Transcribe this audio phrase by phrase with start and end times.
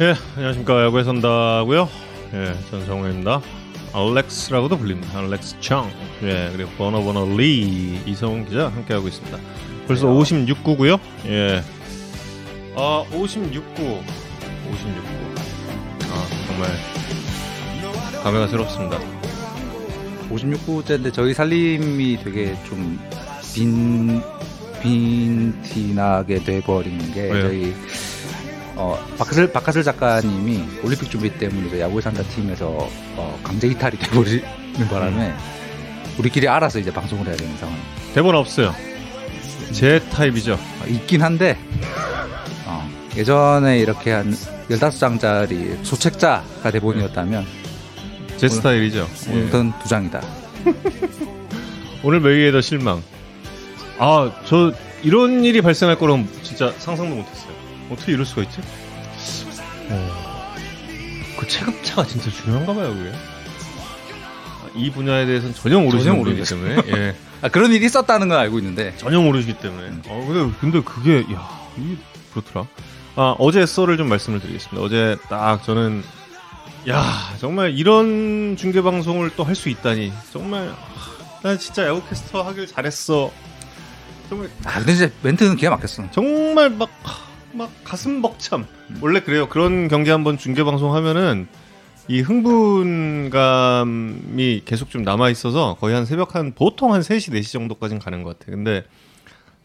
[0.00, 1.88] 예, 안녕하십니까 야구의 선다고요.
[2.34, 3.40] 예, 전 정우입니다.
[3.92, 5.18] 알렉스라고도 불립니다.
[5.18, 5.90] 알렉스 청.
[6.22, 9.36] 예, 그리고 버너 버너 리 이성훈 기자 함께하고 있습니다.
[9.88, 11.00] 벌써 56구고요.
[11.26, 11.62] 예.
[12.76, 13.74] 아, 56구.
[13.76, 15.08] 56구.
[16.12, 16.70] 아, 정말
[18.22, 19.00] 감회가 새롭습니다.
[20.30, 23.00] 56구째인데 저희 살림이 되게 좀
[23.52, 24.22] 빈,
[24.80, 27.42] 빈티나게 돼버린 게 왜요?
[27.48, 27.74] 저희
[28.80, 35.34] 어, 박하슬, 박하슬 작가님이 올림픽 준비 때문에 야구에 산다 팀에서 어, 강제 이탈이 돼버리는 바람에
[36.16, 37.76] 우리끼리 알아서 이제 방송을 해야 되는 상황.
[38.14, 38.72] 대본 없어요.
[39.72, 40.54] 제 타입이죠.
[40.54, 41.58] 어, 있긴 한데
[42.66, 44.32] 어, 예전에 이렇게 한
[44.70, 47.46] 15장짜리 소책자가 대본이었다면
[48.36, 49.08] 제 스타일이죠.
[49.30, 49.32] 예.
[49.32, 50.22] 오늘은 두 장이다.
[52.04, 53.02] 오늘 메이웨더 실망.
[53.98, 54.72] 아, 저
[55.02, 57.47] 이런 일이 발생할 거라고 진짜 상상도 못했어요.
[57.90, 58.60] 어떻게 이럴 수가 있지?
[59.90, 60.54] 어,
[61.38, 63.10] 그 체급차가 진짜 중요한가 봐요, 그게.
[63.10, 66.42] 아, 이 분야에 대해서는 전혀 모르시는 전혀 분이기.
[66.44, 69.92] 때문에 예, 아, 그런 일이 있었다는 건 알고 있는데 전혀 모르시기 때문에.
[70.08, 71.96] 어, 근데 근데 그게 야, 이게
[72.32, 72.66] 그렇더라.
[73.16, 74.80] 아, 어제 썰을 좀 말씀을 드리겠습니다.
[74.82, 76.04] 어제 딱 저는
[76.88, 77.02] 야,
[77.38, 80.12] 정말 이런 중계 방송을 또 할 수 있다니.
[80.32, 83.32] 정말 아, 나 진짜 야구 캐스터 하길 잘했어.
[84.28, 86.10] 정말 아 근데 이제 멘트는 기가 막혔어.
[86.12, 86.88] 정말 막,
[87.52, 88.66] 막 가슴 벅참.
[89.00, 89.48] 원래 그래요.
[89.48, 91.48] 그런 경기 한번 중계 방송 하면은
[92.08, 93.82] 이 흥분감이
[94.64, 98.38] 계속 좀 남아 있어서 거의 한 새벽 한 보통 한 3시 4시 정도까지는 가는 것
[98.38, 98.50] 같아.
[98.50, 98.84] 근데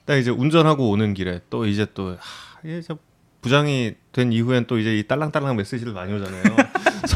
[0.05, 2.97] 딱 이제 운전하고 오는 길에 또 이제 또 하, 저
[3.41, 6.43] 부장이 된 이후엔 또 이제 이 딸랑딸랑 메시지를 많이 오잖아요.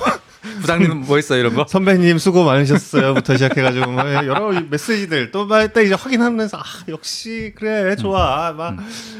[0.61, 1.65] 부장님은 뭐 했어 이런 거?
[1.69, 7.95] 선배님 수고 많으셨어요.부터 시작해가지고 뭐 여러 메시지들 또 막 딱 이제 확인하면서 아 역시 그래
[7.95, 8.51] 좋아.
[8.53, 8.77] 막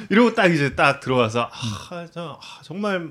[0.09, 3.09] 이러고 딱 이제 딱 들어와서 아, 저, 아, 정말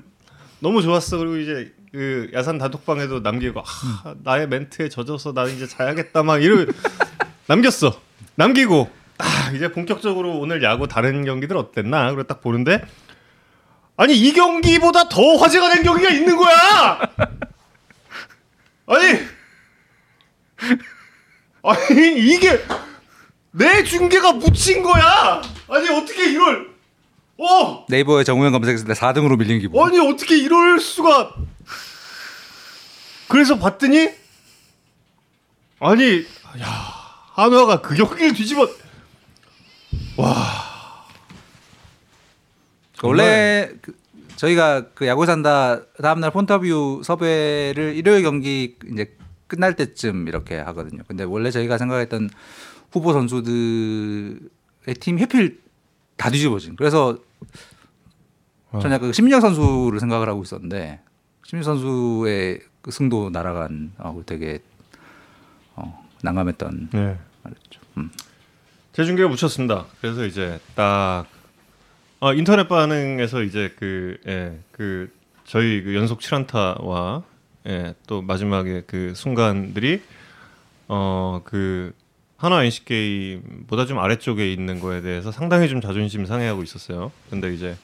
[0.59, 1.17] 너무 좋았어.
[1.17, 6.23] 그리고 이제 그 야산 단톡방에도 남기고 아, 나의 멘트에 젖어서 나는 이제 자야겠다.
[6.23, 6.65] 막 이러
[7.47, 7.99] 남겼어.
[8.35, 12.07] 남기고 딱 이제 본격적으로 오늘 야구 다른 경기들 어땠나?
[12.07, 12.81] 그리고 딱 보는데
[13.95, 16.99] 아니 이 경기보다 더 화제가 된 경기가 있는 거야.
[18.87, 19.19] 아니,
[21.63, 22.63] 아니 이게
[23.51, 25.41] 내 중계가 묻힌 거야.
[25.69, 26.75] 아니 어떻게 이걸?
[27.37, 29.85] 어, 네이버에 정우영 검색했을 때 4등으로 밀린 기분.
[29.85, 31.35] 아니 어떻게 이럴 수가?
[33.27, 34.09] 그래서 봤더니
[35.79, 36.25] 아니,
[36.61, 36.65] 야
[37.33, 38.67] 한화가 그 경기를 뒤집어.
[43.03, 43.95] 원래 그,
[44.37, 49.15] 저희가 그 야구 산다 다음날 폰터뷰 섭외를 일요일 경기 이제
[49.47, 51.01] 끝날 때쯤 이렇게 하거든요.
[51.07, 52.29] 근데 원래 저희가 생각했던
[52.91, 54.39] 후보 선수들의
[54.99, 55.59] 팀 해필
[56.15, 56.75] 다 뒤집어진.
[56.75, 57.17] 그래서
[58.71, 61.01] 저는 약간 심리학 선수를 생각을 하고 있었는데
[61.43, 64.59] 심리 선수의 그 승도 날아간 어, 되게
[65.75, 67.17] 어, 난감했던 네.
[67.43, 67.79] 말이었죠.
[67.97, 68.11] 음.
[68.93, 69.85] 재중계가 묻혔습니다.
[70.01, 71.25] 그래서 이제 딱
[72.19, 75.11] 아, 인터넷 반응에서 이제 그, 예, 그
[75.45, 77.23] 저희 그 연속 7안타와
[77.67, 80.01] 예, 또 마지막에 그 순간들이
[80.87, 81.93] 어 그
[82.37, 87.11] 하나 NC 게임보다 좀 아래쪽에 있는 거에 대해서 상당히 좀 자존심 상해하고 있었어요.
[87.29, 87.75] 근데 이제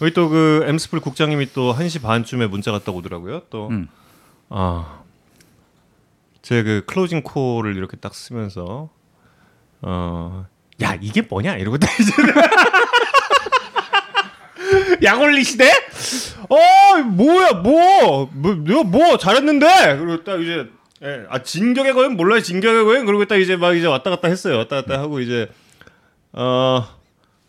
[0.00, 3.42] 여기 또 그 엠스플 국장님이 또 1시 반쯤에 문자가 딱 오더라고요.
[3.50, 3.88] 또 음.
[4.48, 5.02] 아,
[6.42, 8.88] 제 그 closing call을 이렇게 딱 쓰면서
[9.82, 10.46] 어,
[10.82, 12.12] 야 이게 뭐냐 이러고 딱 이제
[15.02, 15.70] 약올리 시대?
[16.48, 19.96] 어 뭐야 뭐, 뭐 내가 뭐 잘했는데?
[19.98, 20.68] 그리고 딱 이제
[21.02, 24.56] 예, 아 진격의 거인 몰라요 진격의 거인 그리고 딱 이제 막 이제 왔다 갔다 했어요.
[24.58, 25.50] 왔다 갔다 하고 이제
[26.32, 26.86] 어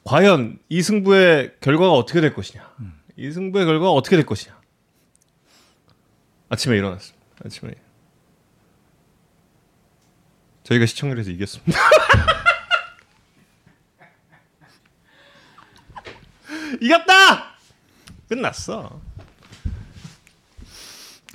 [0.04, 2.70] 과연 이 승부의 결과가 어떻게 될 것이냐?
[3.18, 4.58] 이 승부의 결과가 어떻게 될 것이냐?
[6.50, 7.26] 아침에 일어났습니다.
[7.46, 7.74] 아침에.
[10.64, 11.80] 저희가 시청률에서 이겼습니다.
[16.82, 17.56] 이겼다!
[18.30, 19.00] 끝났어.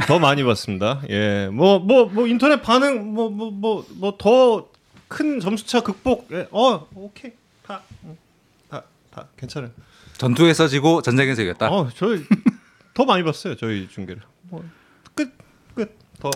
[0.06, 1.02] 더 많이 봤습니다.
[1.08, 4.72] 예, 뭐, 뭐, 뭐, 인터넷 반응, 뭐, 뭐, 뭐, 뭐, 더
[5.12, 7.32] 큰 점수차 극복, 예, 어, 오케이.
[7.66, 8.16] 다, 음,
[8.70, 9.70] 다, 다, 괜찮아요.
[10.16, 11.70] 전투에서 지고 전쟁에서 이겼다.
[11.70, 12.24] 어, 저희
[12.94, 14.22] 더 많이 봤어요, 저희 중계를.
[14.44, 14.64] 뭐,
[15.14, 15.30] 끝,
[15.74, 16.30] 끝, 더.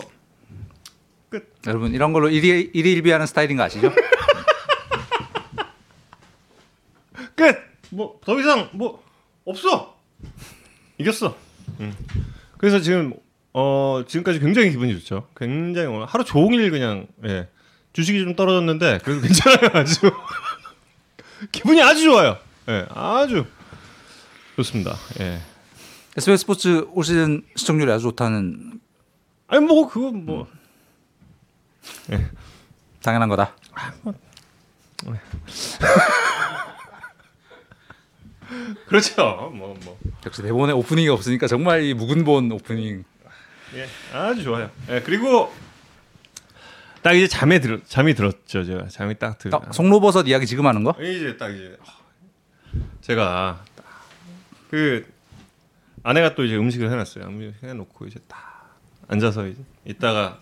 [1.65, 3.91] 여러분 이런 걸로 일일 일일비하는 스타일인 거 아시죠?
[7.35, 7.67] 끝.
[7.89, 9.03] 뭐 더 이상 뭐
[9.45, 9.97] 없어.
[10.97, 11.35] 이겼어.
[11.79, 11.95] 음.
[12.57, 13.13] 그래서 지금
[13.53, 15.27] 어 지금까지 굉장히 기분이 좋죠.
[15.35, 17.49] 굉장히 오늘 하루 종일 그냥 예.
[17.93, 19.95] 주식이 좀 떨어졌는데 그래도 괜찮아요 아주
[21.51, 22.37] 기분이 아주 좋아요.
[22.69, 23.45] 예, 아주
[24.55, 24.95] 좋습니다.
[25.19, 25.39] 예.
[26.17, 28.79] SBS 스포츠 올 시즌 시청률이 아주 좋다는
[29.47, 30.47] 아니 뭐 그건 뭐
[33.01, 33.55] 당연한 거다.
[38.87, 39.51] 그렇죠.
[39.53, 39.99] 뭐 뭐.
[40.25, 43.03] 역시 대본에 오프닝이 없으니까 정말 이 묵은본 오프닝.
[43.75, 44.71] 예, 아주 좋아요.
[44.89, 45.53] 예, 그리고
[47.01, 48.65] 딱 이제 잠에 들 잠이 들었죠.
[48.65, 49.53] 제가 잠이 딱 들.
[49.53, 50.95] 아, 송로버섯 이야기 지금 하는 거?
[51.01, 51.77] 이제 딱 이제
[53.01, 53.63] 제가
[54.69, 55.05] 딱그
[56.03, 57.25] 아내가 또 이제 음식을 해놨어요.
[57.25, 58.77] 음식 해놓고 이제 딱
[59.07, 60.39] 앉아서 이제 있다가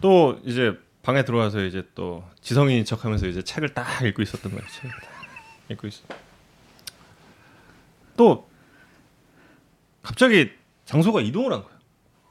[0.00, 4.66] 또 이제 방에 들어와서 이제 또 지성인인 척하면서 이제 책을 딱 읽고 있었던 거예요.
[4.68, 5.10] 책을 딱
[5.70, 6.02] 읽고 있어.
[8.20, 8.46] 또
[10.02, 10.50] 갑자기
[10.84, 11.78] 장소가 이동을 한 거예요.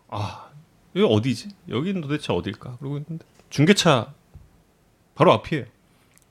[0.10, 0.50] 아
[0.96, 1.50] 여기 어디지?
[1.68, 2.78] 여기는 도대체 어딜까?
[2.78, 4.14] 그러고 있는데 중계차
[5.16, 5.66] 바로 앞이에요.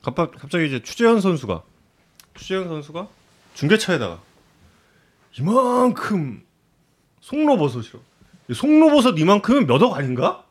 [0.01, 1.61] 갑- 갑자기 이제 추재현 선수가
[2.35, 3.09] 추재현 선수가
[3.53, 4.19] 중계차에다가
[5.37, 6.45] 이만큼
[7.19, 8.01] 송로버섯이요.
[8.55, 10.45] 송로버섯 이만큼은 몇억 아닌가?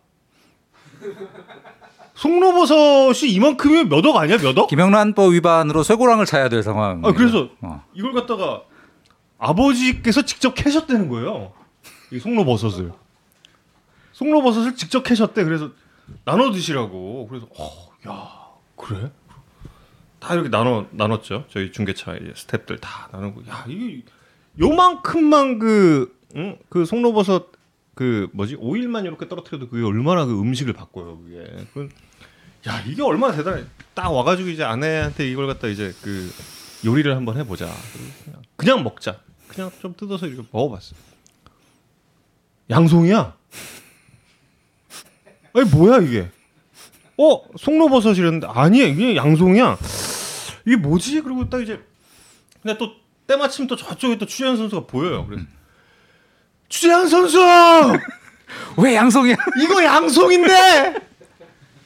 [2.14, 4.36] 송로버섯이 이만큼이면 몇억 아니야?
[4.36, 4.66] 몇 억?
[4.68, 7.00] 김영란법 위반으로 쇠고랑을 차야 될 상황.
[7.06, 7.84] 아 그래서 어.
[7.94, 8.64] 이걸 갖다가
[9.38, 11.52] 아버지께서 직접 캐셨다는 거예요.
[12.12, 12.92] 이 송로버섯을.
[14.12, 15.44] 송로버섯을 직접 캐셨대.
[15.44, 15.70] 그래서
[16.24, 17.28] 나눠 드시라고.
[17.28, 18.28] 그래서 어, 야
[18.76, 19.10] 그래?
[20.18, 21.44] 다 이렇게 나눠 나눴죠.
[21.50, 24.02] 저희 중계차 스탭들 다 나누고 야 이게
[24.58, 26.58] 요만큼만 그, 응?
[26.68, 27.52] 그 송로버섯
[27.94, 31.66] 그 뭐지 오일만 이렇게 떨어뜨려도 그게 얼마나 그 음식을 바꿔요 그게.
[31.72, 31.88] 그,
[32.66, 33.64] 야 이게 얼마나 대단해.
[33.94, 36.28] 딱 와 가지고 이제 아내한테 이걸 갖다 이제 그
[36.84, 37.66] 요리를 한번 해 보자.
[38.24, 39.20] 그냥, 그냥 먹자.
[39.58, 40.94] 그냥 좀 뜯어서 이렇게 먹어봤어.
[42.70, 43.36] 양송이야.
[45.52, 46.30] 아니 뭐야 이게?
[47.16, 49.76] 어 송로버섯이랬는데 아니야 이게 양송이야.
[50.64, 51.22] 이게 뭐지?
[51.22, 51.84] 그리고 딱 이제
[52.62, 52.92] 근데 또
[53.26, 55.26] 때마침 또 저쪽에 또 추재현 선수가 보여요.
[55.26, 55.44] 그래서
[56.68, 57.40] 추재현 선수
[58.78, 59.34] 왜 양송이야?
[59.60, 60.94] 이거 양송인데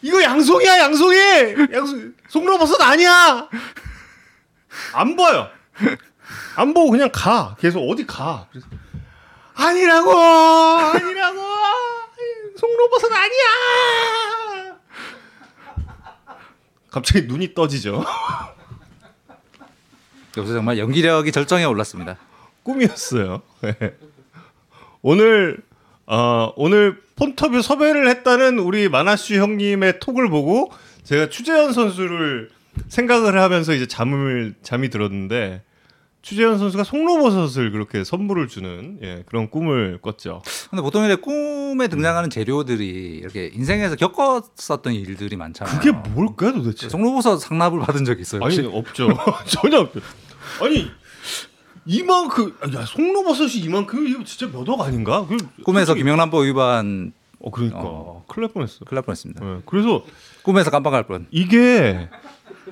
[0.02, 1.16] 이거 양송이야 양송이
[1.72, 3.48] 양송 송로버섯 아니야
[4.92, 5.50] 안 보여
[6.56, 8.66] 안 보고 그냥 가 계속 어디 가 그래서
[9.54, 11.40] 아니라고 아니라고
[12.56, 14.76] 송로버섯 아니야
[16.90, 18.04] 갑자기 눈이 떠지죠
[20.37, 22.16] 여기서 정말 연기력이 절정에 올랐습니다.
[22.62, 23.43] 꿈이었어요.
[23.60, 23.75] 네.
[25.02, 25.58] 오늘
[26.06, 30.72] 어, 오늘 폰터뷰 섭외를 했다는 우리 마나슈 형님의 톡을 보고
[31.05, 32.50] 제가 추재현 선수를
[32.88, 35.62] 생각을 하면서 이제 잠을 잠이 들었는데
[36.22, 40.40] 추재현 선수가 송로버섯을 그렇게 선물을 주는 예, 그런 꿈을 꿨죠.
[40.70, 42.86] 근데 보통 이제 꿈에 등장하는 재료들이
[43.20, 45.80] 이렇게 인생에서 겪었었던 일들이 많잖아요.
[45.80, 46.88] 그게 뭘까요 도대체?
[46.88, 48.44] 송로버섯 상납을 받은 적 있어요?
[48.44, 48.70] 아니 혹시?
[48.76, 49.08] 없죠.
[49.46, 50.00] 전혀 없죠.
[50.60, 50.88] 아니
[51.84, 55.26] 이만큼 야 송로버섯이 이만큼 이거 진짜 몇 억 아닌가?
[55.28, 58.24] 그, 꿈에서 솔직히- 김영란법 위반 어 그러니까 어.
[58.28, 58.84] 큰일 날 뻔했어.
[58.84, 59.44] 큰일 날 뻔했습니다.
[59.44, 60.04] 예, 그래서
[60.44, 61.26] 꿈에서 깜빡할 뻔.
[61.32, 62.08] 이게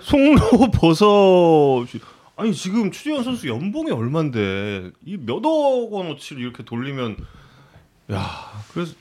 [0.03, 2.01] 송로버섯이
[2.41, 7.17] 아니 지금 추재현 선수 연봉이 얼만데 이 몇억 원어치를 이렇게 돌리면
[8.13, 8.95] 야 그래서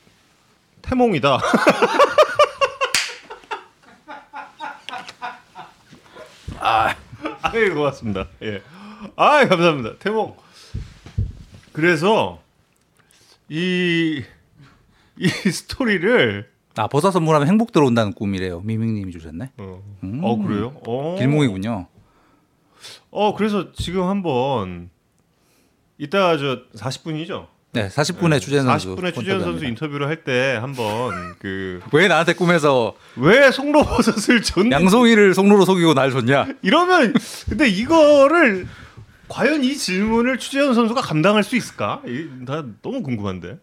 [0.81, 1.39] 태몽이다.
[6.59, 6.95] 아,
[7.41, 8.27] 아이 고맙습니다.
[8.43, 8.61] 예,
[9.15, 9.97] 아 감사합니다.
[9.99, 10.35] 태몽.
[11.71, 12.41] 그래서
[13.49, 14.23] 이
[15.21, 18.61] 이 스토리를 아 버섯 선물하면 행복 들어온다는 꿈이래요.
[18.61, 19.51] 미밍님이 주셨네.
[19.57, 20.21] 어, 음.
[20.23, 20.73] 어 그래요?
[20.87, 21.15] 어.
[21.17, 21.87] 길몽이군요.
[23.11, 24.89] 어 그래서 지금 한번
[25.97, 27.47] 이따가 저 40분이죠?
[27.71, 28.95] 네, 40분에 추재현 선수.
[28.95, 29.65] 40분에 추재현 선수.
[29.65, 36.09] 인터뷰를 할 때 한번 그 왜 나한테 꿈에서 왜 송로버섯을 줬는지 양송이를 송로로 속이고 날
[36.11, 36.47] 줬냐?
[36.63, 37.13] 이러면
[37.47, 38.67] 근데 이거를
[39.27, 42.01] 과연 이 질문을 추재현 선수가 감당할 수 있을까?
[42.07, 43.59] 이- 나 너무 궁금한데.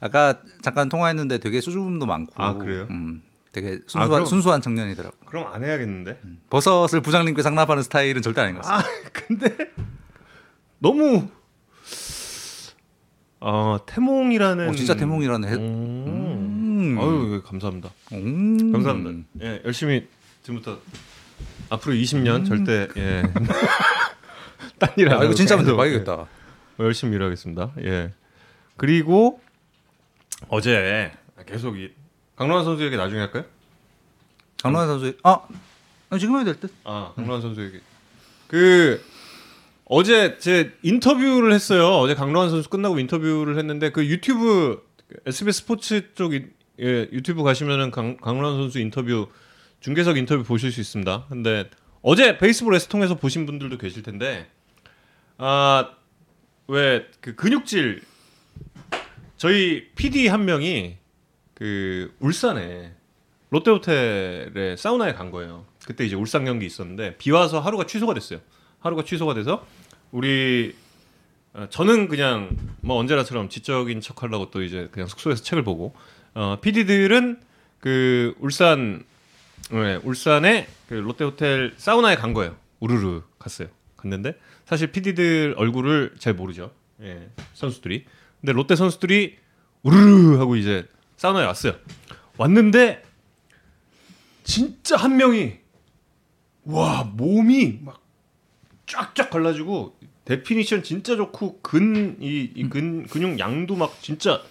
[0.00, 2.32] 아까 잠깐 통화했는데 되게 수줍음도 많고.
[2.42, 2.86] 아, 그래요?
[2.90, 3.22] 음,
[3.52, 5.16] 되게 아, 순수한, 그럼- 순수한 청년이더라고.
[5.26, 6.18] 그럼 안 해야겠는데.
[6.50, 8.88] 버섯을 부장님께 상납하는 스타일은 절대 아닌 것 같습니다.
[8.88, 9.56] 아 근데
[10.78, 11.28] 너무
[13.40, 15.54] 어 태몽이라는 어, 진짜 태몽이라는 해.
[15.54, 16.04] 음.
[16.06, 16.98] 음.
[16.98, 17.90] 아유 예, 감사합니다.
[18.12, 18.72] 음.
[18.72, 19.28] 감사합니다.
[19.42, 20.08] 예, 열심히
[20.42, 20.78] 지금부터
[21.68, 23.22] 앞으로 20년 절대 예.
[24.78, 26.26] 딴일 야, 안 이거 진짜 하고 대박이겠다.
[26.80, 27.72] 예, 열심히 일하겠습니다.
[27.82, 28.12] 예.
[28.76, 29.40] 그리고
[30.48, 31.12] 어제
[31.46, 31.92] 계속 이
[32.36, 33.44] 강로환 선수 얘기 나중에 할까요?
[34.56, 35.40] 장로환 선수 아
[36.10, 36.72] 아, 지금 해야 될 듯.
[36.84, 37.80] 아 강로환 선수 얘기.
[38.48, 39.02] 그
[39.86, 41.86] 어제 제 인터뷰를 했어요.
[41.98, 44.82] 어제 강로환 선수 끝나고 인터뷰를 했는데 그 유튜브
[45.26, 46.46] SBS 스포츠 쪽 이-
[46.80, 49.28] 예, 유튜브 가시면은 강, 강로환 선수 인터뷰
[49.80, 51.26] 중계석 인터뷰 보실 수 있습니다.
[51.28, 51.68] 근데
[52.02, 54.48] 어제 베이스볼 통해서 보신 분들도 계실 텐데
[55.38, 58.02] 아왜 그 근육질
[59.36, 60.96] 저희 PD 한 명이
[61.62, 62.92] 그 울산에
[63.50, 65.64] 롯데호텔에 사우나에 간 거예요.
[65.86, 68.40] 그때 이제 울산 경기 있었는데 비 와서 하루가 취소가 됐어요.
[68.80, 69.64] 하루가 취소가 돼서
[70.10, 70.74] 우리
[71.52, 75.94] 어, 저는 그냥 뭐 언제나처럼 지적인 척 하려고 또 이제 그냥 숙소에서 책을 보고
[76.34, 77.40] 어, PD들은
[77.78, 79.04] 그 울산
[79.70, 82.56] 네, 울산에 그 롯데호텔 사우나에 간 거예요.
[82.80, 83.68] 우르르 갔어요.
[83.98, 86.72] 갔는데 사실 PD들 얼굴을 잘 모르죠.
[87.02, 88.04] 예, 선수들이.
[88.40, 89.36] 근데 롯데 선수들이
[89.84, 90.88] 우르르 하고 이제
[91.22, 91.74] 사우나에 왔어요.
[92.36, 93.00] 왔는데
[94.42, 95.54] 진짜 한 명이
[96.64, 98.02] 와 몸이 막
[98.86, 104.42] 쫙쫙 갈라지고 definition 진짜 좋고 근 이 근 근육 양도 막 진짜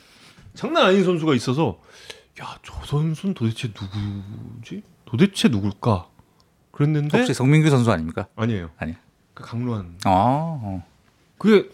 [0.53, 1.81] 장난 아닌 선수가 있어서
[2.39, 4.81] 야 저 선수는 도대체 누구지?
[5.03, 6.07] 도대체 누굴까?
[6.71, 8.27] 그랬는데 혹시 성민규 선수 아닙니까?
[8.37, 8.69] 아니에요.
[8.77, 8.95] 아니야.
[9.33, 9.97] 그 강로한.
[10.05, 10.87] 아, 어.
[11.37, 11.67] 그게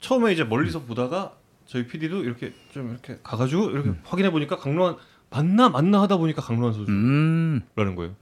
[0.00, 1.34] 처음에 이제 멀리서 보다가
[1.66, 4.96] 저희 PD도 이렇게 좀 이렇게 가가지고 이렇게 확인해 보니까 강로한
[5.30, 8.14] 맞나 맞나 하다 보니까 강로한 선수라는 음, 거예요.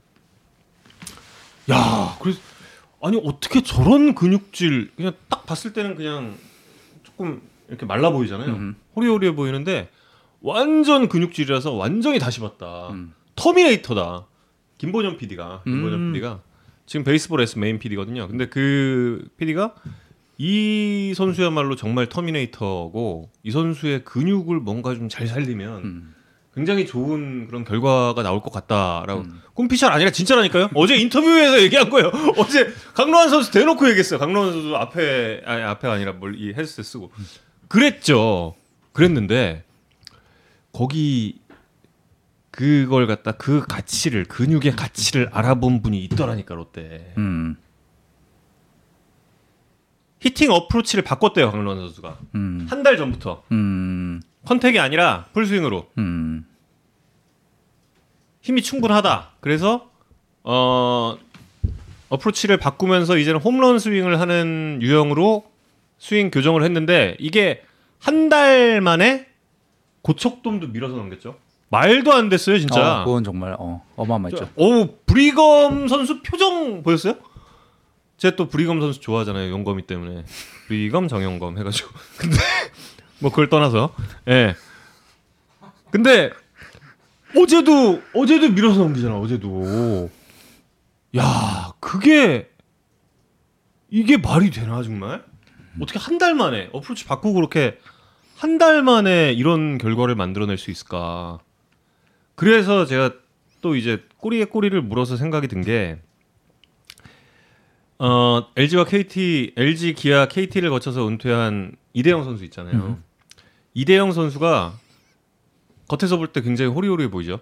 [1.71, 2.39] 야, 그래서
[3.01, 6.35] 아니 어떻게 저런 근육질 그냥 딱 봤을 때는 그냥
[7.03, 8.49] 조금 이렇게 말라 보이잖아요.
[8.49, 8.75] 음.
[8.95, 9.89] 호리호리해 보이는데
[10.41, 12.89] 완전 근육질이라서 완전히 다시 봤다.
[12.89, 13.13] 음.
[13.35, 14.25] 터미네이터다.
[14.77, 16.13] 김본현 PD가 음.
[16.13, 16.41] PD가
[16.85, 18.27] 지금 베이스볼 S main PD거든요.
[18.27, 19.73] 근데 그 PD가
[20.37, 26.15] 이 선수야말로 정말 터미네이터고 이 선수의 근육을 뭔가 좀 잘 살리면 음.
[26.53, 29.41] 굉장히 좋은 그런 결과가 나올 것 같다라고 음.
[29.53, 30.69] 꿈피셜 아니라 진짜라니까요.
[30.73, 32.11] 어제 인터뷰에서 얘기한 거예요.
[32.37, 34.19] 어제 강로한 선수 대놓고 얘기했어요.
[34.19, 37.11] 강로한 선수 앞에 아니 앞에 아니라 뭘이 헤드셋 쓰고
[37.67, 38.55] 그랬죠.
[38.93, 39.63] 그랬는데
[40.71, 41.39] 거기
[42.51, 47.57] 그걸 갖다 그 가치를 근육의 가치를 알아본 분이 있더라니까 롯데 음,
[50.21, 56.45] 히팅 어프로치를 바꿨대요 강로한 선수가 음, 한달 전부터 음, 컨택이 아니라 풀스윙으로 음,
[58.41, 59.31] 힘이 충분하다.
[59.39, 59.89] 그래서
[60.43, 61.17] 어
[62.09, 65.45] 어프로치를 바꾸면서 이제는 홈런 스윙을 하는 유형으로
[65.97, 67.63] 스윙 교정을 했는데 이게
[67.99, 69.27] 한 달 만에
[70.03, 71.35] 고척돔도 밀어서 넘겼죠.
[71.69, 73.01] 말도 안 됐어요, 진짜.
[73.01, 74.49] 어, 그건 정말 어, 어마어마했죠.
[74.55, 77.15] 오 브리검 선수 표정 보였어요?
[78.17, 80.23] 제가 또 브리검 선수 좋아하잖아요, 용검이 때문에.
[80.67, 81.89] 브리검 정용검 해가지고.
[82.17, 82.37] 근데
[83.19, 83.93] 뭐 그걸 떠나서,
[84.29, 84.55] 예.
[85.91, 86.31] 근데
[87.37, 90.09] 어제도 어제도 밀어서 넘기잖아, 어제도.
[91.17, 92.49] 야, 그게
[93.89, 95.23] 이게 말이 되나 정말?
[95.81, 97.77] 어떻게 한 달 만에 어프로치 바꾸고 그렇게
[98.37, 101.39] 한 달 만에 이런 결과를 만들어낼 수 있을까?
[102.35, 103.11] 그래서 제가
[103.61, 106.01] 또 이제 꼬리에 꼬리를 물어서 생각이 든 게
[107.97, 112.99] 어, LG와 KT, LG, 기아, KT를 거쳐서 은퇴한 이대영 선수 있잖아요.
[113.73, 114.73] 이대영 선수가
[115.87, 117.39] 겉에서 볼 때 굉장히 호리호리해 보이죠.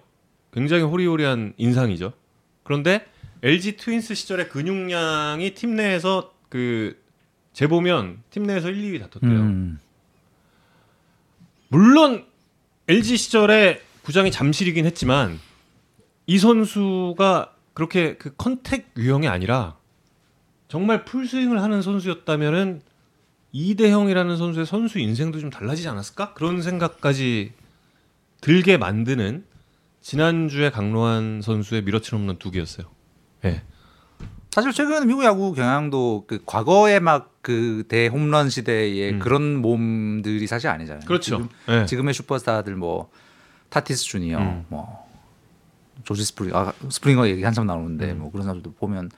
[0.52, 2.14] 굉장히 호리호리한 인상이죠.
[2.64, 3.06] 그런데
[3.42, 7.02] LG 트윈스 시절에 근육량이 팀 내에서 그
[7.54, 9.40] 재보면 팀 내에서 1, 2위 다퉜대요.
[9.40, 9.80] 음,
[11.70, 12.26] 물론
[12.88, 15.40] LG 시절에 구장이 잠실이긴 했지만
[16.28, 19.78] 이 선수가 그렇게 그 컨택 유형이 아니라
[20.74, 22.82] 정말 풀스윙을 하는 선수였다면은
[23.52, 26.34] 이대형이라는 선수의 선수 인생도 좀 달라지지 않았을까?
[26.34, 27.54] 그런 생각까지
[28.42, 29.46] 들게 만드는
[30.02, 32.88] 지난주에 강로한 선수의 밀어치는 홈런 두 개였어요.
[33.46, 33.62] 예.
[34.50, 39.20] 사실 최근 미국 야구 경향도 그 과거에 막 그 대홈런 시대의 음.
[39.20, 41.06] 그런 몸들이 사실 아니잖아요.
[41.06, 41.36] 그렇죠.
[41.36, 41.86] 지금, 예.
[41.86, 43.12] 지금의 슈퍼스타들 뭐
[43.70, 44.66] 타티스 주니어, 음.
[44.70, 45.06] 뭐
[46.06, 48.20] 조지 스프링, 아, 스프링어 얘기 한참 나오는데 음.
[48.20, 49.12] 뭐 그런 사람들도 보면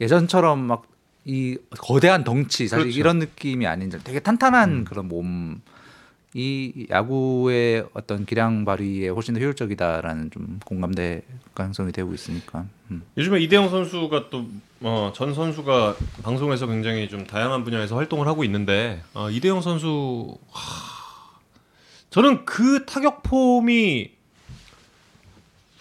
[0.00, 0.91] 예전처럼 막
[1.24, 2.98] 이 거대한 덩치 사실 그렇죠.
[2.98, 4.84] 이런 느낌이 아닌 되게 탄탄한 음.
[4.84, 5.60] 그런 몸.
[6.34, 11.20] 이 야구의 어떤 기량 발휘에 훨씬 더 효율적이다라는 좀 공감대
[11.54, 12.64] 가능성이 되고 있으니까.
[12.90, 13.02] 음.
[13.18, 14.46] 요즘에 이대영 선수가 또
[14.80, 21.38] 어, 전 선수가 방송에서 굉장히 좀 다양한 분야에서 활동을 하고 있는데 어, 이대영 선수 하,
[22.08, 24.10] 저는 그 타격 폼이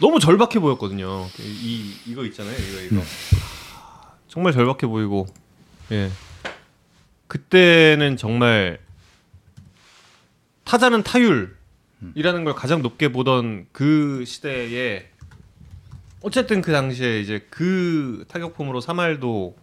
[0.01, 1.27] 너무 절박해 보였거든요.
[1.39, 3.05] 이 이거 있잖아요, 이거 이거 하,
[4.31, 5.27] 정말 절박해 보이고
[5.91, 6.09] 예
[7.27, 8.79] 그때는 정말
[10.63, 15.09] 타자는 타율이라는 걸 가장 높게 보던 그 시대에
[16.21, 19.53] 어쨌든 그 당시에 이제 그 타격폼으로 3할도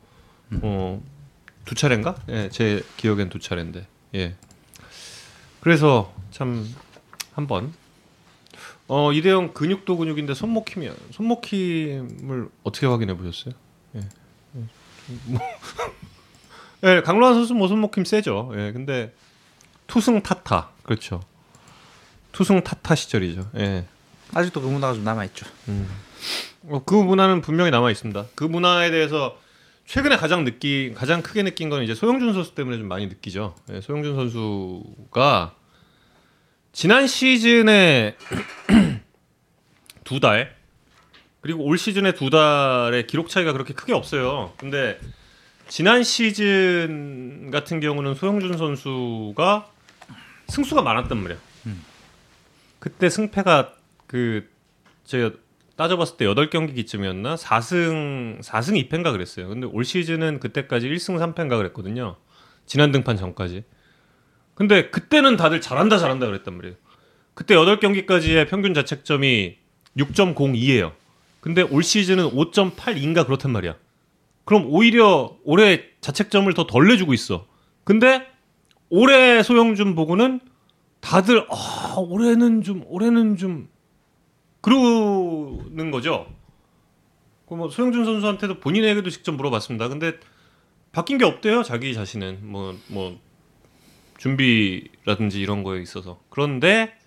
[0.60, 1.02] 어,
[1.64, 2.16] 두 차례인가?
[2.28, 3.86] 예, 제 기억엔 두 차례인데.
[4.16, 4.34] 예.
[5.60, 6.66] 그래서 참
[7.32, 7.72] 한번
[8.86, 13.54] 어 이대형 근육도 근육인데 손목 힘이 손목 힘을 어떻게 확인해 보셨어요?
[13.96, 14.00] 예.
[15.10, 15.14] 예.
[15.24, 15.40] 뭐,
[16.84, 18.52] 예, 강로한 선수 뭐 손목힘 세죠.
[18.54, 19.12] 예, 근데
[19.86, 21.20] 투승 타타 그렇죠.
[22.32, 23.50] 투승 타타 시절이죠.
[23.56, 23.84] 예.
[24.34, 25.46] 아직도 그 문화가 좀 남아 있죠.
[26.68, 28.26] 어, 그 문화는 분명히 남아 있습니다.
[28.34, 29.38] 그 문화에 대해서
[29.86, 33.54] 최근에 가장 느끼 가장 크게 느낀 건 이제 소영준 선수 때문에 좀 많이 느끼죠.
[33.72, 35.54] 예, 소영준 선수가
[36.72, 38.16] 지난 시즌에
[40.04, 40.57] 두 달
[41.40, 44.52] 그리고 올 시즌에 두 달의 기록 차이가 그렇게 크게 없어요.
[44.56, 44.98] 근데
[45.68, 49.70] 지난 시즌 같은 경우는 소영준 선수가
[50.48, 51.38] 승수가 많았단 말이야.
[52.78, 53.74] 그때 승패가
[54.06, 54.48] 그
[55.04, 55.32] 제가
[55.76, 57.36] 따져봤을 때 8경기 기쯤이었나?
[57.36, 59.48] 4승 4승 2패인가 그랬어요.
[59.48, 62.16] 근데 올 시즌은 그때까지 1승 3패인가 그랬거든요.
[62.66, 63.64] 지난 등판 전까지.
[64.54, 66.76] 근데 그때는 다들 잘한다 잘한다 그랬단 말이에요.
[67.34, 69.56] 그때 8경기까지의 평균 자책점이
[69.96, 70.92] 6.02예요.
[71.40, 73.76] 근데 올 시즌은 5.82인가 그렇단 말이야.
[74.44, 77.46] 그럼 오히려 올해 자책점을 더 덜 내주고 있어.
[77.84, 78.26] 근데
[78.90, 80.40] 올해 소영준 보고는
[81.00, 83.68] 다들 아 올해는 좀 올해는 좀
[84.60, 86.26] 그러는 거죠.
[87.46, 89.88] 그뭐 소영준 선수한테도 본인에게도 직접 물어봤습니다.
[89.88, 90.14] 근데
[90.92, 91.62] 바뀐 게 없대요.
[91.62, 93.18] 자기 자신은 뭐뭐
[94.18, 96.97] 준비라든지 이런 거에 있어서 그런데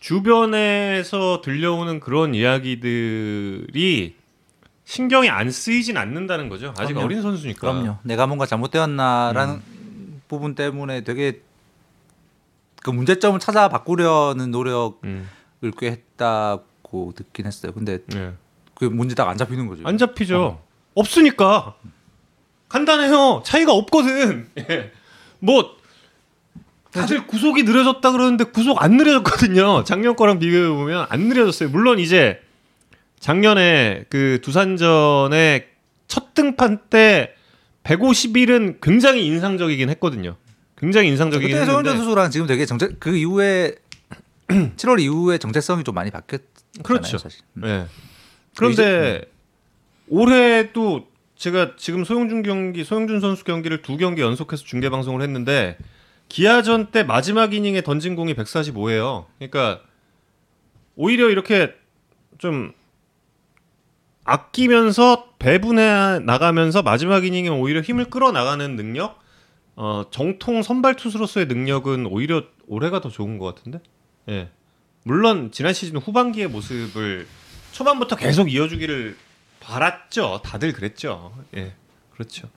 [0.00, 4.14] 주변에서 들려오는 그런 이야기들이
[4.84, 6.72] 신경이 안 쓰이진 않는다는 거죠.
[6.78, 7.04] 아직 그럼요.
[7.06, 7.60] 어린 선수니까.
[7.60, 7.96] 그럼요.
[8.02, 10.22] 내가 뭔가 잘못되었나라는 음.
[10.28, 11.40] 부분 때문에 되게
[12.82, 15.28] 그 문제점을 찾아 바꾸려는 노력을 음.
[15.78, 17.72] 꽤 했다고 듣긴 했어요.
[17.72, 18.32] 근데 네.
[18.74, 19.82] 그 문제 딱 안 잡히는 거죠.
[19.84, 20.60] 안 잡히죠.
[20.94, 21.74] 없으니까
[22.68, 23.42] 간단해요.
[23.44, 24.48] 차이가 없거든.
[24.58, 24.92] 예.
[25.40, 25.75] 뭐
[26.96, 29.84] 다들 구속이 느려졌다 그러는데 구속 안 느려졌거든요.
[29.84, 31.68] 작년 거랑 비교해 보면 안 느려졌어요.
[31.68, 32.40] 물론 이제
[33.20, 35.68] 작년에 그 두산전에
[36.08, 37.34] 첫 등판 때
[37.84, 40.36] 150일은 굉장히 인상적이긴 했거든요.
[40.78, 43.74] 굉장히 인상적이긴 그때 했는데 선수랑 지금 되게 정책 그 이후에
[44.48, 46.82] 7월 이후에 정체성이 좀 많이 바뀌었잖아요.
[46.82, 47.18] 그렇죠.
[47.18, 47.40] 사실.
[47.54, 47.86] 네.
[48.56, 49.22] 그런데
[50.08, 51.06] 올해도
[51.36, 55.76] 제가 지금 소영준 경기, 소영준 선수 경기를 두 경기 연속해서 중계 방송을 했는데
[56.28, 59.26] 기아전 때 마지막 이닝에 던진 공이 145예요.
[59.38, 59.80] 그러니까
[60.96, 61.74] 오히려 이렇게
[62.38, 62.72] 좀
[64.24, 69.20] 아끼면서 배분해 나가면서 마지막 이닝에 오히려 힘을 끌어 나가는 능력,
[69.76, 73.80] 어, 정통 선발 투수로서의 능력은 오히려 올해가 더 좋은 것 같은데.
[74.28, 74.50] 예.
[75.04, 77.28] 물론 지난 시즌 후반기의 모습을
[77.70, 79.16] 초반부터 계속 이어주기를
[79.60, 80.40] 바랐죠.
[80.42, 81.32] 다들 그랬죠.
[81.56, 81.74] 예,
[82.10, 82.48] 그렇죠.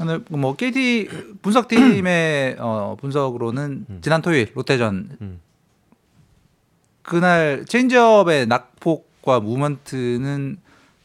[0.00, 1.08] 오늘 뭐 KT
[1.42, 3.98] 분석팀의 어, 분석으로는 음.
[4.02, 5.40] 지난 토요일 롯데전 음.
[7.02, 10.58] 그날 체인지업의 낙폭과 무먼트는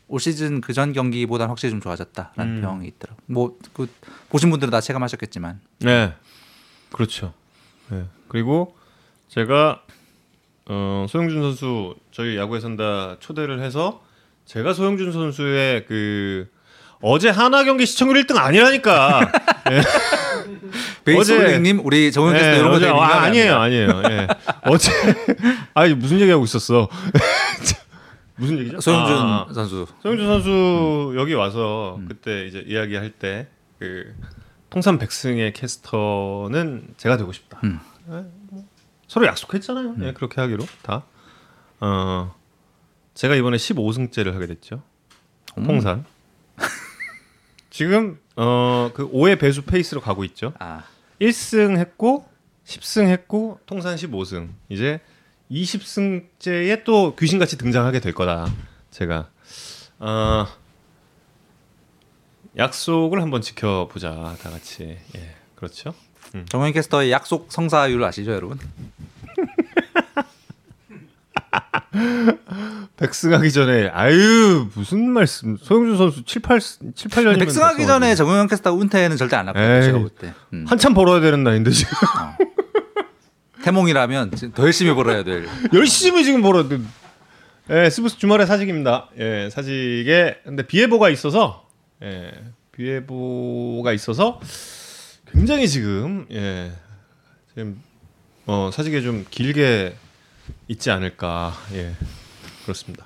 [0.10, 2.62] 올 시즌 그 전 경기보다는 확실히 좀 좋아졌다라는 음.
[2.62, 3.20] 평이 있더라고.
[3.26, 3.88] 뭐그
[4.30, 6.14] 보신 분들은 다 체감하셨겠지만 네,
[6.92, 7.34] 그렇죠.
[7.90, 8.06] 네.
[8.28, 8.76] 그리고
[9.30, 9.82] 제가
[10.66, 14.04] 어, 소영준 선수 저희 야구에 선다 초대를 해서
[14.46, 16.50] 제가 소영준 선수의 그
[17.06, 19.30] 어제 하나 경기 시청률 1등 아니라니까.
[21.04, 23.56] 베이스볼링님 우리 정현 캐스터 이런 거 어제- 되게 아, 아니에요.
[23.58, 23.90] 아니에요.
[24.10, 24.28] 예.
[24.66, 24.90] 어제
[25.76, 26.88] 아니 무슨 얘기하고 있었어?
[28.38, 28.80] 무슨 얘기죠?
[28.82, 29.54] 소영준 아, 아.
[29.54, 30.50] 선수 소영준 선수
[31.14, 31.20] 음.
[31.20, 33.48] 여기 와서 그때 이제 이야기할 때
[33.80, 34.16] 그
[34.70, 37.60] 통산 백승의 캐스터는 제가 되고 싶다.
[37.66, 37.80] 음.
[38.10, 38.64] 예, 뭐
[39.10, 39.96] 서로 약속했잖아요.
[40.04, 41.04] 예, 그렇게 하기로 다.
[41.82, 42.34] 어,
[43.14, 44.82] 제가 이번에 15승째를 하게 됐죠.
[45.58, 45.64] 음.
[45.68, 46.06] 통산.
[47.74, 50.54] 지금 어그 5의 배수 페이스로 가고 있죠.
[50.60, 50.84] 아
[51.20, 52.24] 1승 했고
[52.66, 54.50] 10승 했고 통산 15승.
[54.70, 55.02] 이제
[55.50, 58.46] 20승째에 또 귀신같이 등장하게 될 거다.
[58.92, 59.28] 제가
[59.98, 60.46] 어,
[62.56, 65.00] 약속을 한번 지켜보자 다 같이.
[65.16, 65.96] 예, 그렇죠.
[66.50, 68.60] 정현 캐스터의 약속 성사율 아시죠 여러분?
[72.98, 78.80] 백승하기 전에 아유 무슨 말씀 소영준 선수 7, 8, 7 8년이면 백승하기 전에 정현 캐스터
[78.80, 79.84] 은퇴는 절대 안 에이.
[79.84, 80.34] 제가 볼 때.
[80.54, 80.66] 음.
[80.68, 81.92] 한참 벌어야 되는 나이인데 지금
[83.64, 85.48] 태몽이라면 지금 더 열심히 벌어야 될.
[85.74, 86.80] 열심히 지금 벌어야 돼.
[87.70, 89.10] 예, 스브스 주말에 사직입니다.
[89.20, 91.68] 예, 사직에 근데 비예보가 있어서
[92.04, 92.32] 예,
[92.74, 94.42] 비예보가 있어서
[95.32, 96.72] 굉장히 지금 예,
[97.54, 97.82] 지금
[98.46, 99.96] 어, 사직에 좀 길게
[100.68, 101.54] 있지 않을까.
[101.74, 101.96] 예.
[102.64, 103.06] 그렇습니다.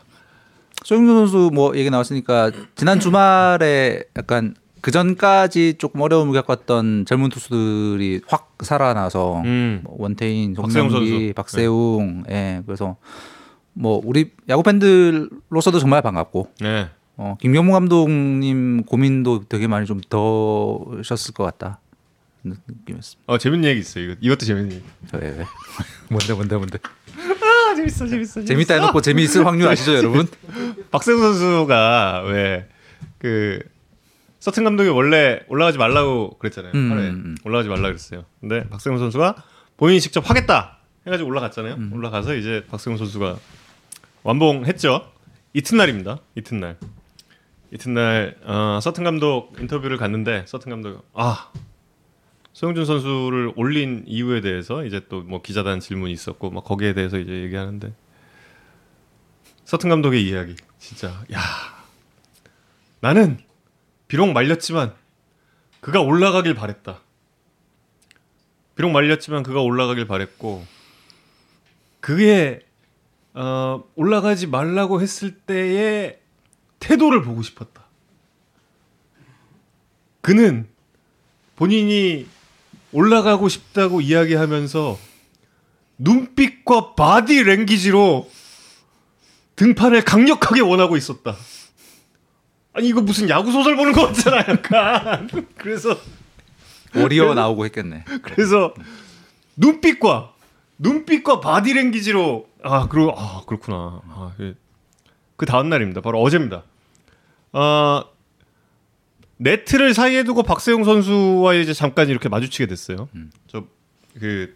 [0.84, 8.22] 소영준 선수 뭐 얘기 나왔으니까 지난 주말에 약간 그 전까지 조금 어려움을 겪었던 젊은 투수들이
[8.28, 9.82] 확 살아나서 음.
[9.84, 11.34] 뭐 원태인, 송명기.
[11.34, 12.96] 박세웅, 예 그래서
[13.74, 16.90] 뭐 우리 야구 팬들로서도 정말 반갑고 네.
[17.18, 21.80] 어, 김경무 감독님 고민도 되게 많이 좀 더셨을 것 같다
[22.44, 23.24] 느낌이었습니다.
[23.26, 24.06] 어 재밌는 얘기 있어요.
[24.06, 24.84] 이거, 이것도 재밌는 얘기.
[25.14, 25.46] 왜 왜?
[26.10, 26.78] 뭔데 뭔데 뭔데?
[27.78, 28.44] 아 재밌어 재밌어.
[28.46, 30.28] 재밌다 해놓고 재미있을 확률 아시죠 여러분?
[30.92, 32.68] 박세웅 선수가 왜
[33.20, 33.60] 그
[34.40, 36.72] 서튼 감독이 원래 올라가지 말라고 그랬잖아요.
[36.76, 37.38] 음, 8회 음, 음.
[37.44, 38.26] 올라가지 말라 그랬어요.
[38.40, 39.36] 근데 박세웅 선수가
[39.76, 41.74] 본인이 직접 하겠다 해가지고 올라갔잖아요.
[41.74, 41.92] 음.
[41.94, 43.38] 올라가서 이제 박세웅 선수가
[44.24, 45.12] 완봉했죠.
[45.54, 46.20] 이튿날입니다.
[46.36, 46.78] 이튿날.
[47.74, 51.52] 이튿날 어, 서튼 감독 인터뷰를 갔는데 서튼 감독 아
[52.58, 57.32] 소영준 선수를 올린 이유에 대해서 이제 또 뭐 기자단 질문이 있었고 막 거기에 대해서 이제
[57.32, 57.94] 얘기하는데
[59.64, 61.40] 서튼 감독의 이야기 진짜 야
[63.00, 63.38] 나는
[64.08, 64.96] 비록 말렸지만
[65.82, 67.02] 그가 올라가길 바랬다.
[68.76, 70.66] 비록 말렸지만 그가 올라가길 바랬고
[72.00, 72.66] 그게
[73.36, 76.20] 어, 올라가지 말라고 했을 때의
[76.80, 77.86] 태도를 보고 싶었다.
[80.22, 80.68] 그는
[81.56, 82.26] 본인이
[82.92, 84.98] 올라가고 싶다고 이야기하면서
[85.98, 88.30] 눈빛과 바디 랭귀지로
[89.56, 91.36] 등판을 강력하게 원하고 있었다.
[92.74, 95.28] 아니 이거 무슨 야구 소설 보는 거 같잖아 약간.
[95.58, 96.00] 그래서
[96.96, 98.06] warrior 나오고 했겠네.
[98.22, 98.74] 그래서
[99.56, 100.34] 눈빛과
[100.78, 104.02] 눈빛과 바디 랭귀지로 아 그리고 아 그렇구나.
[104.10, 104.54] 아, 예.
[105.36, 106.02] 그 다음 날입니다.
[106.02, 106.64] 바로 어제입니다.
[107.54, 108.06] 아
[109.38, 113.08] 네트를 사이에 두고 박세웅 선수와 이제 잠깐 이렇게 마주치게 됐어요.
[113.48, 114.56] 저그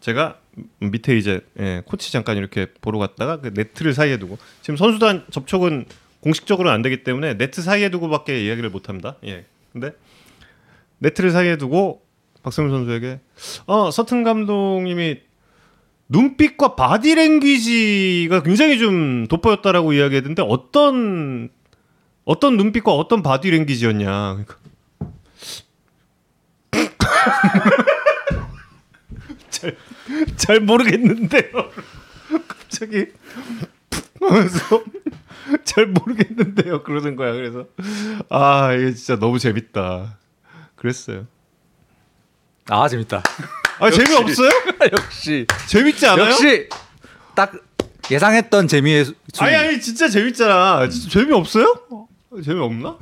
[0.00, 0.38] 제가
[0.80, 5.86] 밑에 이제 예, 코치 잠깐 이렇게 보러 갔다가 그 네트를 사이에 두고 지금 선수단 접촉은
[6.20, 9.16] 공식적으로는 안 되기 때문에 네트 사이에 두고밖에 이야기를 못 합니다.
[9.24, 9.44] 예.
[9.72, 9.92] 근데
[10.98, 12.02] 네트를 사이에 두고
[12.42, 13.20] 박세웅 선수에게
[13.66, 15.20] 어 서튼 감독님이
[16.08, 21.50] 눈빛과 바디 랭귀지가 굉장히 좀 돋보였다라고 이야기했는데 어떤
[22.26, 24.34] 어떤 눈빛과 어떤 바디 랭귀지였냐.
[24.34, 24.56] 그러니까
[29.48, 29.76] 잘,
[30.36, 31.70] 잘 모르겠는데요.
[32.48, 33.06] 갑자기
[34.20, 34.82] 하면서
[35.64, 36.82] 잘 모르겠는데요.
[36.82, 37.32] 그러는 거야.
[37.32, 37.66] 그래서
[38.28, 40.18] 아 이게 진짜 너무 재밌다.
[40.74, 41.26] 그랬어요.
[42.68, 43.22] 아 재밌다.
[43.78, 44.50] 아 재미 없어요?
[44.92, 46.30] 역시 재밌지 않아요?
[46.30, 46.68] 역시
[47.36, 47.52] 딱
[48.10, 49.14] 예상했던 재미의 수-.
[49.38, 50.88] 아니 아니 진짜 재밌잖아.
[50.88, 52.05] 진짜 재미 없어요?
[52.42, 52.96] 재미 없나?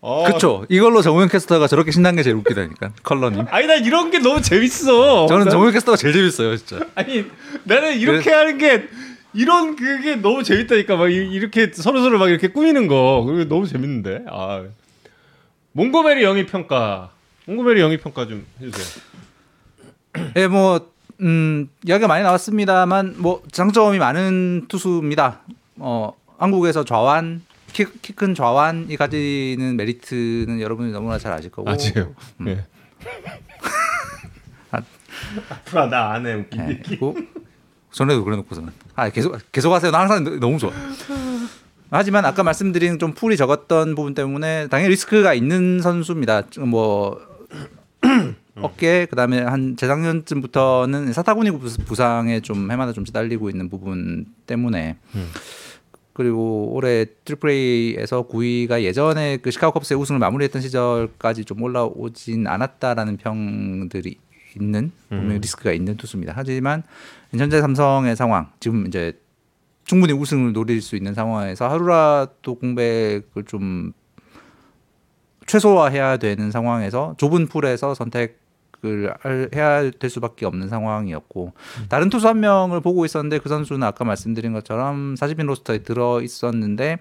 [0.00, 0.64] 아, 그쵸.
[0.68, 2.92] 이걸로 정우영 캐스터가 저렇게 신난 게 제일 웃기다니까.
[3.02, 3.46] 컬러님.
[3.50, 5.26] 아니 나 이런 게 너무 재밌어.
[5.26, 6.86] 저는 난- 정우영 캐스터가 제일 재밌어요, 진짜.
[6.94, 7.24] 아니
[7.64, 8.88] 나는 이렇게 하는 게
[9.34, 13.66] 이런 그게 너무 재밌다니까 막 이- 이렇게 서로 서로 막 이렇게 꾸미는 거 그게 너무
[13.66, 14.24] 재밌는데.
[14.30, 14.62] 아
[15.72, 17.10] 몽고메리 영입 평가.
[17.46, 19.02] 몽고메리 영입 평가 좀 해주세요.
[20.36, 25.40] 예, 뭐 음, 이야기가 많이 나왔습니다만 뭐 장점이 많은 투수입니다.
[25.76, 31.68] 어, 한국에서 좌완 키큰 좌완이 가지는 메리트는 여러분이 너무나 잘 아실 거고.
[31.70, 32.14] 아지요.
[32.46, 32.52] 예.
[32.52, 32.62] 음.
[34.70, 34.80] 아.
[35.50, 36.34] 앞으로 나 안 해.
[36.34, 36.82] 웃긴 예, 얘기.
[36.84, 37.16] 그리고
[37.90, 39.90] 전에도 그래놓고서는 아 계속 계속 하세요.
[39.90, 40.72] 나 항상 너- 너무 좋아.
[41.90, 46.42] 하지만 아까 말씀드린 좀 풀이 적었던 부분 때문에 당연히 리스크가 있는 선수입니다.
[46.66, 47.18] 뭐
[48.60, 54.96] 어깨 그다음에 한 재작년쯤부터는 사타구니 부- 부상에 좀 해마다 좀 시달리고 있는 부분 때문에
[56.18, 63.18] 그리고 올해 트리플 A에서 구위가 예전에 그 시카고 컵스의 우승을 마무리했던 시절까지 좀 올라오진 않았다라는
[63.18, 64.18] 평들이
[64.56, 66.32] 있는 분명히 리스크가 있는 투수입니다.
[66.34, 66.82] 하지만
[67.36, 69.16] 현재 삼성의 상황 지금 이제
[69.84, 73.92] 충분히 우승을 노릴 수 있는 상황에서 하루라도 공백을 좀
[75.46, 78.40] 최소화해야 되는 상황에서 좁은 풀에서 선택
[78.84, 81.52] 을 할- 해야 될 수밖에 없는 상황이었고
[81.88, 86.98] 다른 투수 한 명을 보고 있었는데 그 선수는 아까 말씀드린 것처럼 40인 로스터에 들어 있었는데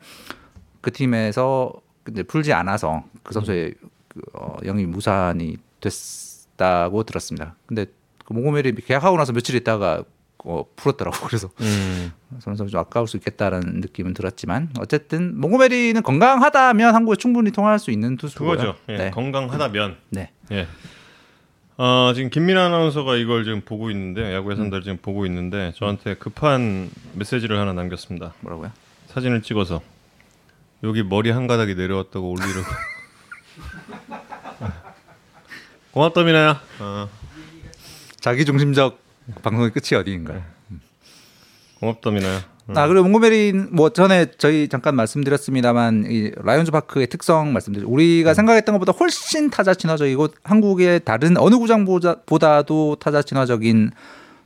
[0.82, 1.74] 그 팀에서
[2.10, 3.76] 이제 풀지 않아서 그 선수의
[4.08, 7.56] 그, 어, 영입 무산이 됐다고 들었습니다.
[7.68, 7.86] 근데
[8.26, 10.04] 그 모고메리 계약하고 나서 며칠 있다가
[10.46, 11.18] 어, 풀었더라고.
[11.28, 12.12] 그래서 음.
[12.40, 18.18] 선수 좀 아까울 수 있겠다라는 느낌은 들었지만 어쨌든 몽고메리는 건강하다면 한국에 충분히 통할 수 있는
[18.18, 18.52] 투수고요.
[18.52, 18.76] 그거죠.
[18.90, 19.12] 예, 네.
[19.12, 19.98] 건강하다면.
[20.10, 20.32] 네.
[20.52, 20.68] 예.
[21.80, 26.90] 어, 지금 김민아 아나운서가 이걸 지금 보고 있는데 야구의 산다를 지금 보고 있는데 저한테 급한
[27.13, 28.34] 메시지를 하나 남겼습니다.
[28.40, 28.72] 뭐라고요?
[29.08, 29.82] 사진을 찍어서
[30.84, 32.68] 여기 머리 한 가닥이 내려왔다고 올리려고.
[35.94, 36.62] 고맙다 민아야.
[36.80, 37.10] 어,
[38.20, 39.00] 자기 중심적
[39.44, 40.44] 방송의 끝이 어디인가요?
[41.80, 42.57] 고맙다 민아야.
[42.75, 47.89] 아 그리고 몽고메리 뭐 전에 저희 잠깐 말씀드렸습니다만 이 라이온즈 파크의 특성 말씀드렸죠.
[47.89, 53.91] 우리가 생각했던 것보다 훨씬 타자 친화적이고 한국의 다른 어느 구장보다도 타자 친화적인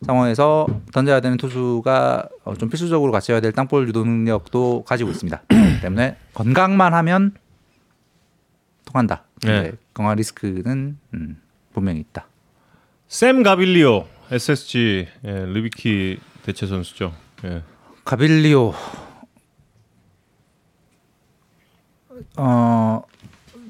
[0.05, 5.41] 상황에서 던져야 되는 투수가 어, 좀 필수적으로 갖춰야 될 땅볼 유도 능력도 가지고 있습니다.
[5.81, 7.33] 때문에 건강만 하면
[8.85, 9.23] 통한다.
[9.43, 9.61] 네.
[9.61, 9.71] 네.
[9.93, 11.41] 건강 리스크는 음,
[11.73, 12.27] 분명히 있다.
[13.07, 17.13] 샘 가빌리오 SSG 예, 르비키 대체 선수죠.
[17.45, 17.61] 예.
[18.05, 18.73] 가빌리오
[22.37, 23.03] 어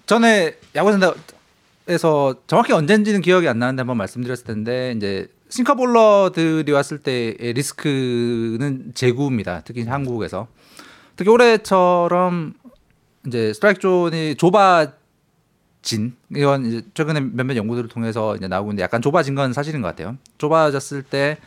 [0.05, 8.93] 전에 야구센터에서 정확히 언젠지는 기억이 안 나는데 한번 말씀드렸을 텐데 이제 싱커볼러들이 왔을 때의 리스크는
[8.93, 9.61] 제구입니다.
[9.65, 10.47] 특히 한국에서
[11.15, 12.53] 특히 올해처럼
[13.27, 19.35] 이제 스트라이크 존이 좁아진 이건 이제 최근에 몇몇 연구들을 통해서 이제 나오고 있는데 약간 좁아진
[19.35, 20.17] 건 사실인 것 같아요.
[20.37, 21.37] 좁아졌을 때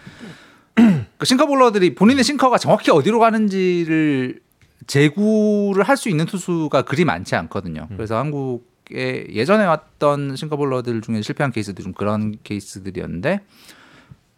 [0.74, 4.40] 그 sinkerballer들이 본인의 싱커가 정확히 어디로 가는지를
[4.87, 7.88] 제구를 할 수 있는 투수가 그리 많지 않거든요.
[7.88, 13.40] 그래서 한국에 예전에 왔던 sinkerballer들 중에 실패한 케이스도 좀 그런 케이스들이었는데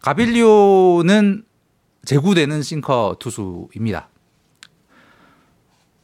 [0.01, 1.43] 가빌리오는
[2.05, 4.07] 제구되는 싱커 투수입니다.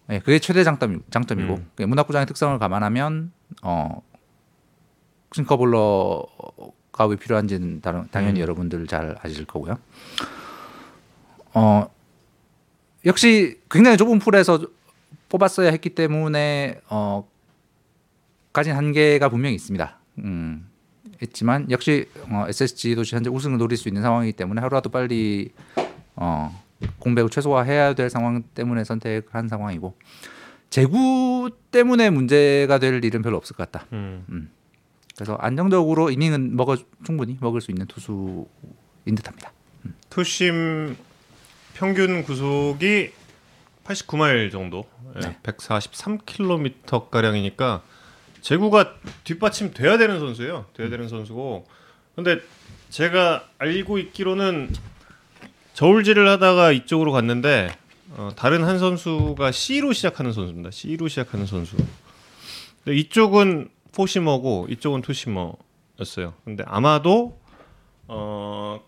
[0.08, 1.70] 네, 그게 최대 장점 장점이고 음.
[1.76, 4.02] 그 문학구장의 특성을 감안하면 어
[5.32, 6.26] 싱커볼러
[6.94, 8.42] 가 왜 필요한지는 다른- 당연히 음.
[8.44, 9.78] 여러분들 잘 아실 거고요.
[11.54, 11.88] 어
[13.06, 14.66] 역시 굉장히 좁은 풀에서
[15.30, 17.28] 뽑았어야 했기 때문에 어
[18.54, 19.98] 가진 한계가 분명히 있습니다.
[20.20, 20.70] 음.
[21.22, 25.52] 있지만 역시 어, SSG 도시 현재 우승을 노릴 수 있는 상황이기 때문에 하루라도 빨리
[26.16, 26.52] 어,
[27.00, 29.96] 공백을 최소화해야 될 상황 때문에 선택한 상황이고
[30.70, 33.86] 재구 때문에 문제가 될 일은 별로 없을 것 같다.
[33.94, 34.50] 음.
[35.16, 38.46] 그래서 안정적으로 이닝은 먹어 충분히 먹을 수 있는 투수인
[39.16, 39.52] 듯합니다.
[40.10, 40.96] 투심
[41.74, 43.12] 평균 구속이
[43.84, 44.86] 89마일 정도,
[45.18, 45.38] 예, 네.
[45.44, 47.84] 143km 가량이니까
[48.42, 50.66] 제구가 뒷받침 돼야 되는 선수예요.
[50.74, 51.66] 돼야 되는 선수고.
[52.16, 52.40] 근데
[52.90, 54.72] 제가 알고 있기로는
[55.74, 57.76] 저울질을 하다가 이쪽으로 갔는데
[58.12, 60.70] 어, 다른 한 선수가 C로 시작하는 선수입니다.
[60.72, 61.76] C로 시작하는 선수.
[62.84, 66.34] 근데 이쪽은 포시머고 이쪽은 투시머였어요.
[66.44, 67.40] 근데 아마도
[68.08, 68.82] 어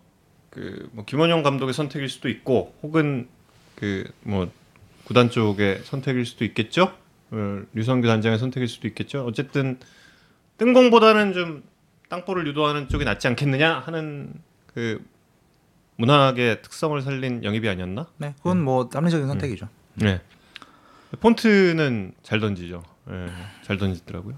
[0.50, 3.28] 그뭐 김원영 감독의 선택일 수도 있고 혹은
[3.76, 4.50] 그 뭐
[5.04, 6.92] 구단 쪽의 선택일 수도 있겠죠.
[7.30, 9.24] 어, 류성규 단장의 선택일 수도 있겠죠.
[9.24, 9.78] 어쨌든
[10.58, 11.62] 뜬공보다는 좀
[12.08, 14.32] 땅볼을 유도하는 쪽이 낫지 않겠느냐 하는
[14.66, 15.04] 그
[15.96, 18.08] 문학의 특성을 살린 영입이 아니었나?
[18.16, 19.68] 네, 그건 뭐 합리적인 선택이죠.
[19.94, 20.20] 네.
[21.20, 22.82] 폰트는 잘 던지죠.
[23.10, 23.26] 예,
[23.62, 24.36] 잘 던지더라고요.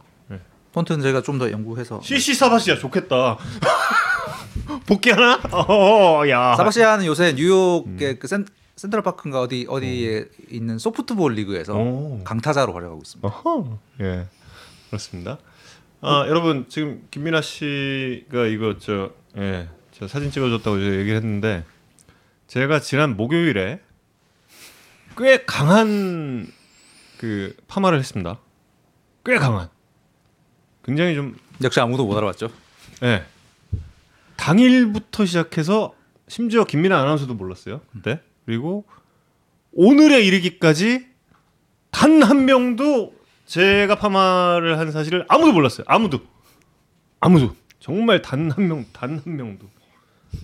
[0.68, 0.72] 예.
[0.72, 3.38] 폰트는 저희가 좀 더 연구해서 CC 사바시야 좋겠다.
[4.86, 5.40] 복귀하나?
[5.52, 6.54] 어, 야.
[6.56, 8.44] 사바시아는 요새 뉴욕의 그 센,
[8.76, 12.22] 센트럴 파크인가 어디 어디에 있는 소프트볼 리그에서 오.
[12.24, 13.28] 강타자로 활약하고 있습니다.
[13.28, 13.78] 어허.
[14.00, 14.26] 예.
[14.88, 15.38] 그렇습니다.
[16.00, 19.68] 아, 여러분 지금 김민아 씨가 이거 저 예.
[19.92, 21.64] 저 사진 찍어 줬다고 얘기를 했는데
[22.46, 23.80] 제가 지난 목요일에
[25.16, 26.46] 꽤 강한
[27.18, 28.38] 그 파마를 했습니다.
[29.24, 29.68] 꽤 강한.
[30.88, 32.48] 굉장히 좀 역시 아무도 못 알아봤죠.
[33.02, 33.22] 예.
[34.36, 35.94] 당일부터 시작해서
[36.28, 37.82] 심지어 김민아 아나운서도 몰랐어요.
[37.92, 38.22] 그때.
[38.46, 38.86] 그리고
[39.72, 41.06] 오늘에 이르기까지
[41.90, 45.84] 단 한 명도 제가 파마를 한 사실을 아무도 몰랐어요.
[45.86, 46.20] 아무도.
[47.20, 47.54] 아무도.
[47.80, 49.68] 정말 단 한 명, 단 한 명도.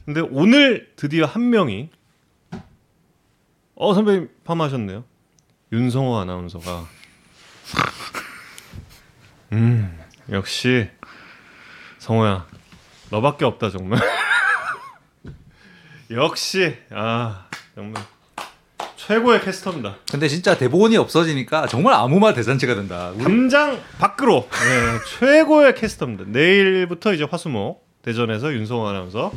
[0.04, 1.88] 근데 오늘 드디어 한 명이
[3.76, 5.04] 어 선배님 파마하셨네요.
[5.72, 6.86] 윤성호 아나운서가
[9.52, 9.98] 음
[10.30, 10.88] 역시
[11.98, 12.46] 성호야
[13.10, 14.00] 너밖에 없다 정말.
[16.10, 18.02] 역시 아 정말
[18.96, 19.96] 최고의 캐스터입니다.
[20.10, 23.12] 근데 진짜 대본이 없어지니까 정말 아무 말 대잔치가 된다.
[23.14, 26.24] 우리 당장 밖으로 네, 최고의 캐스터입니다.
[26.28, 29.32] 내일부터 이제 화수목 대전에서 윤성호 아나운서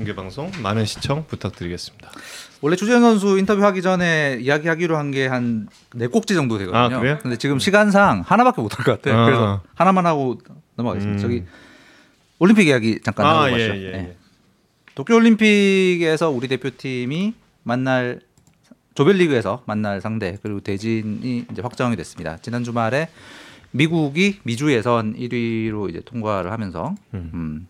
[0.00, 2.10] 중계 방송 많은 시청 부탁드리겠습니다
[2.62, 6.96] 원래 주재현 선수 인터뷰하기 전에 이야기하기로 한 게 한 네 꼭지 정도 되거든요.
[6.96, 7.18] 아?
[7.18, 9.20] 근데 지금 시간상 하나밖에 못 할 것 같아요.
[9.20, 9.24] 아.
[9.26, 10.38] 그래서 하나만 하고
[10.76, 11.18] 넘어가겠습니다.
[11.18, 11.22] 음.
[11.22, 11.44] 저기
[12.38, 13.58] 올림픽 이야기 잠깐 하고 아, 가죠.
[13.58, 13.98] 예, 예, 네.
[13.98, 14.16] 예.
[14.94, 17.34] 도쿄 올림픽에서 우리 대표팀이
[17.64, 18.20] 만날
[18.94, 22.38] 조별리그에서 만날 상대 그리고 대진이 이제 확정이 됐습니다.
[22.40, 23.10] 지난 주말에
[23.72, 27.30] 미국이 미주 예선 1위로 이제 통과를 하면서 음.
[27.34, 27.68] 음,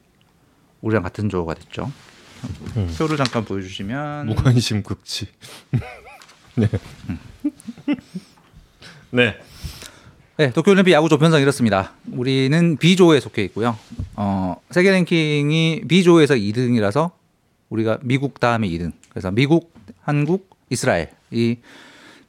[0.80, 1.90] 우리랑 같은 조가 됐죠.
[2.76, 2.94] 음.
[2.98, 5.26] 표를 잠깐 보여주시면 무관심 극치.
[6.56, 6.68] 네.
[9.10, 9.36] 네.
[10.36, 11.92] 네, 도쿄올림픽 야구 조편성 이렇습니다.
[12.12, 13.76] 우리는 B조에 속해 있고요.
[14.14, 17.10] 어, 세계 랭킹이 B조에서 2등이라서
[17.68, 18.92] 우리가 미국 다음에 2등.
[19.10, 21.58] 그래서 미국, 한국, 이스라엘 이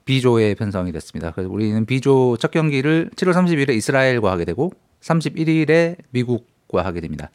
[0.05, 1.31] B조에 편성이 됐습니다.
[1.31, 7.29] 그래서 우리는 B조 첫 경기를 7월 30일에 이스라엘과 하게 되고 31일에 미국과 하게 됩니다.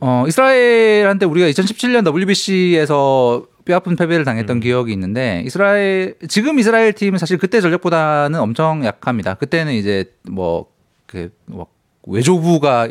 [0.00, 4.60] 어, 이스라엘한테 우리가 2017년 WBC에서 뼈아픈 패배를 당했던 음.
[4.60, 9.34] 기억이 있는데 이스라엘 지금 이스라엘 팀은 사실 그때 전력보다는 엄청 약합니다.
[9.34, 11.66] 그때는 이제 뭐그 뭐
[12.06, 12.88] 외조부가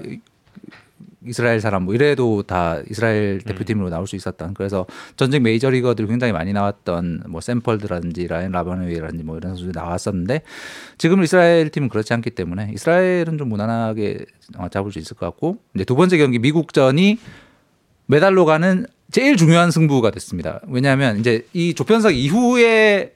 [1.27, 4.85] 이스라엘 사람 뭐 이래도 다 이스라엘 대표팀으로 나올 수 있었던 그래서
[5.15, 10.41] 전직 메이저리거들 굉장히 많이 나왔던 뭐 샘펄드라든지 라인 라바노이라든지 뭐 이런 선수들이 나왔었는데
[10.97, 14.25] 지금 이스라엘 팀은 그렇지 않기 때문에 이스라엘은 좀 무난하게
[14.57, 17.19] 어, 잡을 수 있을 것 같고 이제 두 번째 경기 미국전이
[18.07, 20.61] 메달로 가는 제일 중요한 승부가 됐습니다.
[20.67, 23.13] 왜냐하면 이제 이 조편석 이후에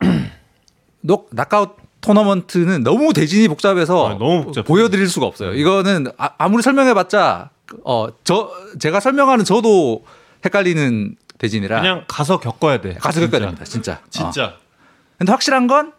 [1.00, 4.52] 녹 낙아웃 토너먼트는 너무 대진이 복잡해서 아, 너무.
[4.64, 5.54] 보여드릴 수가 없어요.
[5.54, 7.50] 이거는 아, 무리 설명해봤자
[7.84, 10.04] 어 저 제가 설명하는 저도
[10.44, 12.94] 헷갈리는 대진이라 그냥 가서 겪어야 돼.
[12.94, 13.26] 가서 진짜.
[13.26, 13.64] 겪어야 됩니다.
[13.64, 13.92] 진짜.
[13.94, 14.06] 어.
[14.10, 14.54] 진짜.
[15.18, 15.92] 근데 확실한 건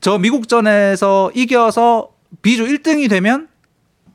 [0.00, 3.48] 저 미국전에서 이겨서 비조 1등이 되면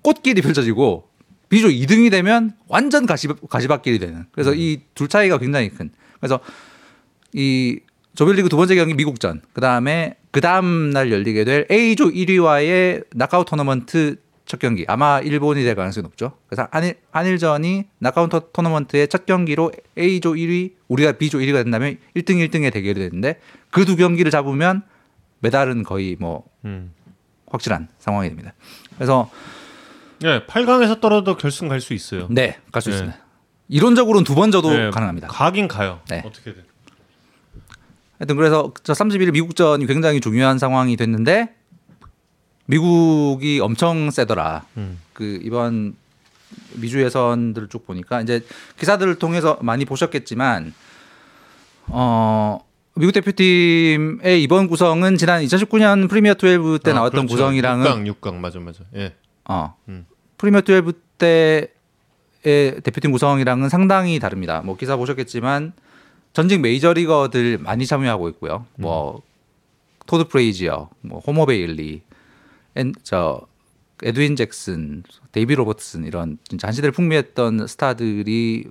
[0.01, 1.09] 꽃길이 펼쳐지고
[1.49, 4.25] 비조 2등이 되면 완전 가시, 가시밭길이 되는.
[4.31, 5.91] 그래서 이둘 차이가 굉장히 큰.
[6.21, 6.39] 그래서
[7.33, 7.79] 이
[8.15, 13.45] 조별리그 두 번째 경기 미국전, 그 다음에 그 다음 날 열리게 될 A조 1위와의 낙아웃
[13.45, 14.15] 토너먼트
[14.45, 14.83] 첫 경기.
[14.87, 16.33] 아마 일본이 될 가능성이 높죠.
[16.47, 17.85] 그래서 한일, 한일전이
[18.31, 23.85] 토- 토너먼트의 첫 경기로 A조 1위, 우리가 B조 1위가 된다면 1등 1등의 대결이 되는데 그
[23.85, 24.81] 두 경기를 잡으면
[25.39, 26.91] 메달은 거의 뭐 음.
[27.51, 28.53] 확실한 상황이 됩니다.
[28.95, 29.29] 그래서
[30.19, 32.27] 네, 8강에서 떨어도 결승 갈 수 있어요.
[32.31, 32.95] 네, 갈수 네.
[32.95, 33.17] 있습니다.
[33.69, 35.27] 이론적으로는 두 번 져도 네, 가능합니다.
[35.27, 35.99] 가긴 가요.
[36.09, 36.23] 네.
[36.25, 36.63] 어떻게든.
[38.23, 41.53] 하여튼 그래서 저 31일 미국전이 굉장히 중요한 상황이 됐는데
[42.67, 44.63] 미국이 엄청 세더라.
[44.77, 45.01] 음.
[45.11, 45.95] 그 이번
[46.75, 48.41] 미주 예선들을 쭉 보니까 이제
[48.79, 50.73] 기사들을 통해서 많이 보셨겠지만
[51.87, 52.59] 어
[52.95, 57.35] 미국 대표팀의 이번 구성은 지난 2019년 프리미어 12때 아, 나왔던 그렇죠.
[57.35, 58.79] 구성이랑은 6강, 6강 맞아 맞아.
[58.95, 59.13] 예.
[59.49, 59.75] 어.
[59.89, 60.05] 음.
[60.37, 61.67] 프리미어 12 때의
[62.81, 64.61] 대표팀 구성이랑은 상당히 다릅니다.
[64.63, 65.73] 뭐 기사 보셨겠지만
[66.33, 68.65] 전직 메이저리거들 많이 참여하고 있고요.
[68.75, 69.21] 뭐
[70.05, 72.01] 토드 프레이지어, 뭐 호머 베일리,
[72.75, 73.41] 엔, 저
[74.03, 78.65] 에드윈 잭슨, 데이비드 로버트슨 이런 진짜 한 시대를 풍미했던 스타들이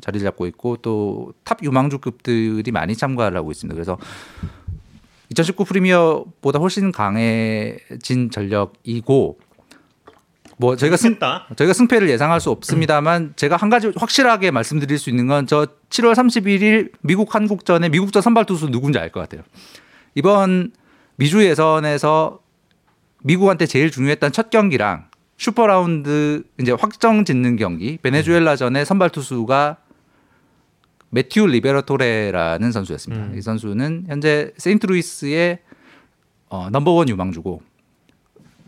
[0.00, 3.74] 자리를 잡고 있고 또 탑 유망주급들이 많이 참가를 하고 있습니다.
[3.74, 3.96] 그래서
[5.30, 9.38] 2019 프리미어보다 훨씬 강해진 전력이고
[10.58, 11.46] 뭐 저희가 승 했다.
[11.56, 16.14] 저희가 승패를 예상할 수 없습니다만 제가 한 가지 확실하게 말씀드릴 수 있는 건 저 7월
[16.14, 19.42] 31일 미국 한국전에 미국전 선발 투수 누군지 알 것 같아요.
[20.14, 20.72] 이번
[21.16, 22.40] 미주 예선에서
[23.22, 29.76] 미국한테 제일 중요했던 첫 경기랑 슈퍼 라운드 이제 확정 짓는 경기 베네수엘라전의 선발 투수가
[31.10, 33.24] 매튜 리베라토레라는 선수였습니다.
[33.26, 33.34] 음.
[33.38, 35.60] 이 선수는 현재 세인트루이스의
[36.50, 37.62] 어, 넘버원 유망주고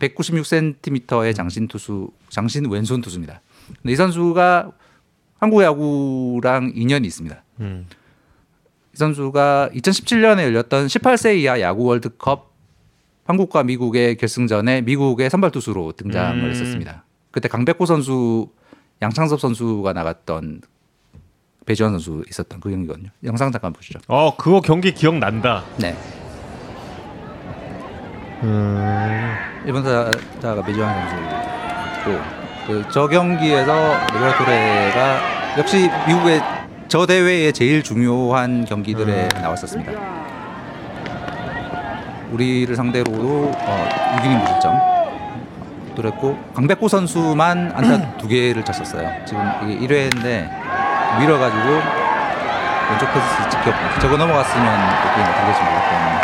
[0.01, 3.41] 196cm의 장신 투수, 장신 왼손 투수입니다.
[3.81, 4.71] 근데 이 선수가
[5.39, 7.43] 한국 야구랑 인연이 있습니다.
[7.61, 7.87] 음.
[8.93, 12.51] 이 선수가 2017년에 열렸던 18세 이하 야구 월드컵
[13.25, 16.49] 한국과 미국의 결승전에 미국의 선발 투수로 등장을 음.
[16.49, 17.05] 했었습니다.
[17.29, 18.49] 그때 강백호 선수,
[19.01, 20.61] 양창섭 선수가 나갔던
[21.65, 23.09] 배지원 선수 있었던 그 경기거든요.
[23.23, 23.99] 영상 잠깐 보시죠.
[24.07, 25.63] 어, 그거 경기 기억 난다.
[25.77, 25.95] 네.
[28.43, 29.35] 음.
[29.65, 32.19] 일본 타자가 배지원 선수고
[32.67, 35.19] 그저 경기에서 리베라 토레가
[35.57, 36.41] 역시 미국의
[36.87, 39.91] 저 대회의 제일 중요한 경기들에 나왔었습니다.
[42.31, 44.79] 우리를 상대로도 어, 6이닝 무실점
[45.95, 49.09] 또랬고 강백호 선수만 안타 두 개를 쳤었어요.
[49.25, 50.49] 지금 이게 1회인데
[51.19, 51.81] 밀어가지고
[52.89, 54.65] 왼쪽 패스 직격 저거 넘어갔으면
[55.01, 56.20] 그게 달릴지 몰랐던 경기였는데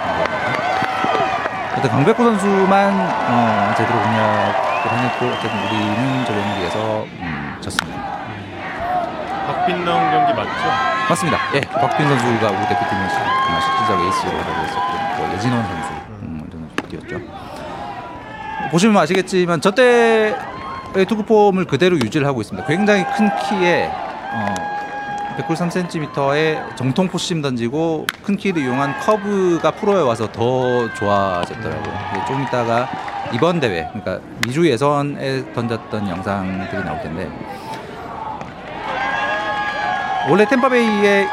[1.78, 2.92] 어떤 강백호 선수만
[3.30, 8.18] 어, 제대로 공략을 해냈고 어쨌든 우리는 저 경기에서 음, 졌습니다.
[9.46, 10.52] 박빈 나온 경기 맞죠?
[11.08, 11.38] 맞습니다.
[11.54, 12.68] 예, 박빈 선수가 우리
[13.46, 14.32] 정말 실질적 에이스로
[15.18, 15.90] 또 예진원 선수
[16.24, 17.20] 음, 이런 뛰었죠.
[18.72, 20.36] 보시면 아시겠지만 저 때의
[21.08, 22.68] 투구 폼을 그대로 유지를 하고 있습니다.
[22.68, 23.92] 굉장히 큰 키에
[24.34, 24.77] 어,
[25.38, 32.10] 193cm의 정통 포심 던지고 큰 키를 이용한 커브가 프로에 와서 더 좋아졌더라고요.
[32.12, 32.90] 이게 좀 이따가
[33.34, 37.30] 이번 대회, 그러니까 미주 예선에 던졌던 영상들이 나올 텐데
[40.30, 41.28] 원래 템파베이의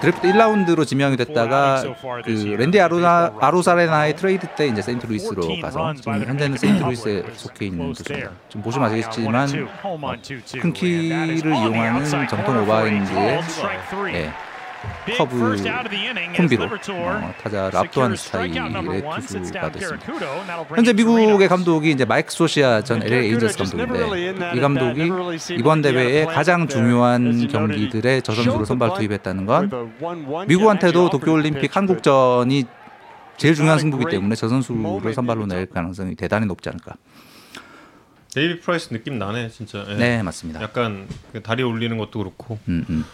[0.00, 1.82] 드래프트 1라운드로 지명이 됐다가
[2.24, 8.30] 그 랜디 아루나 아루사레나의 트레이드 때 이제 세인트루이스로 가서 지금 현재는 세인트루이스에 속해 있는 투수입니다.
[8.48, 9.48] 지금 보시면 아시겠지만
[10.60, 13.40] 큰 키를 이용하는 정통 오버핸드의
[14.14, 14.32] 예,
[15.16, 15.56] 커브
[16.36, 20.12] 콤비로 어, 타자를 압도하는 스타일의 투수가 됐습니다.
[20.74, 25.10] 현재 미국의 감독이 이제 마이크 소시아 전 LA 에인절스 감독인데 이 감독이
[25.58, 29.92] 이번 대회에 가장 중요한 경기들에 저 선수를 선발 투입했다는 건
[30.46, 32.64] 미국한테도 도쿄올림픽 한국전이
[33.36, 36.94] 제일 중요한 승부기 때문에 저 선수를 선발로 낼 가능성이 대단히 높지 않을까.
[38.34, 39.84] 데이비드 프라이스 느낌 나네 진짜.
[39.88, 39.94] 예.
[39.94, 40.62] 네 맞습니다.
[40.62, 43.04] 약간 그 다리 올리는 것도 그렇고 음, 음.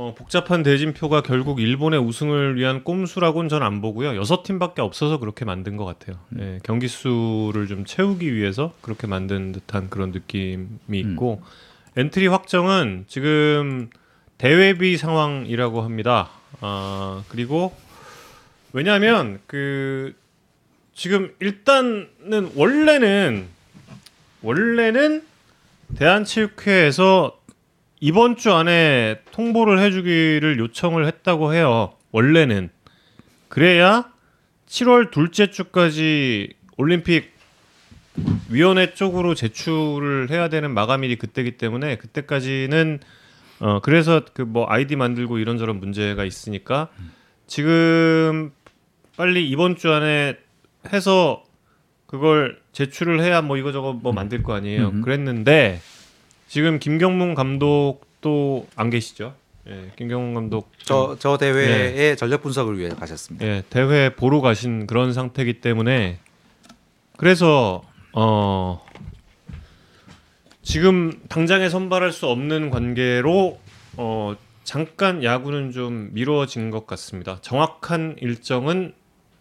[0.00, 4.16] 어, 복잡한 대진표가 결국 일본의 우승을 위한 꼼수라고는 전 안 보고요.
[4.16, 6.16] 여섯 팀밖에 없어서 그렇게 만든 것 같아요.
[6.38, 11.42] 예, 경기 수를 좀 채우기 위해서 그렇게 만든 듯한 그런 느낌이 있고
[11.98, 13.90] 엔트리 확정은 지금
[14.38, 16.30] 대외비 상황이라고 합니다.
[16.62, 17.76] 아 그리고
[18.72, 20.14] 왜냐하면 그
[20.94, 23.48] 지금 일단은 원래는
[24.40, 25.24] 원래는
[25.98, 27.39] 대한체육회에서
[28.00, 31.92] 이번 주 안에 통보를 해주기를 요청을 했다고 해요.
[32.12, 32.70] 원래는
[33.48, 34.10] 그래야
[34.66, 37.32] 7월 둘째 주까지 올림픽
[38.48, 43.00] 위원회 쪽으로 제출을 해야 되는 마감일이 그때기 때문에 그때까지는
[43.60, 46.88] 어 그래서 그 뭐 아이디 만들고 이런저런 문제가 있으니까
[47.46, 48.50] 지금
[49.16, 50.38] 빨리 이번 주 안에
[50.92, 51.44] 해서
[52.06, 54.88] 그걸 제출을 해야 뭐 이거저거 뭐 만들 거 아니에요.
[54.88, 55.02] 음.
[55.02, 55.80] 그랬는데
[56.50, 59.34] 지금 김경문 감독도 안 계시죠?
[59.68, 63.46] 예, 김경문 감독 저, 저 대회의 전력 분석을 위해 가셨습니다.
[63.46, 66.18] 예, 대회 보러 가신 그런 상태이기 때문에
[67.16, 68.84] 그래서 어
[70.60, 73.60] 지금 당장에 선발할 수 없는 관계로
[73.96, 74.34] 어
[74.64, 77.38] 잠깐 야구는 좀 미뤄진 것 같습니다.
[77.42, 78.92] 정확한 일정은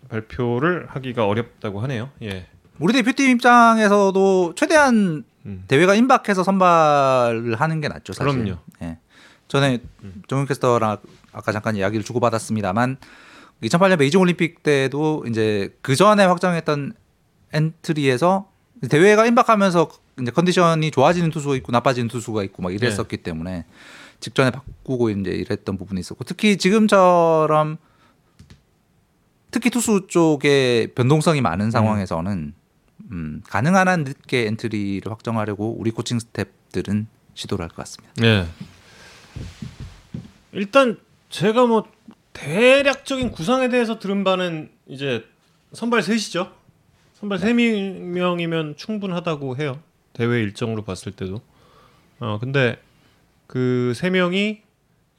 [0.09, 2.11] 발표를 하기가 어렵다고 하네요.
[2.21, 2.45] 예.
[2.77, 5.63] 우리 대표팀 입장에서도 최대한 음.
[5.67, 8.13] 대회가 임박해서 선발을 하는 게 낫죠.
[8.13, 8.43] 사실.
[8.43, 8.59] 그럼요.
[8.83, 8.97] 예.
[9.47, 9.79] 전에
[10.27, 10.97] 정윤 캐스터랑
[11.33, 12.97] 아까 잠깐 이야기를 주고받았습니다만
[13.63, 16.93] 2008년 베이징 올림픽 때도 이제 그 전에 확정했던
[17.51, 18.49] 엔트리에서
[18.89, 19.89] 대회가 임박하면서
[20.21, 23.23] 이제 컨디션이 좋아지는 투수가 있고 나빠지는 투수가 있고 막 이랬었기 네.
[23.23, 23.65] 때문에
[24.19, 27.77] 직전에 바꾸고 이제 이랬던 부분이 있었고 특히 지금처럼
[29.51, 32.53] 특히 투수 쪽에 변동성이 많은 상황에서는
[33.11, 38.13] 음, 가능한 한 늦게 엔트리를 확정하려고 우리 코칭 스태프들은 시도를 할 것 같습니다.
[38.17, 38.45] 네.
[40.51, 40.97] 일단
[41.29, 41.87] 제가 뭐
[42.33, 45.25] 대략적인 구상에 대해서 들은 바는 이제
[45.73, 46.51] 선발 셋이죠.
[47.15, 49.79] 선발 세 명이면 충분하다고 해요.
[50.13, 51.41] 대회 일정으로 봤을 때도.
[52.19, 52.81] 어 근데
[53.47, 54.61] 그 세 명이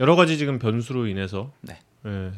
[0.00, 1.78] 여러 가지 지금 변수로 인해서 네.
[2.06, 2.30] 예,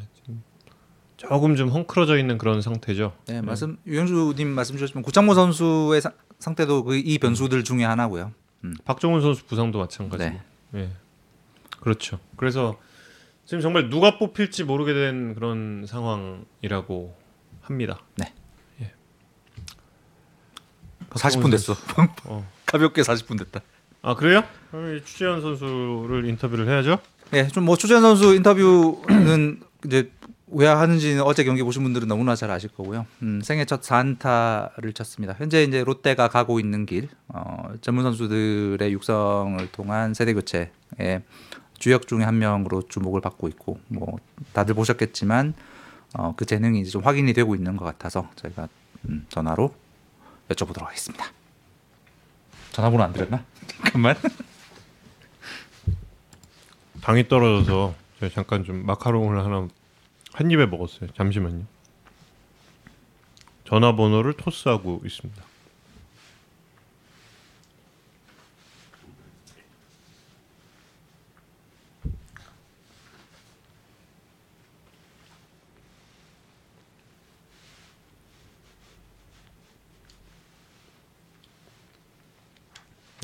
[1.28, 3.12] 조금 좀 헝클어져 있는 그런 상태죠.
[3.26, 8.32] 네, 말씀 유영주님 말씀 주셨지만 구창모 선수의 사- 상태도 그 이 변수들 중에 하나고요.
[8.64, 8.74] 음.
[8.84, 10.30] 박종훈 선수 부상도 마찬가지고.
[10.30, 10.40] 네.
[10.74, 10.90] 예.
[11.80, 12.18] 그렇죠.
[12.36, 12.78] 그래서
[13.44, 17.16] 지금 정말 누가 뽑힐지 모르게 된 그런 상황이라고
[17.62, 18.00] 합니다.
[21.10, 21.74] 40분 됐어.
[22.24, 22.48] 어.
[22.66, 23.60] 가볍게 40분 됐다.
[24.00, 24.42] 아 그래요?
[25.04, 26.98] 추재현 선수를 인터뷰를 해야죠.
[27.34, 30.10] 예, 좀뭐 추재현 선수 인터뷰는 이제
[30.54, 33.06] 왜 하는지는 어제 경기 보신 분들은 너무나 잘 아실 거고요.
[33.22, 35.34] 음, 생애 첫 4안타를 쳤습니다.
[35.38, 41.22] 현재 이제 롯데가 가고 있는 길, 어, 전문 선수들의 육성을 통한 세대 교체의
[41.78, 44.18] 주역 중에 한 명으로 주목을 받고 있고, 뭐
[44.52, 45.54] 다들 보셨겠지만
[46.14, 48.68] 어, 그 재능이 이제 좀 확인이 되고 있는 것 같아서 저희가
[49.08, 49.74] 음, 전화로
[50.50, 51.26] 여쭤보도록 하겠습니다.
[52.72, 53.42] 전화번호 안 드렸나?
[53.66, 54.16] 잠깐만.
[57.00, 59.66] 당이 떨어져서 제가 잠깐 좀 마카롱을 하나
[60.32, 61.10] 한 입에 먹었어요.
[61.14, 61.66] 잠시만요.
[63.64, 65.42] 전화번호를 토스하고 있습니다.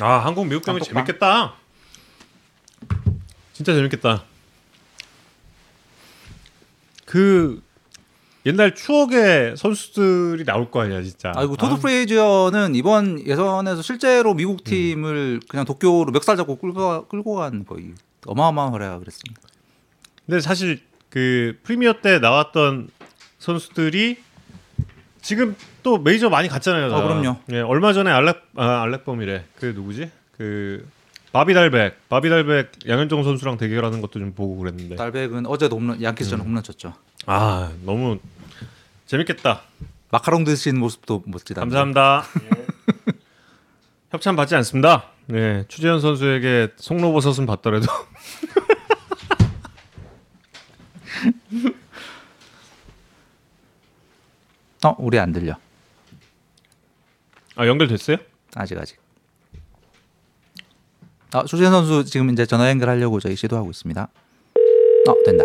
[0.01, 0.85] 아 한국 미국 경기.
[0.85, 1.55] 재밌겠다.
[3.53, 4.25] 진짜 재밌겠다.
[7.09, 7.63] 그
[8.45, 11.33] 옛날 추억의 선수들이 나올 거 아니야 진짜.
[11.35, 17.65] 아이고 토드 프레이저는 이번 예선에서 실제로 미국 팀을 그냥 도쿄로 멱살 잡고 끌고 끌고 간
[17.65, 17.95] 거의
[18.27, 19.41] 어마어마한 활약을 그랬습니다.
[20.27, 22.91] 근데 사실 그 프리미어 때 나왔던
[23.39, 24.19] 선수들이
[25.23, 26.91] 지금 또 메이저 많이 갔잖아요.
[26.91, 26.99] 다.
[26.99, 27.37] 어, 그럼요.
[27.53, 29.45] 예, 얼마 전에 알렉 아, 알렉범이래.
[29.57, 30.11] 그 누구지?
[30.37, 30.87] 그
[31.33, 34.97] 바비달백, 바비달백 양현종 선수랑 대결하는 것도 좀 보고 그랬는데.
[34.97, 36.47] 달백은 어제도 홈런 양키스전 음.
[36.47, 36.95] 홈런 쳤죠.
[37.27, 38.19] 아 너무
[39.07, 39.63] 재밌겠다.
[40.11, 41.61] 마카롱 드시는 모습도 멋지다.
[41.61, 42.25] 감사합니다.
[44.11, 45.11] 협찬 받지 않습니다.
[45.27, 47.87] 네, 추재현 선수에게 송로버섯은 받더라도.
[54.85, 55.55] 어, 우리 안 들려.
[57.57, 58.17] 아 연결됐어요?
[58.55, 58.97] 아직 아직.
[61.33, 64.03] 아, 조재현 선수 지금 이제 전화 연결하려고 저희 시도하고 있습니다.
[65.09, 65.45] 어, 된다.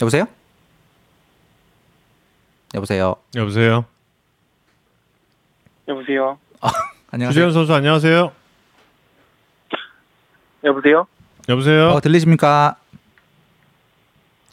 [0.00, 0.26] 여보세요?
[2.74, 3.16] 여보세요.
[3.34, 3.86] 여보세요.
[5.88, 6.38] 여보세요.
[7.10, 7.32] 안녕하세요.
[7.32, 8.32] 주재현 선수 안녕하세요.
[10.64, 11.06] 여보세요.
[11.48, 11.88] 여보세요.
[11.90, 12.76] 어, 들리십니까?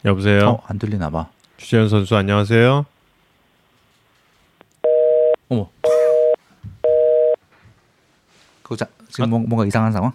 [0.04, 0.48] 여보세요.
[0.48, 1.28] 어, 안 들리나 봐.
[1.56, 2.84] 주재현 선수 안녕하세요.
[5.48, 5.70] 어머.
[8.62, 10.12] 그 자, 지금 뭐, 뭔가 이상한 상황?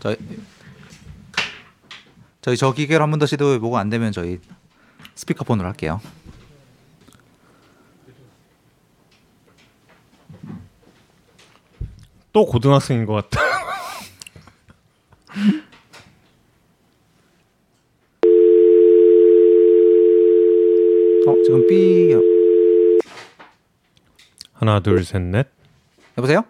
[0.00, 0.16] 저희
[2.40, 4.40] 저희 저 기계로 한 번 더 시도해 보고 안 되면 저희
[5.14, 6.00] 스피커폰으로 할게요.
[12.32, 13.47] 또 고등학생인 것 같다.
[21.26, 22.14] 어, 지금 B
[24.54, 25.48] 하나 둘 셋 넷.
[26.16, 26.42] 여보세요?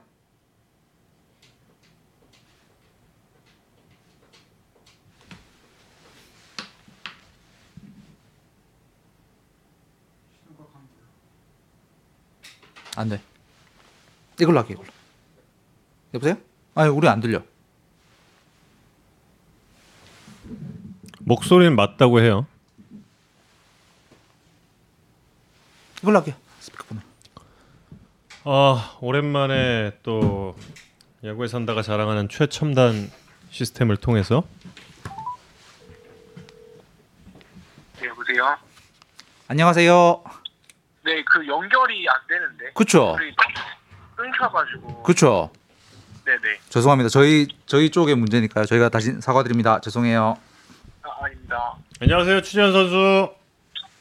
[12.97, 13.20] 안 돼.
[14.41, 14.89] 이걸로 할게 이걸로.
[16.14, 16.36] 여보세요?
[16.74, 17.43] 아니 우리 안 들려.
[21.29, 22.47] 목소리는 맞다고 해요.
[26.03, 26.35] 이걸로 할게.
[26.61, 27.07] 스피커폰으로.
[28.45, 30.57] 아 오랜만에 또
[31.22, 33.11] 야구에 산다가 자랑하는 최첨단
[33.51, 34.43] 시스템을 통해서
[38.01, 38.57] 네, 여보세요.
[39.49, 40.24] 안녕하세요.
[41.05, 42.72] 네, 그 연결이 안 되는데.
[42.72, 43.16] 그쵸?
[44.16, 45.03] 끊겨가지고.
[45.03, 45.51] 그쵸?
[46.24, 46.59] 네네.
[46.70, 47.11] 죄송합니다.
[47.11, 48.64] 저희 저희 쪽의 문제니까요.
[48.64, 49.81] 저희가 다시 사과드립니다.
[49.81, 50.39] 죄송해요.
[51.21, 51.75] 아, 아닙니다.
[52.01, 53.35] 안녕하세요 추재현 선수.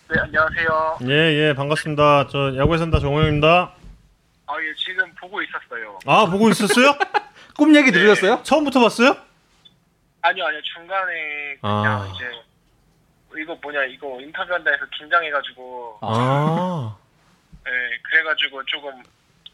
[0.10, 0.98] 네, 안녕하세요.
[1.04, 2.28] 예 예 반갑습니다.
[2.28, 3.74] 저 야구에 산다 정호영입니다.
[4.50, 6.00] 아, 예, 지금 보고 있었어요.
[6.06, 6.98] 아 보고 있었어요?
[7.58, 8.42] 꿈 얘기 들으셨어요?
[8.44, 9.16] 처음부터 봤어요?
[10.22, 10.62] 아니요, 아니요.
[10.76, 12.14] 중간에 그냥 아.
[12.16, 16.96] 이제 이거 뭐냐 이거 인터뷰한다 해서 긴장해가지고 아.
[17.66, 17.72] 네,
[18.04, 18.92] 그래가지고 조금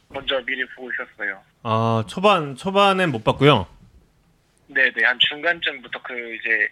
[0.09, 1.41] 먼저 미리 보고 있었어요.
[1.64, 3.66] 아 초반 초반엔 못 봤고요.
[4.68, 6.68] 네 네 한 중간쯤부터 그 이제 네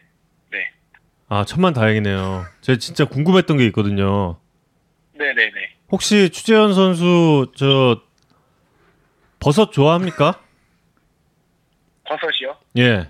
[1.33, 2.45] 아 천만 다행이네요.
[2.59, 4.37] 제가 진짜 궁금했던 게 있거든요.
[5.13, 5.51] 네네네
[5.89, 8.01] 혹시 추재현 선수 저
[9.39, 10.41] 버섯 좋아합니까?
[12.03, 12.57] 버섯이요?
[12.79, 13.09] 예.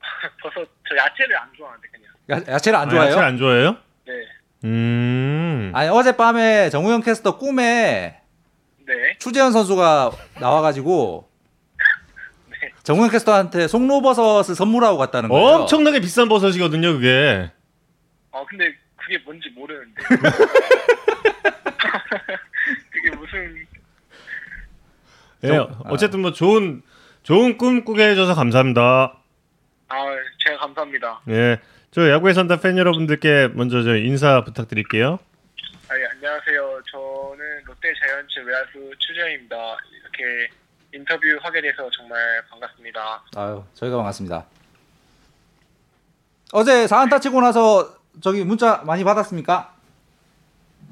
[0.42, 3.10] 버섯 저 야채를 안 좋아하는데 그냥 야, 야채를 안 아, 좋아해요?
[3.12, 3.76] 야채 안 좋아해요?
[4.06, 4.12] 네
[4.64, 5.72] 음.
[5.74, 8.22] 아니 어젯밤에 정우영 캐스터 꿈에
[8.86, 9.18] 네.
[9.18, 11.31] 추재현 선수가 나와가지고 네.
[12.82, 15.46] 정우영 캐스터한테 송로버섯을 선물하고 갔다는 거예요.
[15.60, 17.50] 엄청나게 비싼 버섯이거든요, 그게.
[18.32, 19.94] 어 근데 그게 뭔지 모르는데
[22.90, 23.66] 그게 무슨
[25.44, 25.48] 예.
[25.48, 26.82] 좀- 어쨌든 뭐 좋은
[27.22, 29.18] 좋은 꿈 꾸게 해줘서 감사합니다.
[29.88, 29.96] 아
[30.46, 31.58] 제가 감사합니다 예.
[31.90, 35.18] 저 야구에 산다 팬 여러분들께 먼저 저 인사 부탁드릴게요.
[35.90, 39.56] 아, 예, 안녕하세요 저는 롯데 자이언츠 외야수 추재현입니다
[39.92, 40.48] 이렇게
[40.92, 42.18] 인터뷰 하게 돼서 정말
[42.50, 44.44] 반갑습니다 아유 저희가 반갑습니다.
[46.52, 49.74] 어제 4안타 치고 나서 저기 문자 많이 받았습니까?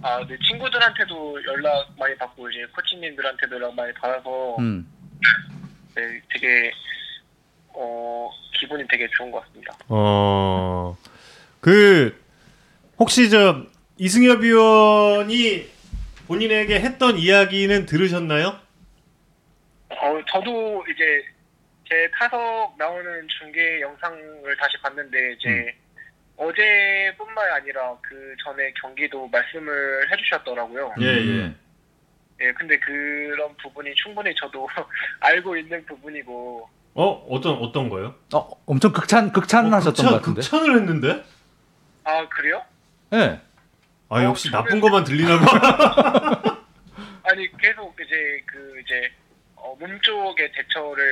[0.03, 4.91] 아, 네 친구들한테도 연락 많이 받고 이제 코치님들한테도 연락 많이 받아서 음.
[5.95, 6.73] 네, 되게
[7.75, 9.77] 어 기분이 되게 좋은 것 같습니다.
[9.89, 10.97] 어.
[11.61, 12.19] 그
[12.99, 13.63] 혹시 저
[13.99, 15.69] 이승엽 위원이
[16.27, 18.59] 본인에게 했던 이야기는 들으셨나요?
[20.03, 21.25] 어, 저도 이제
[21.89, 25.77] 제 타석 나오는 중계 영상을 다시 봤는데 이제
[26.37, 30.95] 어제뿐만 아니라 그 전에 경기도 말씀을 해주셨더라고요.
[31.01, 31.59] 예, 음.
[32.41, 34.67] 예, 근데 그런 부분이 충분히 저도
[35.21, 38.15] 알고 있는 부분이고 어 어떤 어떤 거요?
[38.33, 40.41] 어 엄청 극찬 극찬하셨던 극찬, 것 같은데.
[40.41, 41.25] 극찬을 했는데?
[42.05, 42.65] 아 그래요?
[43.11, 43.39] 네.
[44.09, 46.43] 아 어, 역시 저는- 나쁜 것만 들리나 봐.
[47.25, 49.13] 아니 계속 이제 그 이제
[49.63, 51.05] 어, 몸 쪽의 대처를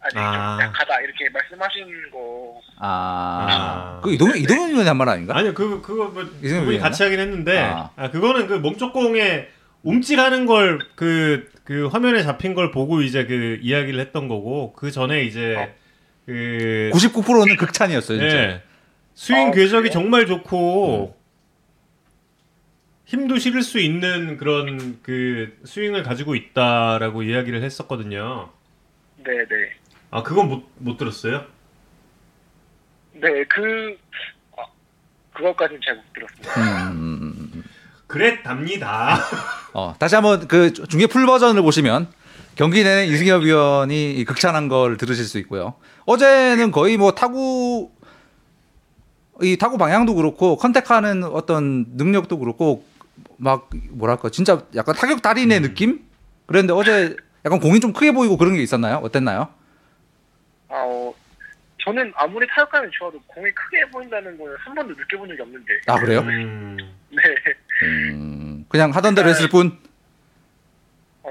[0.00, 0.58] 아직 아.
[0.58, 3.46] 좀 약하다 이렇게 말씀하신 거 아.
[3.48, 4.00] 아.
[4.02, 5.36] 그 이동현 이동현 의원이 한 말 아닌가?
[5.36, 6.82] 아니요, 그 그거 뭐 위원이나?
[6.82, 7.90] 같이 하긴 했는데 아.
[7.96, 9.48] 아, 그거는 그 몸쪽공에
[9.82, 15.68] 움찔하는 걸그그 화면에 잡힌 걸 보고 이제 그 이야기를 했던 거고 그 전에 이제 어.
[16.26, 18.36] 그 99%는 극찬이었어요, 진짜.
[18.36, 18.62] 예.
[19.14, 19.92] 스윙 어, 궤적이 그래요?
[19.92, 21.14] 정말 좋고
[23.04, 28.50] 힘도 실을 수 있는 그런 그 스윙을 가지고 있다라고 이야기를 했었거든요.
[29.18, 29.70] 네 네.
[30.10, 31.44] 아 그건 못 못 들었어요?
[33.14, 33.96] 네, 그,
[34.56, 34.62] 아,
[35.34, 36.90] 그것까지는 잘 못 들었습니다.
[36.90, 37.62] 음,
[38.06, 39.18] 그랬답니다.
[39.72, 42.08] 어, 다시 한번 그 중계 풀 버전을 보시면
[42.56, 45.74] 경기 내내 이승엽 위원이 이 극찬한 걸 들으실 수 있고요.
[46.06, 47.90] 어제는 거의 뭐 타구
[49.42, 52.84] 이 타구 방향도 그렇고 컨택하는 어떤 능력도 그렇고
[53.36, 56.04] 막 뭐랄까 진짜 약간 타격 달인의 느낌?
[56.46, 58.96] 그랬는데 어제 약간 공이 좀 크게 보이고 그런 게 있었나요?
[58.98, 59.48] 어땠나요?
[60.68, 61.14] 아, 어,
[61.84, 65.72] 저는 아무리 타격감이 좋아도 공이 크게 보인다는 걸 한 번도 느껴본 적이 없는데.
[65.86, 66.20] 아 그래요?
[66.20, 66.76] 음,
[67.10, 67.22] 네.
[67.82, 69.78] 음, 그냥 하던 대로 했을 뿐.
[71.22, 71.30] 어,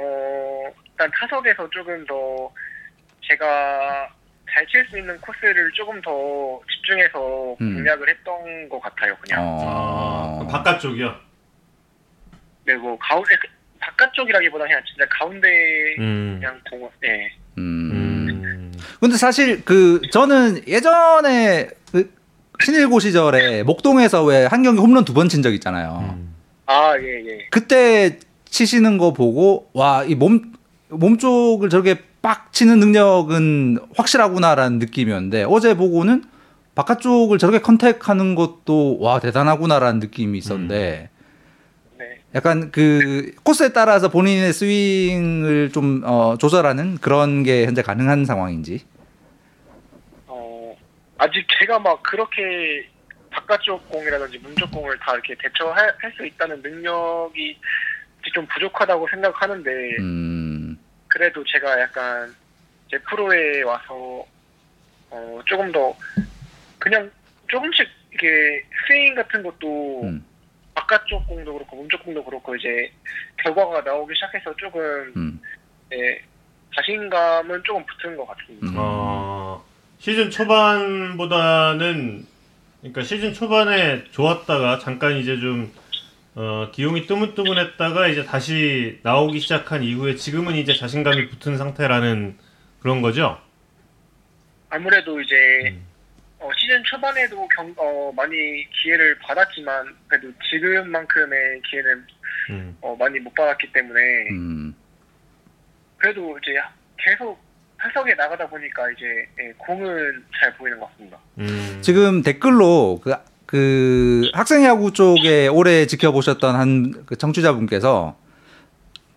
[0.86, 2.52] 일단 타석에서 조금 더
[3.28, 4.10] 제가
[4.54, 6.12] 잘 칠 수 있는 코스를 조금 더
[6.72, 7.76] 집중해서 음.
[7.76, 9.40] 공략을 했던 것 같아요, 그냥.
[9.40, 10.36] 아, 어.
[10.40, 11.16] 그럼 바깥쪽이요.
[12.66, 13.30] 네, 뭐, 가운데,
[13.80, 15.48] 바깥쪽이라기보다 그냥 진짜 가운데
[16.00, 16.38] 음.
[16.40, 17.32] 그냥 공, 네.
[17.58, 17.92] 음.
[17.92, 18.72] 음.
[19.00, 22.10] 근데 사실 그 저는 예전에 그
[22.64, 26.16] 신일고 시절에 목동에서 왜 한 경기 홈런 두 번 친 적 있잖아요.
[26.16, 26.34] 음.
[26.66, 27.48] 아, 예, 예.
[27.52, 30.54] 그때 치시는 거 보고 와 이 몸
[30.90, 36.24] 몸 쪽을 저렇게 빡 치는 능력은 확실하구나라는 느낌이었는데 어제 보고는
[36.76, 41.10] 바깥쪽을 저렇게 컨택하는 것도 와 대단하구나라는 느낌이 있었는데 네.
[42.36, 48.84] 약간 그 코스에 따라서 본인의 스윙을 좀 어, 조절하는 그런 게 현재 가능한 상황인지.
[50.28, 50.76] 어,
[51.20, 52.90] 아직 제가 막 그렇게
[53.30, 57.60] 바깥쪽 공이라든지 문쪽 공을 다 이렇게 대처할 수 있다는 능력이
[58.34, 60.80] 좀 부족하다고 생각하는데, 음.
[61.08, 62.34] 그래도 제가 약간
[62.90, 64.26] 제 프로에 와서,
[65.10, 65.96] 어, 조금 더,
[66.80, 67.12] 그냥
[67.48, 70.26] 조금씩 이게 스윙 같은 것도 음.
[70.74, 72.92] 바깥쪽 공도 그렇고 문쪽 공도 그렇고 이제
[73.44, 74.82] 결과가 나오기 시작해서 조금,
[75.16, 75.40] 음.
[75.90, 76.22] 네,
[76.76, 78.68] 자신감은 조금 붙은 것 같습니다.
[78.68, 78.76] 음.
[78.78, 79.64] 어,
[80.00, 82.26] 시즌 초반보다는
[82.80, 85.72] 그러니까 시즌 초반에 좋았다가 잠깐 이제 좀
[86.36, 92.38] 어, 기용이 뜨문뜨문했다가 이제 다시 나오기 시작한 이후에 지금은 이제 자신감이 붙은 상태라는
[92.80, 93.40] 그런 거죠.
[94.70, 95.36] 아무래도 이제
[95.70, 95.86] 음.
[96.44, 98.36] 어, 시즌 초반에도 경, 어, 많이
[98.70, 102.06] 기회를 받았지만 그래도 지금만큼의 기회는
[102.50, 102.78] 음.
[102.82, 104.00] 어, 많이 못 받았기 때문에
[104.32, 104.76] 음.
[105.98, 106.52] 그래도 이제
[106.98, 107.42] 계속
[107.80, 109.06] 타석에 나가다 보니까 이제
[109.40, 111.18] 예, 공은 잘 보이는 것 같습니다.
[111.38, 111.80] 음.
[111.82, 113.16] 지금 댓글로 그,
[113.46, 118.18] 그 학생 야구 쪽에 오래 지켜보셨던 한 그 청취자분께서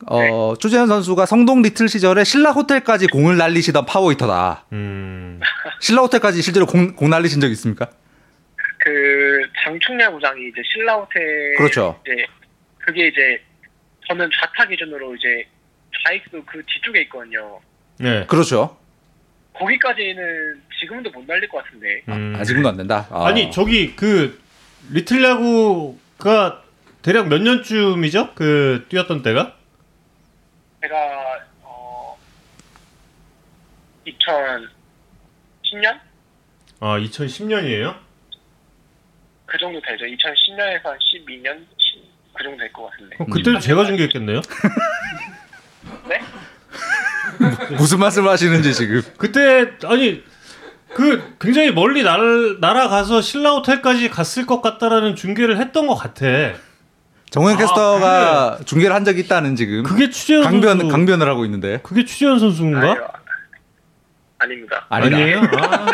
[0.07, 4.67] 어, 추재현 선수가 성동 리틀 시절에 신라 호텔까지 공을 날리시던 파워히터다.
[4.73, 5.41] 음.
[5.81, 7.89] 신라 호텔까지 실제로 공, 공 날리신 적 있습니까?
[8.79, 12.01] 그 장충야구장이 이제 신라 호텔 그렇죠.
[12.05, 12.27] 이제
[12.79, 13.41] 그게 이제
[14.09, 15.45] 저는 좌타 기준으로 이제
[16.05, 17.61] 좌익수 그 뒤쪽에 있거든요.
[17.99, 18.27] 네.
[18.27, 18.77] 그렇죠.
[19.55, 22.03] 거기까지는 지금도 못 날릴 것 같은데.
[22.09, 22.37] 음.
[22.39, 23.07] 아, 지금도 안 된다.
[23.11, 23.27] 아.
[23.27, 24.39] 아니 저기 그
[24.93, 26.63] 리틀 야구가
[27.03, 28.35] 대략 몇 년쯤이죠?
[28.35, 29.57] 그 뛰었던 때가?
[30.81, 30.97] 제가
[31.63, 32.17] 어
[34.07, 35.99] 2010년
[36.81, 37.97] 아 2010년이에요?
[39.47, 40.05] 그 정도 되죠.
[40.05, 41.65] 2010년에서 한 12년
[42.35, 43.17] 그 정도 될 것 같은데.
[43.17, 44.41] 그럼 그때도 제가 중계했겠네요.
[46.09, 46.21] 네?
[47.77, 49.03] 무슨 말씀을 하시는지 지금.
[49.17, 50.23] 그때 아니
[50.95, 56.27] 그 굉장히 멀리 날, 날아가서 신라 호텔까지 갔을 것 같다라는 중계를 했던 것 같아.
[57.31, 61.81] 정우영 아, 캐스터가 중계를 한 적이 있다는 지금 그게 추재현 강변 선수 강변을 하고 있는데.
[61.83, 62.81] 그게 추재현 선수인가?
[62.81, 63.09] 아니요.
[64.39, 64.87] 아닙니다.
[64.89, 65.41] 아니에요?
[65.59, 65.87] 아,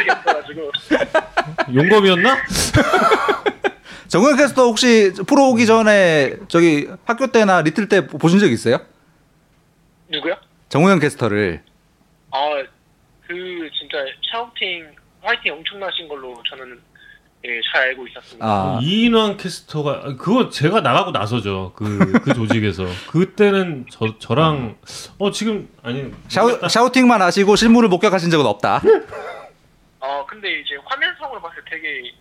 [1.75, 2.37] 용검이었나?
[4.09, 8.79] 정우영 캐스터 혹시 프로 오기 전에 저기 학교 때나 리틀 때 보신 적 있어요?
[10.11, 10.37] 누구요?
[10.69, 11.63] 정우영 캐스터를.
[12.31, 13.99] 아그 진짜
[14.31, 14.87] 샤우팅
[15.23, 16.79] 화이팅 엄청나신 걸로 저는
[17.45, 18.47] 예, 잘 알고 있었습니다.
[18.47, 18.79] 아.
[18.81, 21.73] 이인환 캐스터가 그거 제가 나가고 나서죠.
[21.75, 24.77] 그그 조직에서 그때는 저 저랑
[25.19, 28.81] 어 지금 아니 샤우, 샤우팅만 하시고 실물을 목격하신 적은 없다.
[30.01, 32.13] 아 근데 이제 화면상으로 봤을 때 되게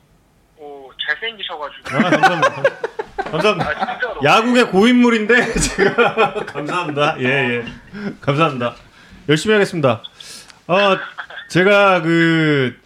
[0.57, 2.63] 어, 잘생기셔가지고 아, 감사합니다.
[3.17, 3.69] 감사합니다.
[3.69, 7.15] 아 진짜로 야구의 고인물인데 제가 감사합니다.
[7.19, 7.65] 예 예.
[8.21, 8.73] 감사합니다.
[9.29, 10.01] 열심히 하겠습니다.
[10.65, 10.97] 어
[11.49, 12.80] 제가 그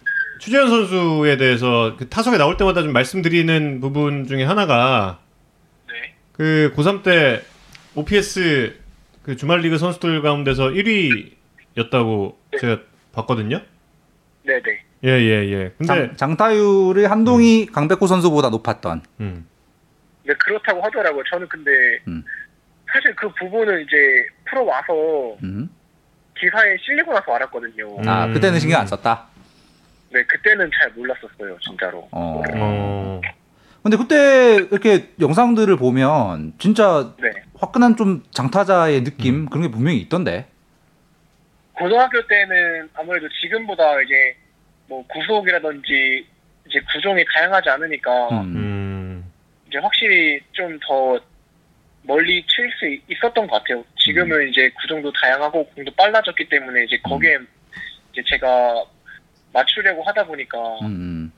[0.46, 5.18] 추재현 선수에 대해서 그 타석에 나올 때마다 좀 말씀드리는 부분 중에 하나가
[5.88, 6.14] 네.
[6.34, 7.42] 그 고3 때
[7.96, 8.78] OPS
[9.24, 12.80] 그 주말 리그 선수들 가운데서 1위였다고 제가
[13.12, 13.60] 봤거든요.
[14.44, 14.82] 네 네.
[15.02, 15.72] 예 예 예.
[15.78, 19.02] 근데 장, 장타율이 한동희 강백호 선수보다 높았던.
[19.18, 19.48] 음.
[20.22, 21.24] 네, 그렇다고 하더라고요.
[21.28, 21.72] 저는 근데
[22.06, 22.22] 음.
[22.92, 23.96] 사실 그 부분은 이제
[24.48, 25.68] 프로 와서 음.
[26.38, 27.96] 기사에 실리고 나서 알았거든요.
[27.98, 28.08] 음.
[28.08, 29.26] 아 그때는 신경 안 썼다.
[30.16, 32.08] 네, 그때는 잘 몰랐었어요, 진짜로.
[32.10, 32.42] 어.
[32.54, 33.20] 어.
[33.82, 37.30] 근데 그때 이렇게 영상들을 보면 진짜 네.
[37.58, 40.46] 화끈한 좀 장타자의 느낌 그런 게 분명히 있던데.
[41.72, 44.36] 고등학교 때는 아무래도 지금보다 이제
[44.88, 46.26] 뭐 구속이라든지
[46.66, 48.56] 이제 구종이 다양하지 않으니까 음.
[48.56, 49.32] 음.
[49.68, 51.20] 이제 확실히 좀 더
[52.06, 53.84] 멀리 칠 수 있었던 것 같아요.
[53.98, 57.36] 지금은 이제 구종도 다양하고 공도 빨라졌기 때문에 이제 거기에
[58.12, 58.84] 이제 제가
[59.60, 61.32] 맞추려고 하다 보니까 음.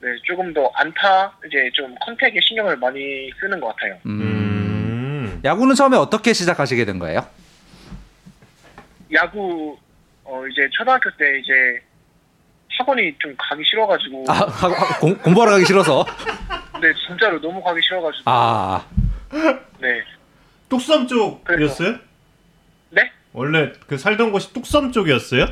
[0.00, 3.98] 네, 조금 더 안타 이제 좀 컨택에 신경을 많이 쓰는 것 같아요.
[4.06, 4.20] 음.
[4.22, 5.40] 음.
[5.44, 7.26] 야구는 처음에 어떻게 시작하시게 된 거예요?
[9.12, 9.76] 야구
[10.24, 11.52] 어 이제 초등학교 때 이제
[12.78, 16.06] 학원이 좀 가기 싫어가지고 아, 하- 하- 공, 공부하러 가기 싫어서.
[16.80, 18.84] 네 진짜로 너무 가기 싫어가지고 아,
[19.78, 20.02] 네
[20.70, 21.98] 뚝섬 쪽이었어요?
[22.90, 23.12] 네?
[23.34, 25.46] 원래 그 살던 곳이 뚝섬 쪽이었어요?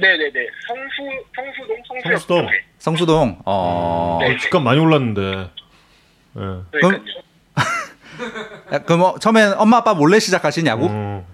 [0.00, 2.46] 네네네 성수 성수동 성수역 성수동.
[2.46, 2.64] 쪽에.
[2.78, 3.38] 성수동.
[3.44, 4.18] 어.
[4.22, 4.34] 네.
[4.34, 5.50] 어, 집값 많이 올랐는데.
[6.36, 6.40] 예.
[6.70, 7.02] 그러니까요.
[8.72, 10.18] 야, 그럼 어, 처음엔 엄마 아빠 몰래
[10.66, 10.86] 야구?
[10.90, 11.26] 어.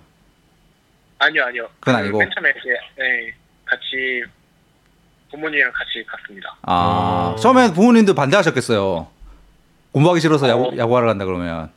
[1.18, 2.18] 아니요 아니요 그건 그 아니고.
[2.18, 3.32] 맨 처음에 이제 네
[3.64, 4.22] 같이
[5.30, 6.56] 부모님이랑 같이 갔습니다.
[6.62, 7.36] 아, 어.
[7.36, 9.08] 처음엔 부모님도 반대하셨겠어요.
[9.92, 10.76] 공부하기 싫어서 야구, 어.
[10.76, 11.70] 야구하러 간다 그러면.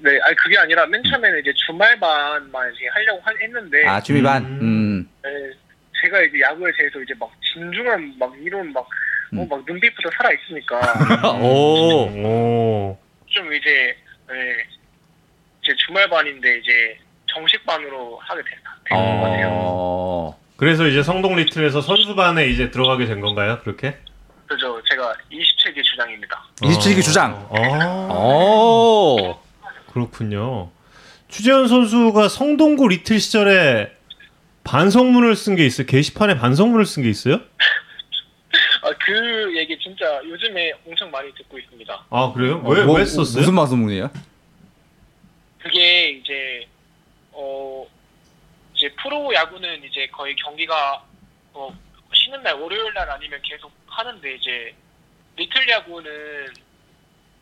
[0.00, 4.42] 네, 아니 그게 아니라 맨 처음에는 이제 주말반만 이제 하려고 하- 했는데 아, 취미반?
[4.44, 4.58] 음.
[4.60, 5.08] 음.
[5.22, 5.30] 네,
[6.04, 8.86] 제가 이제 야구에 대해서 이제 막 진중한 막 이런 막,
[9.32, 9.38] 음.
[9.38, 10.80] 어, 막 눈빛부터 살아 있으니까
[11.40, 12.08] 오.
[12.08, 12.98] 오.
[13.26, 13.96] 좀 이제
[14.28, 14.34] 네,
[15.62, 18.50] 이제 주말반인데 이제 정식반으로 하게 됐,
[18.84, 19.48] 된것 같아요.
[19.50, 20.40] 어.
[20.56, 23.58] 그래서 이제 성동 리틀에서 선수반에 이제 들어가게 된 건가요?
[23.62, 23.96] 그렇게?
[24.46, 24.80] 그죠?
[24.88, 26.44] 제가 27기 주장입니다.
[26.56, 27.46] 27기 주장.
[27.50, 28.12] 어.
[28.12, 29.38] 오.
[29.92, 30.70] 그렇군요.
[31.28, 33.93] 추재현 선수가 성동구 리틀 시절에
[34.64, 35.86] 반성문을 쓴 게 있어요.
[35.86, 37.34] 게시판에 반성문을 쓴 게 있어요?
[38.82, 42.06] 아, 그 얘기 진짜 요즘에 엄청 많이 듣고 있습니다.
[42.10, 42.62] 아 그래요?
[42.66, 43.40] 왜왜 뭐, 썼어요?
[43.40, 44.10] 무슨 방송문이에요?
[45.58, 46.66] 그게 이제
[47.32, 47.86] 어
[48.74, 51.02] 이제 프로 야구는 이제 거의 경기가
[51.54, 51.74] 어
[52.12, 54.74] 쉬는 날 월요일 날 아니면 계속 하는데 이제
[55.36, 56.10] 리틀 야구는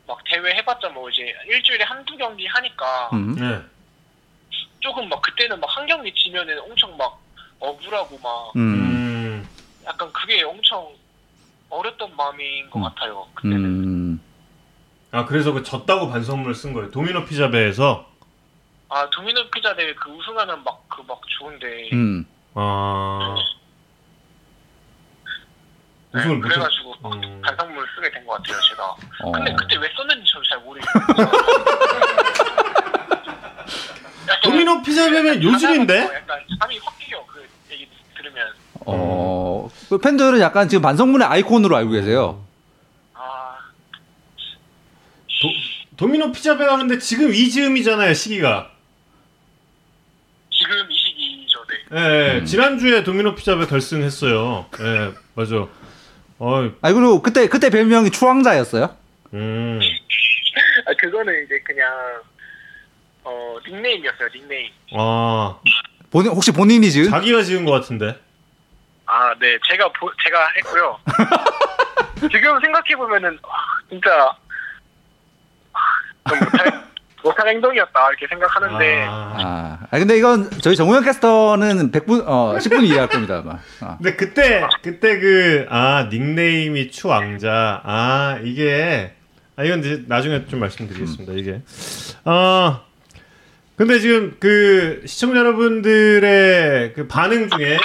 [0.07, 3.35] 막 대회 해봤자 뭐 이제 일주일에 한두 경기 하니까 음.
[3.35, 3.61] 네.
[4.83, 7.19] 조금 막 그때는 막한 경기 지면은 엄청 막
[7.61, 8.61] 억울하고 막 음.
[8.61, 9.49] 음.
[9.87, 10.89] 약간 그게 엄청
[11.71, 12.83] 어렸던 마음인 것 음.
[12.83, 14.21] 같아요 그때는 음.
[15.13, 16.91] 아 그래서 그 졌다고 반성문을 쓴 거예요.
[16.91, 18.07] 도미노 피자 배에서.
[18.89, 22.27] 아 도미노 피자 대회 그 우승하면 막 그막 좋은데 음.
[22.55, 23.35] 아
[26.15, 26.43] 네, 우승을 못.
[26.43, 27.41] 그래가지고 막 음.
[27.43, 28.85] 반성문을 쓰게 된 것 같아요 제가
[29.25, 29.33] 어.
[29.33, 31.03] 근데 그때 왜 썼는지 저는 잘 모르겠어요.
[34.53, 35.99] 도미노 피자 배면 요즘인데?
[35.99, 37.25] 하나가 약간 잠이 확 깨요.
[37.27, 38.49] 그 얘기 들으면
[38.87, 39.71] 어.
[39.89, 42.45] 그 팬들은 약간 지금 반성문의 아이콘으로 알고 계세요.
[43.15, 43.57] 아
[45.41, 45.49] 도,
[45.97, 48.71] 도미노 피자배가 근데 지금 이 즈음이잖아요 시기가.
[50.51, 51.59] 지금 이 시기죠,
[51.91, 51.99] 네.
[51.99, 52.45] 예, 음.
[52.45, 54.67] 지난주에 도미노 피자 배 결승했어요.
[54.81, 55.67] 예, 맞아.
[56.39, 58.97] 어, 아 그리고 그때 그때 별명이 추왕자였어요.
[59.35, 59.81] 음.
[60.87, 61.89] 아, 그거는 이제 그냥
[63.25, 64.71] 어 닉네임이었어요, 닉네임.
[64.97, 65.57] 아,
[66.11, 67.09] 본인 혹시 본인이 지은?
[67.11, 68.19] 자기가 지은 것 같은데.
[69.07, 70.99] 아, 네, 제가 보, 제가 했고요.
[72.21, 73.39] 지금 생각해 보면은
[73.89, 74.35] 진짜
[75.73, 76.83] 아, 좀 못할
[77.25, 79.33] 못할 행동이었다 이렇게 생각하는데 아.
[79.37, 83.59] 아, 아, 근데 이건 저희 정우영 캐스터는 100분 어 10분 이해할 겁니다, 아마.
[83.81, 83.97] 아.
[83.99, 87.83] 근데 그때 그때 그 아 닉네임이 추왕자.
[87.85, 89.15] 아 이게
[89.57, 91.33] 아 이건 이제 나중에 좀 말씀드리겠습니다.
[91.35, 91.63] 이게
[92.25, 92.83] 아
[93.83, 97.77] 근데 지금 그 시청자 여러분들의 그 반응 중에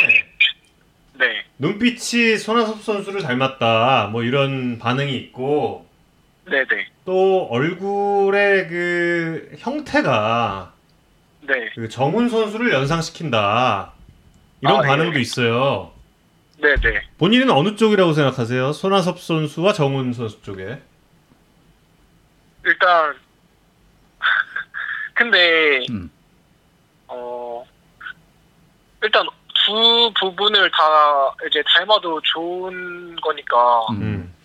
[1.18, 4.10] 네, 눈빛이 손아섭 선수를 닮았다.
[4.12, 5.88] 뭐 이런 반응이 있고
[6.46, 10.72] 네, 네, 또 얼굴의 그 형태가
[11.48, 13.94] 네, 그 정훈 선수를 연상시킨다.
[14.62, 14.88] 이런 아, 예.
[14.88, 15.94] 반응도 있어요.
[16.62, 17.02] 네, 네.
[17.18, 18.72] 본인은 어느 쪽이라고 생각하세요?
[18.72, 20.80] 손아섭 선수와 정훈 선수 쪽에?
[22.66, 23.16] 일단
[25.18, 26.12] 근데 음.
[27.08, 27.66] 어
[29.02, 29.26] 일단
[29.66, 34.02] 두 부분을 다 이제 닮아도 좋은 거니까 음.
[34.02, 34.36] 음.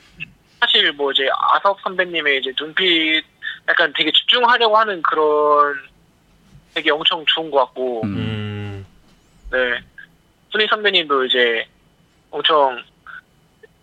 [0.59, 3.23] 사실 뭐 이제 아섭 선배님의 이제 눈빛
[3.68, 5.77] 약간 되게 집중하려고 하는 그런
[6.73, 8.16] 되게 엄청 좋은 것 같고 음.
[8.16, 8.87] 음.
[9.51, 9.79] 네
[10.51, 11.66] 순희 선배님도 이제
[12.31, 12.83] 엄청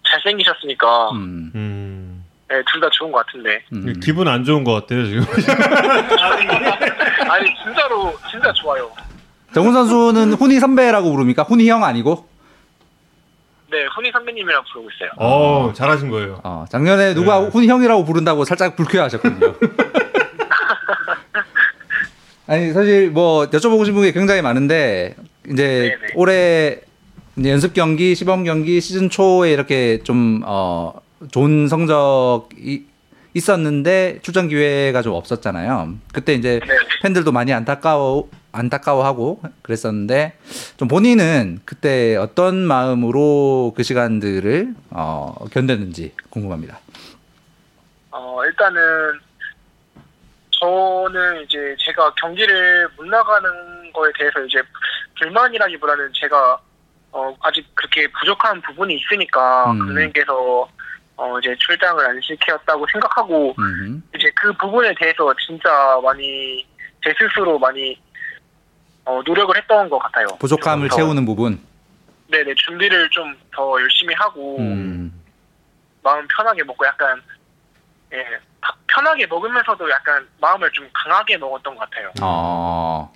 [0.05, 1.51] 잘생기셨으니까 음.
[2.51, 2.55] 음.
[2.55, 3.61] 네, 둘 다 좋은 것 같은데.
[3.73, 3.99] 음.
[4.01, 5.23] 기분 안 좋은 것 같아요 지금.
[7.29, 8.89] 아니 진짜로 진짜 좋아요.
[9.53, 11.43] 정훈 선수는 훈이 선배라고 부릅니까?
[11.43, 12.27] 훈이 형 아니고?
[13.71, 15.09] 네, 훈이 선배님이랑 부르고 있어요.
[15.17, 16.39] 어 잘하신 거예요.
[16.43, 17.47] 어, 작년에 누가 네.
[17.49, 19.53] 훈이 형이라고 부른다고 살짝 불쾌하셨거든요.
[22.47, 25.15] 아니 사실 뭐 여쭤보고 싶은 게 굉장히 많은데
[25.47, 26.13] 이제 네네.
[26.15, 26.79] 올해
[27.37, 30.93] 이제 연습 경기, 시범 경기 시즌 초에 이렇게 좀 어,
[31.31, 32.87] 좋은 성적이
[33.33, 35.95] 있었는데 출전 기회가 좀 없었잖아요.
[36.13, 36.75] 그때 이제 네.
[37.03, 40.37] 팬들도 많이 안타까워 안타까워하고 그랬었는데
[40.77, 46.79] 좀 본인은 그때 어떤 마음으로 그 시간들을 어, 견뎠는지 궁금합니다.
[48.11, 49.19] 어, 일단은
[50.51, 53.49] 저는 이제 제가 경기를 못 나가는
[53.93, 54.61] 거에 대해서 이제
[55.19, 56.59] 불만이라기보다는 제가
[57.11, 59.79] 어, 아직 그렇게 부족한 부분이 있으니까 음.
[59.79, 60.67] 선생님께서
[61.21, 66.65] 어, 이제 출장을 안 시켰다고 생각하고 음, 이제 그 부분에 대해서 진짜 많이
[67.03, 67.99] 제 스스로 많이
[69.03, 70.27] 어, 노력을 했던 것 같아요.
[70.39, 71.59] 부족함을 더- 채우는 부분.
[72.31, 75.11] 네네 준비를 좀 더 열심히 하고 음,
[76.01, 77.21] 마음 편하게 먹고 약간
[78.13, 78.23] 예
[78.61, 82.13] 파- 편하게 먹으면서도 약간 마음을 좀 강하게 먹었던 것 같아요.
[82.21, 83.11] 어,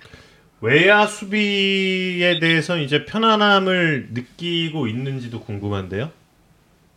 [0.60, 6.10] 외야 수비에 대해서 이제 편안함을 느끼고 있는지도 궁금한데요.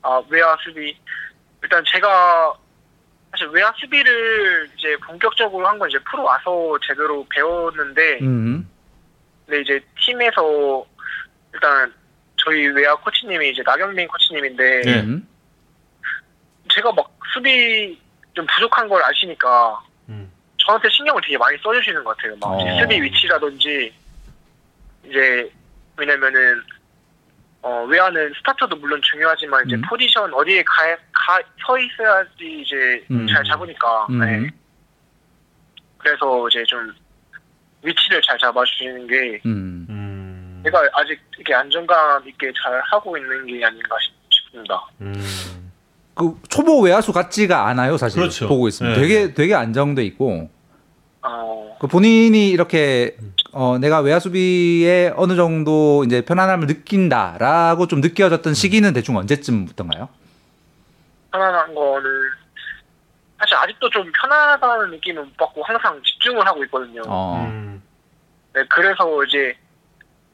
[0.08, 0.98] 아 외야 수비
[1.62, 2.54] 일단 제가
[3.32, 8.70] 사실 외야 수비를 이제 본격적으로 한 건 이제 프로 와서 제대로 배웠는데 음,
[9.46, 10.86] 근데 이제 팀에서
[11.54, 11.94] 일단
[12.38, 15.00] 저희 외야 코치님이 이제 나경민 코치님인데 네.
[15.02, 15.28] 음,
[16.74, 18.00] 제가 막 수비
[18.34, 20.32] 좀 부족한 걸 아시니까 음.
[20.58, 22.34] 저한테 신경을 되게 많이 써주시는 것 같아요.
[22.40, 22.80] 막 어.
[22.80, 23.94] 수비 위치라든지
[25.04, 25.52] 이제
[25.98, 26.62] 왜냐면은
[27.62, 29.82] 어 외야는 스타터도 물론 중요하지만 이제 음.
[29.90, 33.28] 포지션 어디에 가서 있어야지 이제 음.
[33.28, 34.08] 잘 잡으니까.
[34.10, 34.20] 음.
[34.20, 34.50] 네.
[35.98, 36.94] 그래서 이제 좀
[37.84, 39.86] 위치를 잘 잡아주시는 게 음.
[39.90, 40.62] 음.
[40.66, 44.82] 제가 아직 이렇게 안정감 있게 잘 하고 있는 게 아닌가 싶- 싶습니다.
[45.02, 45.14] 음.
[46.16, 48.20] 그 초보 외야수 같지가 않아요, 사실.
[48.20, 48.48] 그렇죠.
[48.48, 49.02] 보고 있으면 네.
[49.02, 50.50] 되게 되게 안정돼 있고
[51.22, 53.16] 어, 그 본인이 이렇게
[53.60, 60.10] 어, 내가 외야 수비에 어느 정도 이제 편안함을 느낀다라고 좀 느껴졌던 시기는 대충 언제쯤부터인가요?
[61.32, 62.04] 편안한 거는
[63.40, 67.02] 사실 아직도 좀 편하다는 느낌은 못 받고 항상 집중을 하고 있거든요.
[67.08, 67.82] 어, 음.
[68.54, 69.58] 네, 그래서 이제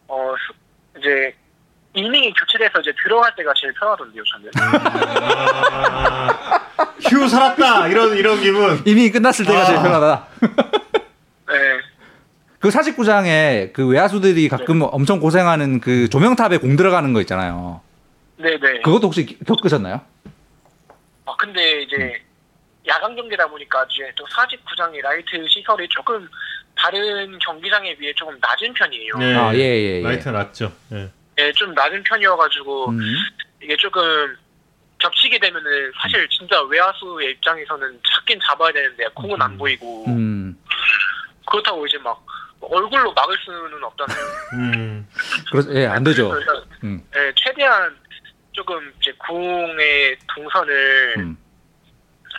[0.09, 1.34] 어 수- 이제
[1.93, 4.51] 이닝이 교체돼서 이제 들어갈 때가 제일 편하던데요, 저는.
[5.71, 6.28] 아,
[7.09, 8.82] 휴 살았다 이런 이런 기분.
[8.86, 9.65] 이미 끝났을 때가 아.
[9.65, 10.28] 제일 편하다.
[10.41, 11.55] 네,
[12.64, 17.82] 그 사직구장에 그 외야수들이 가끔 엄청 고생하는 그 조명탑에 공 들어가는 거 있잖아요.
[18.38, 18.80] 네, 네.
[18.80, 19.99] 그것도 혹시 겪으셨나요?
[21.26, 22.24] 아 근데 이제
[22.88, 26.26] 야간 경기다 보니까 이제 또 사직 구장의 라이트 시설이 조금
[26.78, 29.18] 다른 경기장에 비해 조금 낮은 편이에요.
[29.18, 29.36] 네.
[29.36, 30.01] 아, 예, 예, 예.
[30.01, 30.72] 라이트 낮죠.
[30.93, 31.09] 예.
[31.36, 32.99] 네, 좀 낮은 편이어가지고 음.
[33.61, 34.01] 이게 조금
[34.99, 40.57] 겹치게 되면은 사실 진짜 외야수의 입장에서는 잡긴 잡아야 되는데 공은 안 보이고 음.
[41.45, 42.26] 그렇다고 이제 막
[42.70, 44.26] 얼굴로 막을 수는 없잖아요.
[44.53, 45.07] 음.
[45.51, 46.30] 그래서 예, 안 되죠.
[46.30, 47.03] 그래서 음.
[47.16, 47.95] 예, 최대한
[48.51, 51.38] 조금 이제 공의 동선을 음.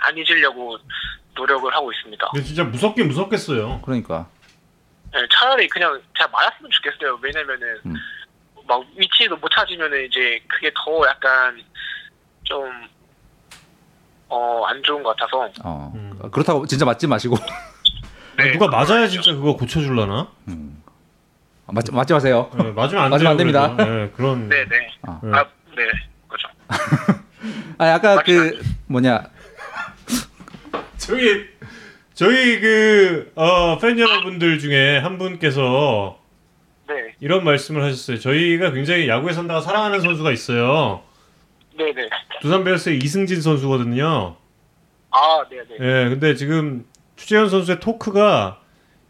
[0.01, 0.79] 안 잊으려고
[1.35, 2.29] 노력을 하고 있습니다.
[2.33, 3.81] 근데 진짜 무섭긴 무섭겠어요.
[3.83, 4.29] 그러니까.
[5.17, 7.19] 예, 차라리 그냥 제가 맞았으면 좋겠어요.
[7.23, 7.95] 왜냐면은 음.
[8.67, 11.63] 막 위치도 못 찾으면은 이제 그게 더 약간
[12.45, 12.71] 좀
[14.29, 15.51] 어, 안 좋은 것 같아서.
[15.63, 15.93] 어.
[15.95, 16.19] 음.
[16.33, 17.37] 그렇다고 진짜 맞지 마시고.
[18.37, 18.53] 네.
[18.53, 20.29] 누가 맞아야 진짜 그거 고쳐줄라나?
[20.49, 20.83] 음.
[21.67, 22.51] 아, 맞지, 맞지 마세요.
[22.59, 23.77] 예, 맞으면 안 맞으면 안 됩니다.
[23.81, 24.49] 예, 그런.
[24.49, 24.89] 네, 네.
[25.03, 25.21] 아.
[25.25, 25.31] 예.
[25.33, 25.85] 아, 네.
[26.29, 26.49] 그렇죠.
[27.79, 29.25] 아, 아까 그 뭐냐
[30.99, 31.47] 저희
[32.13, 36.19] 저희 그 어, 팬 여러분들 중에 한 분께서
[36.89, 37.15] 네.
[37.21, 38.19] 이런 말씀을 하셨어요.
[38.19, 41.03] 저희가 굉장히 야구에 산다가 사랑하는 선수가 있어요.
[41.77, 42.09] 네, 네.
[42.41, 44.37] 두산 베어스의 이승진 선수거든요.
[45.11, 45.77] 아, 네, 네.
[45.81, 46.85] 예, 근데 지금
[47.17, 48.59] 추재현 선수의 토크가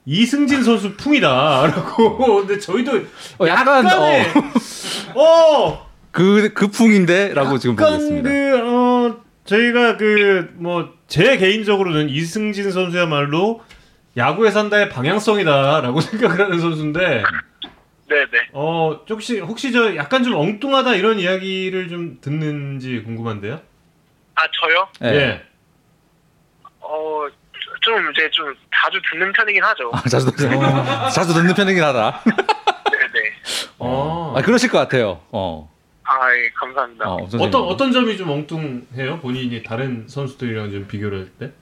[0.07, 2.19] 이승진 선수 풍이다라고.
[2.47, 2.93] 근데 저희도
[3.39, 4.27] 어, 약간 약간의
[5.15, 8.29] 어, 그, 그 풍인데라고 지금 보고 약간 있습니다.
[8.29, 13.61] 그 어, 저희가 그 뭐 제 개인적으로는 이승진 선수야말로
[14.17, 17.23] 야구에 산다의 방향성이다라고 생각을 하는 선수인데
[18.09, 18.39] 네, 네.
[18.53, 23.61] 어 혹시 혹시 저 약간 좀 엉뚱하다 이런 이야기를 좀 듣는지 궁금한데요.
[24.35, 24.89] 아, 저요?
[25.05, 25.17] 예.
[25.17, 25.43] 예.
[26.81, 27.27] 어,
[27.85, 29.91] 좀 이제 좀 자주 듣는 편이긴 하죠.
[29.93, 30.59] 아, 자주 듣는,
[31.15, 32.23] 자주 듣는 편이긴 하다.
[32.25, 32.33] 네,
[33.13, 33.33] 네.
[33.79, 34.35] 어.
[34.37, 35.21] 아, 그러실 것 같아요.
[35.31, 35.71] 어.
[36.05, 37.07] 아, 예, 감사합니다.
[37.09, 39.21] 어, 어떤 어떤 점이 좀 엉뚱해요?
[39.21, 41.53] 본인이 다른 선수들이랑 좀 비교를 할 때?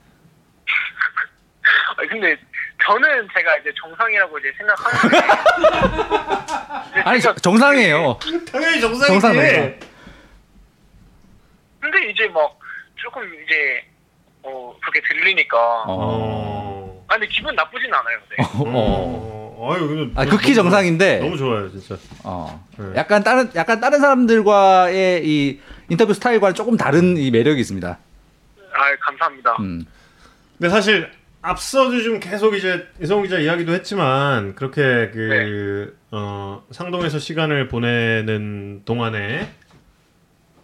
[1.97, 2.37] 아, 근데
[2.85, 5.19] 저는 제가 이제 정상이라고 이제 생각하는데
[7.05, 8.19] 아니 저- 정상이에요.
[8.51, 9.07] 당연히 정상이지.
[9.21, 9.79] 정상, 정상.
[11.81, 12.59] 근데 이제 막
[12.97, 13.85] 조금 이제
[14.45, 15.85] 어 그렇게 들리니까 어.
[15.89, 17.05] 어.
[17.09, 18.19] 아 근데 기분 나쁘진 않아요.
[18.31, 18.37] 네.
[18.71, 19.53] 어.
[19.59, 19.73] 어.
[19.75, 21.97] 아유, 근데 아 너무- 극히 정상인데 너무 좋아요, 진짜.
[22.25, 22.67] 어.
[22.79, 22.87] 네.
[22.97, 27.89] 약간 다른 약간 다른 사람들과의 이 인터뷰 스타일과는 조금 다른 이 매력이 있습니다.
[28.75, 29.57] 아 감사합니다.
[29.61, 29.85] 음.
[30.59, 31.11] 근데 사실
[31.43, 34.81] 앞서도 좀 계속 이제 이성우 기자 이야기도 했지만 그렇게
[35.13, 39.49] 그 어, 상동에서 시간을 보내는 동안에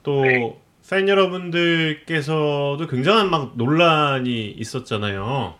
[0.02, 0.56] 또 네.
[0.90, 5.58] 팬 여러분들께서도 굉장한 막 논란이 있었잖아요.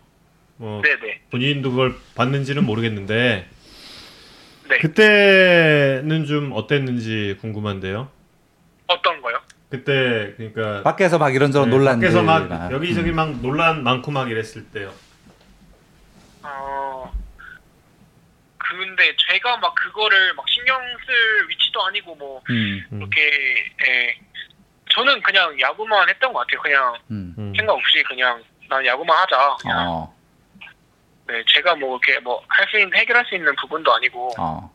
[0.57, 1.21] 뭐 네네.
[1.31, 3.49] 본인도 그걸 봤는지는 모르겠는데
[4.69, 4.79] 네.
[4.79, 8.11] 그때는 좀 어땠는지 궁금한데요.
[8.87, 9.39] 어떤 거요?
[9.69, 14.65] 그때 그러니까 밖에서 막 이런저런 네, 논란들 밖에서 막 여기저기 막 논란 많고 막 이랬을
[14.73, 14.95] 때요.
[16.43, 17.13] 어
[18.57, 22.83] 근데 제가 막 그거를 막 신경 쓸 위치도 아니고 뭐 음.
[22.93, 22.99] 음.
[22.99, 23.21] 그렇게
[23.87, 24.28] 예.
[24.91, 26.61] 저는 그냥 야구만 했던 것 같아요.
[26.63, 27.35] 그냥 음.
[27.39, 27.53] 음.
[27.57, 29.57] 생각 없이 그냥 난 야구만 하자.
[29.61, 30.15] 그냥 어.
[31.27, 34.71] 네 제가 뭐 이렇게 뭐 할 수 있는 해결할 수 있는 부분도 아니고 어.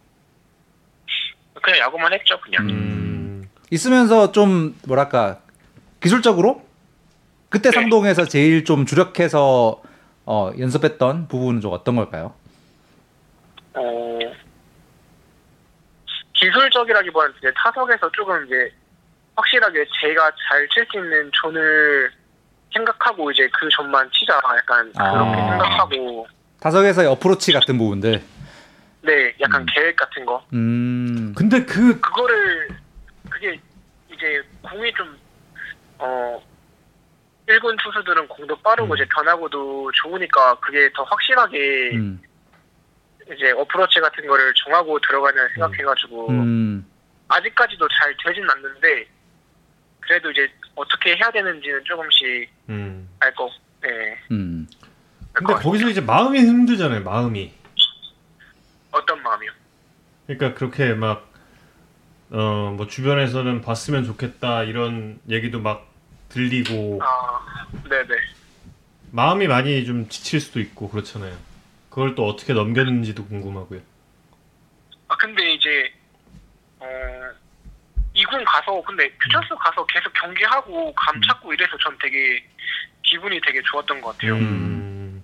[1.62, 2.40] 그냥 야구만 했죠.
[2.42, 2.68] 그냥.
[2.70, 3.50] 음.
[3.72, 5.40] 있으면서 좀 뭐랄까
[6.02, 6.64] 기술적으로
[7.50, 7.76] 그때 네.
[7.80, 9.82] 상동에서 제일 좀 주력해서
[10.26, 12.34] 어, 연습했던 부분은 좀 어떤 걸까요?
[13.74, 14.20] 어,
[16.34, 18.72] 기술적이라기보다는 이제 타석에서 조금 이제
[19.36, 22.12] 확실하게 제가 잘 칠 수 있는 존을
[22.74, 25.02] 생각하고 이제 그 존만 치자 약간 그렇게
[25.42, 25.50] 아.
[25.50, 26.28] 생각하고
[26.60, 28.22] 타석에서의 어프로치 같은 부분들.
[29.02, 29.66] 네 약간 음.
[29.74, 31.34] 계획 같은 거 음.
[31.38, 32.70] 근데 그 그거를
[33.30, 33.60] 그게
[34.10, 36.42] 이제 공이 좀어
[37.50, 38.96] 1군 투수들은 공도 빠르고 음.
[38.96, 42.22] 이제 변화구도 좋으니까 그게 더 확실하게 음.
[43.36, 46.86] 이제 어프로치 같은 거를 정하고 들어가냐 생각해가지고 음.
[47.28, 49.06] 아직까지도 잘 되진 않는데
[50.08, 53.10] 그래도 이제 어떻게 해야 되는지는 조금씩 음.
[53.20, 53.50] 알 거.
[53.82, 54.18] 네.
[54.32, 54.68] 음.
[54.82, 54.88] 알
[55.34, 57.04] 근데 것 거기서 이제 마음이 힘들잖아요.
[57.04, 57.52] 마음이.
[58.92, 59.52] 어떤 마음이요?
[60.28, 61.34] 그러니까 그렇게 막
[62.32, 65.88] 어 뭐 주변에서는 봤으면 좋겠다 이런 얘기도 막
[66.30, 68.08] 들리고 아, 네네.
[69.12, 71.38] 마음이 많이 좀 지칠 수도 있고 그렇잖아요.
[71.92, 73.82] 그걸 또 어떻게 넘겼는지도 궁금하고요.
[75.10, 75.94] 아 근데 이제
[76.80, 76.88] 어
[78.14, 82.44] 이군 가서 근데 퓨처스 가서 계속 경기하고 감 찾고 이래서 전 되게
[83.04, 84.36] 기분이 되게 좋았던 것 같아요.
[84.36, 85.24] 음.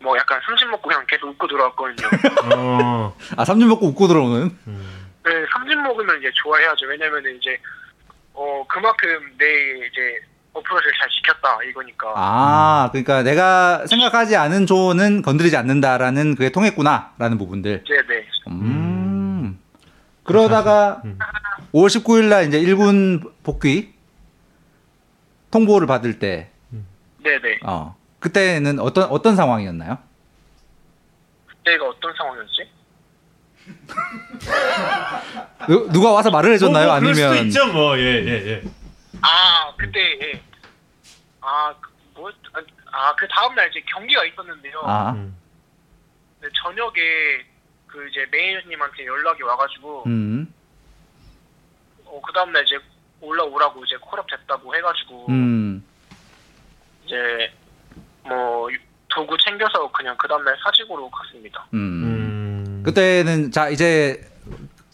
[0.00, 2.08] 뭐 약간 삼십 먹고 그냥 계속 웃고 들어왔거든요.
[2.54, 3.16] 어.
[3.36, 4.50] 아 삼진 먹고 웃고 들어오는.
[4.66, 5.10] 음.
[5.24, 6.86] 네, 삼진 먹으면 이제 좋아해야죠.
[6.86, 7.58] 왜냐면은 이제
[8.34, 9.46] 어 그만큼 내
[9.86, 10.20] 이제
[10.52, 12.12] 어프로치를 잘 지켰다 이거니까.
[12.16, 17.84] 아 그러니까 내가 생각하지 않은 조는 건드리지 않는다라는 그게 통했구나라는 부분들.
[17.84, 18.26] 네네.
[18.48, 18.83] 음.
[20.24, 21.18] 그러다가 음.
[21.72, 23.94] 5월 19일 날 이제 1군 복귀
[25.50, 26.50] 통보를 받을 때
[27.22, 27.60] 네네.
[27.64, 27.96] 어.
[28.20, 29.98] 그때는 어떤 어떤 상황이었나요?
[31.46, 32.70] 그때가 어떤 상황이었지?
[35.68, 36.86] 누, 누가 와서 말을 해줬나요?
[36.86, 37.66] 뭐, 뭐 그럴 수도 아니면 있죠.
[37.72, 38.62] 뭐 예, 예, 예.
[39.22, 40.42] 아 그때 예.
[41.40, 41.74] 아
[42.16, 42.30] 뭐
[42.96, 44.80] 아 그 다음 날 이제 경기가 있었는데요.
[44.84, 45.36] 아, 음.
[46.40, 47.44] 근데 저녁에
[47.94, 50.52] 그 이제 매니저님한테 연락이 와가지고 음,
[52.04, 52.76] 어, 그 다음 날 이제
[53.20, 55.84] 올라오라고 이제 콜업 됐다고 해가지고 음,
[57.06, 57.14] 이제
[58.24, 58.68] 뭐
[59.08, 61.64] 도구 챙겨서 그냥 그 다음 날 사직으로 갔습니다.
[61.72, 61.78] 음.
[61.78, 62.82] 음.
[62.84, 64.20] 그때는 자 이제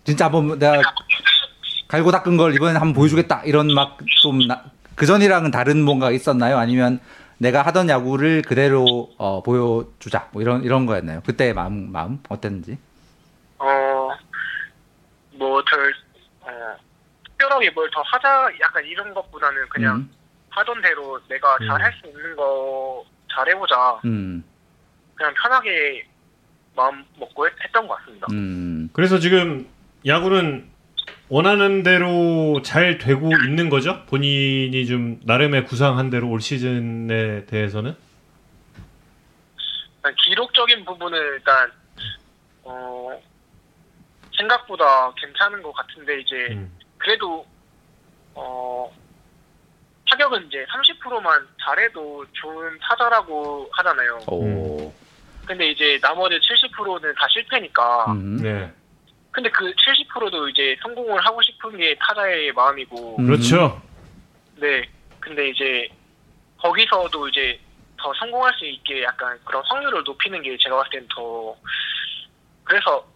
[0.05, 0.82] 진짜 한번 내가
[1.88, 4.38] 갈고 닦은 걸 이번에 한번 보여주겠다 이런 막 좀
[4.94, 6.59] 그 전이랑은 다른 뭔가 있었나요?
[6.59, 7.01] 아니면
[7.38, 11.22] 내가 하던 야구를 그대로 어, 보여주자 뭐 이런 이런 거였나요?
[11.22, 12.76] 그때의 마음 마음 어땠는지?
[13.61, 15.94] 어뭐덜
[16.40, 16.76] 어,
[17.24, 20.11] 특별하게 뭘 더 하자 약간 이런 것보다는 그냥 음,
[20.50, 21.66] 하던 대로 내가 음.
[21.66, 24.42] 잘할 수 있는 거 잘 해보자 음,
[25.14, 26.04] 그냥 편하게
[26.74, 28.26] 마음 먹고 했, 했던 것 같습니다.
[28.32, 28.90] 음.
[28.92, 29.68] 그래서 지금
[30.04, 30.68] 야구는
[31.28, 34.04] 원하는 대로 잘 되고 있는 거죠?
[34.06, 37.94] 본인이 좀 나름의 구상한 대로 올 시즌에 대해서는?
[39.96, 41.70] 일단 기록적인 부분은 일단
[42.64, 43.11] 어
[44.41, 46.72] 생각보다 괜찮은 것 같은데 이제 음.
[46.99, 47.47] 그래도
[48.34, 48.91] 어
[50.09, 54.20] 타격은 이제 30%만 잘해도 좋은 타자라고 하잖아요.
[54.26, 54.93] 오,
[55.47, 58.72] 근데 이제 나머지 70%는 다 실패니까 음, 네.
[59.30, 63.26] 근데 그 70%도 이제 성공을 하고 싶은 게 타자의 마음이고 음.
[63.26, 63.80] 그렇죠.
[64.57, 64.88] 네.
[65.20, 65.88] 근데 이제
[66.59, 67.61] 거기서도 이제
[67.97, 71.55] 더 성공할 수 있게 약간 그런 확률을 높이는 게 제가 봤을 땐 더
[72.64, 73.09] 그래서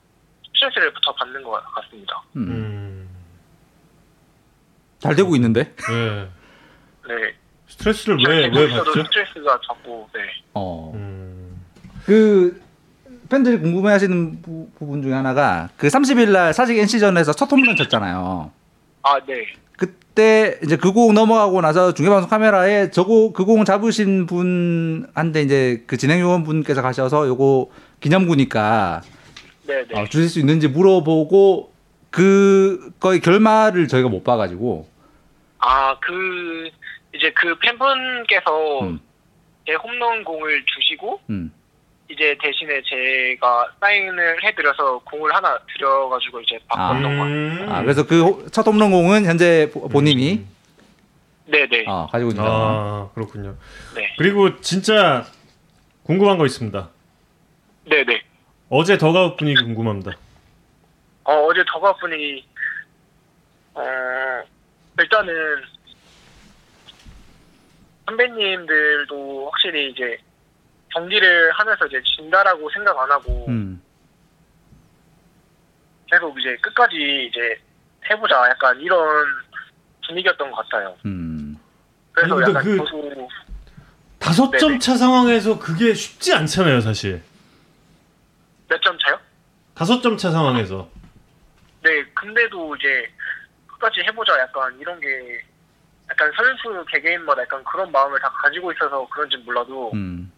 [0.71, 2.23] 스트레스를 더 받는 것 같습니다.
[2.37, 2.49] 음.
[2.49, 3.09] 음.
[4.99, 5.75] 잘 되고 있는데.
[5.89, 6.29] 네.
[7.09, 7.15] 네.
[7.69, 8.93] 스트레스를 왜 왜 받죠?
[9.05, 10.21] 스트레스가 자꾸 네.
[10.55, 10.93] 어.
[10.95, 11.61] 음.
[12.05, 12.63] 그
[13.29, 18.51] 팬들이 궁금해 하시는 부, 분 중에 하나가 그 30일 날 사직 NC전에서 첫 홈런 쳤잖아요.
[19.03, 19.47] 아 네.
[19.77, 25.97] 그때 이제 그 공 넘어가고 나서 중계방송 카메라에 저거 그 공 잡으신 분한테 이제 그
[25.97, 29.03] 진행 요원 분께서 가셔서 요거 기념구니까
[29.67, 29.99] 네, 네.
[30.01, 31.73] 어, 주실 수 있는지 물어보고
[32.11, 34.89] 그 거의 결말을 저희가 못 봐가지고
[35.59, 36.69] 아, 그
[37.15, 39.01] 이제 그 팬분께서 음.
[39.67, 41.53] 제 홈런 공을 주시고 음.
[42.11, 47.25] 이제 대신에 제가 사인을 해드려서 공을 하나 드려가지고 이제 바꿨던 거.
[47.25, 47.67] 음.
[47.71, 50.45] 아 그래서 그 첫 홈런 공은 현재 보- 본인이
[51.47, 51.85] 네네.
[51.89, 52.51] 어, 가지고 있는 거.
[52.51, 53.57] 아 그렇군요.
[53.95, 54.15] 네.
[54.19, 55.25] 그리고 진짜
[56.03, 56.89] 궁금한 거 있습니다.
[57.89, 58.23] 네네.
[58.77, 60.11] 어제 더가웃 분위기 궁금합니다.
[61.23, 62.45] 어, 어제 더가 분위기
[63.73, 63.81] 어
[64.99, 65.33] 일단은
[68.07, 70.19] 선배님들도 확실히 이제
[70.93, 73.81] 경기를 하면서 이제 진다라고 생각 안 하고 음.
[76.11, 76.97] 계속 이제 끝까지
[77.31, 77.57] 이제
[78.11, 79.25] 해보자 약간 이런
[80.09, 80.97] 분위기였던 것 같아요.
[81.07, 81.57] 음.
[82.11, 83.29] 그래서 아니, 약간 그- 저도
[84.19, 84.81] 다섯 점.
[84.81, 87.23] 차 상황에서 그게 쉽지 않잖아요, 사실.
[88.69, 89.19] 몇 점 차요?
[89.75, 90.89] 다섯 점 차 상황에서.
[91.83, 93.07] 네, 근데도 이제
[93.67, 95.09] 끝까지 해보자 약간 이런 게
[96.11, 100.31] 약간 선수 개개인마다 약간 그런 마음을 다 가지고 있어서 그런지 몰라도 음.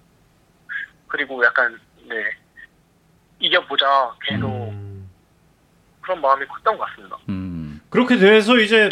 [1.08, 2.14] 그리고 약간 네
[3.38, 3.86] 이겨보자
[4.22, 5.08] 계속 음.
[6.00, 7.16] 그런 마음이 컸던 것 같습니다.
[7.28, 7.80] 음.
[7.90, 8.88] 그렇게 돼서 이제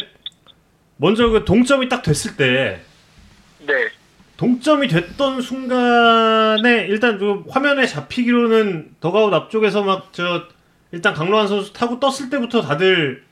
[0.97, 2.83] 먼저 그 동점이 딱 됐을 때
[3.61, 3.89] 네,
[4.37, 10.43] 동점이 됐던 순간에 일단 그 화면에 잡히기로는 더가웃 앞쪽에서 막 저
[10.95, 13.25] 일단 강로한 선수 타고 떴을 때부터 다들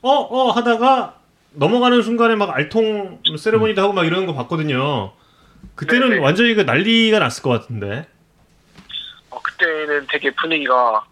[0.00, 1.20] 어어 하다가
[1.52, 5.12] 넘어가는 순간에 막 알통 세레머니도 하고 막 이러는 거 봤거든요.
[5.74, 6.22] 그때는 네네.
[6.22, 8.06] 완전히 그 난리가 났을 것 같은데.
[9.28, 11.04] 어, 그때는 되게 분위기가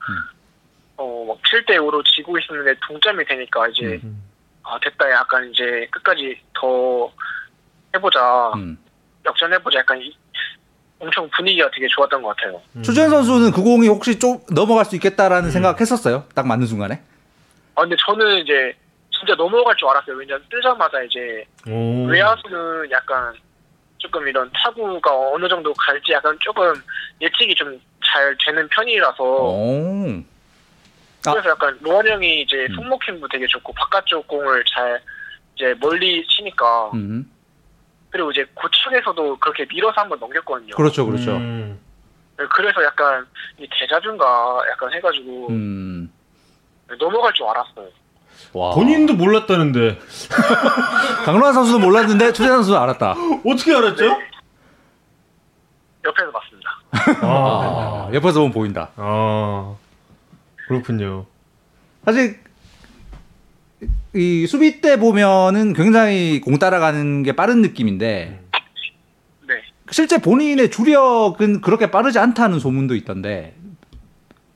[0.97, 4.23] 어막 7대 5로 지고 있었는데 동점이 되니까 이제 음.
[4.63, 7.13] 아 됐다 약간 이제 끝까지 더
[7.95, 8.79] 해보자 음.
[9.25, 10.17] 역전해보자 약간 이-
[10.99, 12.61] 엄청 분위기가 되게 좋았던 것 같아요.
[12.77, 12.83] 음.
[12.83, 16.25] 추재현 선수는 그 공이 혹시 좀 넘어갈 수 있겠다라는 생각했었어요.
[16.35, 17.01] 딱 맞는 순간에.
[17.75, 18.77] 아 근데 저는 이제
[19.11, 20.17] 진짜 넘어갈 줄 알았어요.
[20.17, 22.05] 왜냐면 뜨자마자 이제 오.
[22.07, 23.33] 외야수는 약간
[23.99, 26.73] 조금 이런 타구가 어느 정도 갈지 약간 조금
[27.21, 30.07] 예측이 좀 잘 되는 편이라서 오.
[31.27, 31.33] 아.
[31.33, 32.75] 그래서 약간 로한 형이 이제 음.
[32.77, 35.01] 손목 힘도 되게 좋고 바깥쪽 공을 잘
[35.55, 37.31] 이제 멀리 치니까 음.
[38.11, 40.75] 그리고 이제 고측에서도 그렇게 밀어서 한번 넘겼거든요.
[40.75, 41.37] 그렇죠, 그렇죠.
[41.37, 41.79] 음.
[42.57, 43.27] 그래서 약간
[43.59, 46.11] 이 대자준가 약간 해가지고 음.
[46.99, 47.89] 넘어갈 줄 알았어요.
[48.53, 48.75] 와.
[48.75, 49.99] 본인도 몰랐다는데
[51.25, 53.15] 강로한 선수는 몰랐는데 추재현 선수는 알았다.
[53.47, 54.05] 어떻게 알았죠?
[54.05, 54.31] 네.
[56.05, 56.71] 옆에서 봤습니다.
[57.27, 58.91] 아, 옆에서 보면 보인다.
[58.97, 59.77] 아
[60.67, 61.27] 그렇군요.
[62.05, 62.41] 사실
[64.15, 68.41] 이 수비 때 보면은 굉장히 공 따라가는 게 빠른 느낌인데
[69.49, 69.55] 네.
[69.91, 73.55] 실제 본인의 주력은 그렇게 빠르지 않다는 소문도 있던데.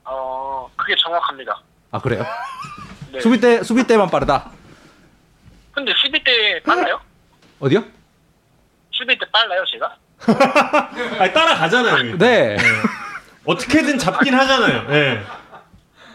[0.03, 1.61] 어 그게 정확합니다.
[1.91, 2.25] 아 그래요?
[3.13, 3.19] 네.
[3.21, 4.51] 수비 때 수비 때만 빠르다.
[5.71, 6.99] 근데 수비 때 빨라요?
[7.59, 7.83] 어디요?
[8.91, 9.95] 수비 때 빨라요 제가?
[11.19, 12.17] 아니 따라가잖아요.
[12.17, 12.57] 네.
[13.45, 14.87] 어떻게든 잡긴 하잖아요.
[14.93, 15.21] 예.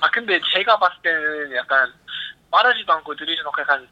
[0.01, 1.91] 아 근데 제가 봤을 때는 약간
[2.51, 3.89] 빠르지도 않고 느리지도 않고 약간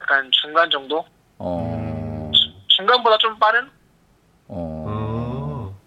[0.00, 1.06] 약간 중간 정도?
[1.38, 2.30] 어.
[2.68, 3.68] 중간보다 좀 빠른?
[4.48, 4.84] 어.
[4.88, 5.78] 어.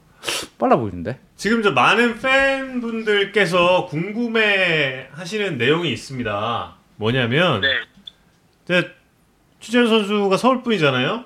[0.57, 1.19] 빨라 보이는데.
[1.35, 6.75] 지금 저 많은 팬분들께서 궁금해 하시는 내용이 있습니다.
[6.95, 8.95] 뭐냐면, 네.
[9.59, 11.25] 추재현 선수가 서울 분이잖아요?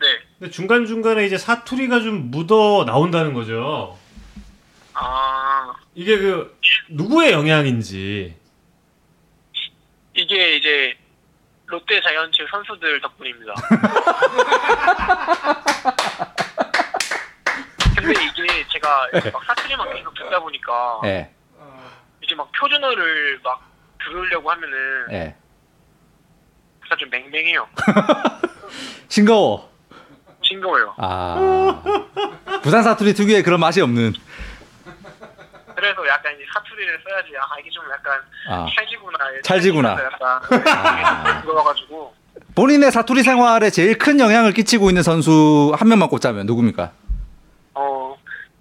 [0.00, 0.06] 네.
[0.38, 3.98] 근데 중간 중간에 이제 사투리가 좀 묻어 나온다는 거죠.
[4.94, 6.56] 아 이게 그,
[6.90, 8.36] 누구의 영향인지.
[10.18, 10.98] 이게 이제
[11.66, 13.54] 롯데 자이언츠 선수들 덕분입니다.
[17.96, 21.30] 근데 이게 제가 막 사투리만 계속 듣다 보니까 예.
[22.20, 23.62] 이제 막 표준어를 막
[24.02, 24.76] 들으려고 하면은
[25.12, 25.36] 예.
[26.82, 27.68] 진짜 좀 맹맹해요.
[29.08, 29.70] 싱거워.
[30.42, 30.94] 싱거워요.
[30.98, 31.80] 아.
[32.64, 34.14] 부산 사투리 특유의 그런 맛이 없는.
[35.78, 38.66] 그래서 약간 이제 사투리를 써야지 아 이게 좀 약간 아.
[38.74, 39.90] 찰지구나 찰지구나.
[40.12, 42.12] 약간 그거가지고
[42.56, 46.90] 본인의 사투리 생활에 제일 큰 영향을 끼치고 있는 선수 한 명만 꼽자면 누굽니까?
[47.74, 48.16] 어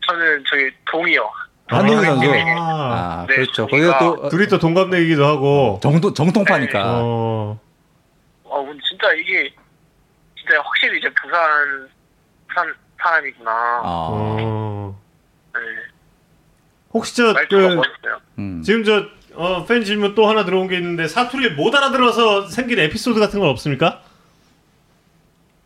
[0.08, 1.28] 저는 저기 동이요
[1.70, 2.32] 한동희 선수.
[2.32, 3.66] 아, 아, 네, 그렇죠.
[3.68, 5.80] 거기가 또 어, 둘이 또 동갑내기기도 하고.
[5.82, 6.82] 정통 정통파니까.
[6.86, 7.60] 어.
[8.44, 9.54] 어 근데 진짜 이게
[10.38, 11.90] 진짜 확실히 이제 부산
[12.48, 14.08] 부산 사람이구나 어.
[14.14, 15.02] 어.
[15.56, 15.60] 네,
[16.98, 18.62] 혹시 저 말투가 그 멋있어요 음.
[18.64, 19.06] 지금 저
[19.36, 23.50] 어, 팬 질문 또 하나 들어온 게 있는데 사투리 못 알아들어서 생긴 에피소드 같은 건
[23.50, 24.02] 없습니까?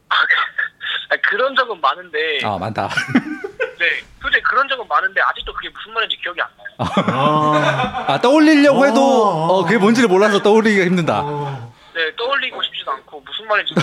[0.10, 2.90] 아, 그런 적은 많은데 아 많다.
[3.80, 3.86] 네
[4.22, 8.06] 솔직히 그런 적은 많은데 아직도 그게 무슨 말인지 기억이 안 나요 아.
[8.08, 9.48] 아 떠올리려고 해도 어.
[9.60, 11.22] 어, 그게 뭔지를 몰라서 떠올리기가 힘든다.
[11.24, 11.74] 어.
[11.96, 13.74] 네 떠올리고 싶지도 않고 무슨 말인지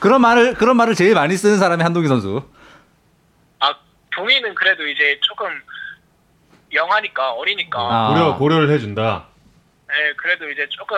[0.00, 2.42] 그런 말을 그런 말을 제일 많이 쓰는 사람이 한동희 선수.
[4.18, 5.48] 아 동이는 그래도 이제 조금
[6.72, 8.08] 영하니까 어리니까 아.
[8.12, 9.26] 고려 고려를 해준다.
[9.88, 10.96] 네 그래도 이제 조금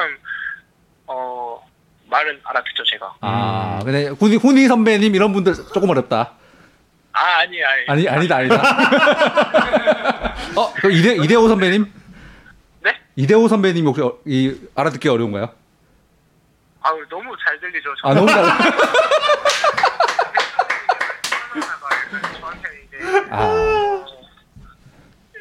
[1.07, 1.63] 어
[2.09, 6.33] 말은 알아듣죠 제가 아 근데 훈이 훈이 선배님 이런 분들 조금 어렵다.
[7.13, 8.63] 아 아니 아니 아니 아니다 아니다.
[10.57, 11.93] 어, 그 이대 이대호 선배님?
[12.81, 12.97] 네?
[13.17, 15.53] 이대호 선배님 혹시 어, 이 알아듣기 어려운가요?
[16.83, 18.45] 아 너무 잘 들리죠 아 너무 잘.
[22.41, 24.05] 저한테 이제 아,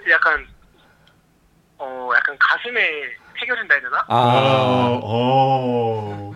[0.09, 0.45] 약간
[1.77, 2.81] 어 약간 가슴에
[3.39, 4.05] 새겨진다 해야 되나?
[4.07, 6.35] 아, 아 어.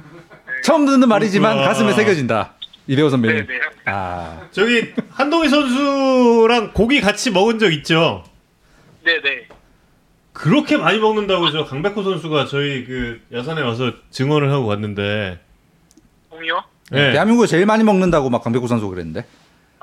[0.64, 1.68] 처음 듣는 말이지만 그렇구나.
[1.68, 2.54] 가슴에 새겨진다.
[2.88, 3.46] 이대호 선배님.
[3.48, 3.60] 네네.
[3.86, 8.24] 아, 저기 한동희 선수랑 고기 같이 먹은 적 있죠?
[9.04, 9.48] 네네.
[10.34, 15.40] 그렇게 많이 먹는다고 저 강백호 선수가 저희 그 야산에 와서 증언을 하고 갔는데.
[16.30, 16.64] 동이요?
[16.92, 17.12] 네.
[17.14, 19.26] 대한민국에 제일 많이 먹는다고 막 강백호 선수 그랬는데.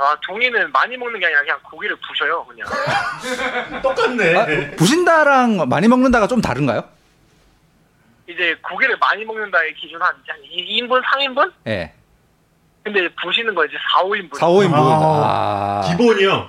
[0.01, 2.67] 아 동이는 많이 먹는 게 아니라 그냥 고기를 부셔요 그냥.
[3.83, 4.35] 똑같네.
[4.35, 6.83] 아, 부신다랑 많이 먹는다가 좀 다른가요?
[8.27, 11.53] 이제 고기를 많이 먹는다의 기준 한, 한 2인분, 3인분?
[11.67, 11.93] 예.
[12.83, 14.37] 근데 보시는 거 이제 4, 5인분.
[14.37, 14.73] 4, 5인분.
[14.75, 15.83] 아.
[15.85, 15.89] 아.
[15.91, 16.49] 기본이요.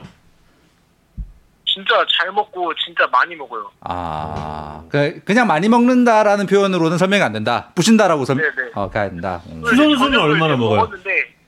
[1.65, 3.69] 진짜 잘 먹고 진짜 많이 먹어요.
[3.81, 4.83] 아.
[4.89, 7.71] 그- 그냥 많이 먹는다라는 표현으로는 설명이 안 된다.
[7.75, 8.71] 부신다라고 설 네네.
[8.75, 9.41] 어, 가야 된다.
[9.47, 9.61] 음.
[9.65, 10.77] 수 선수는 저녁을 얼마나 먹어요?
[10.81, 11.40] 먹었는데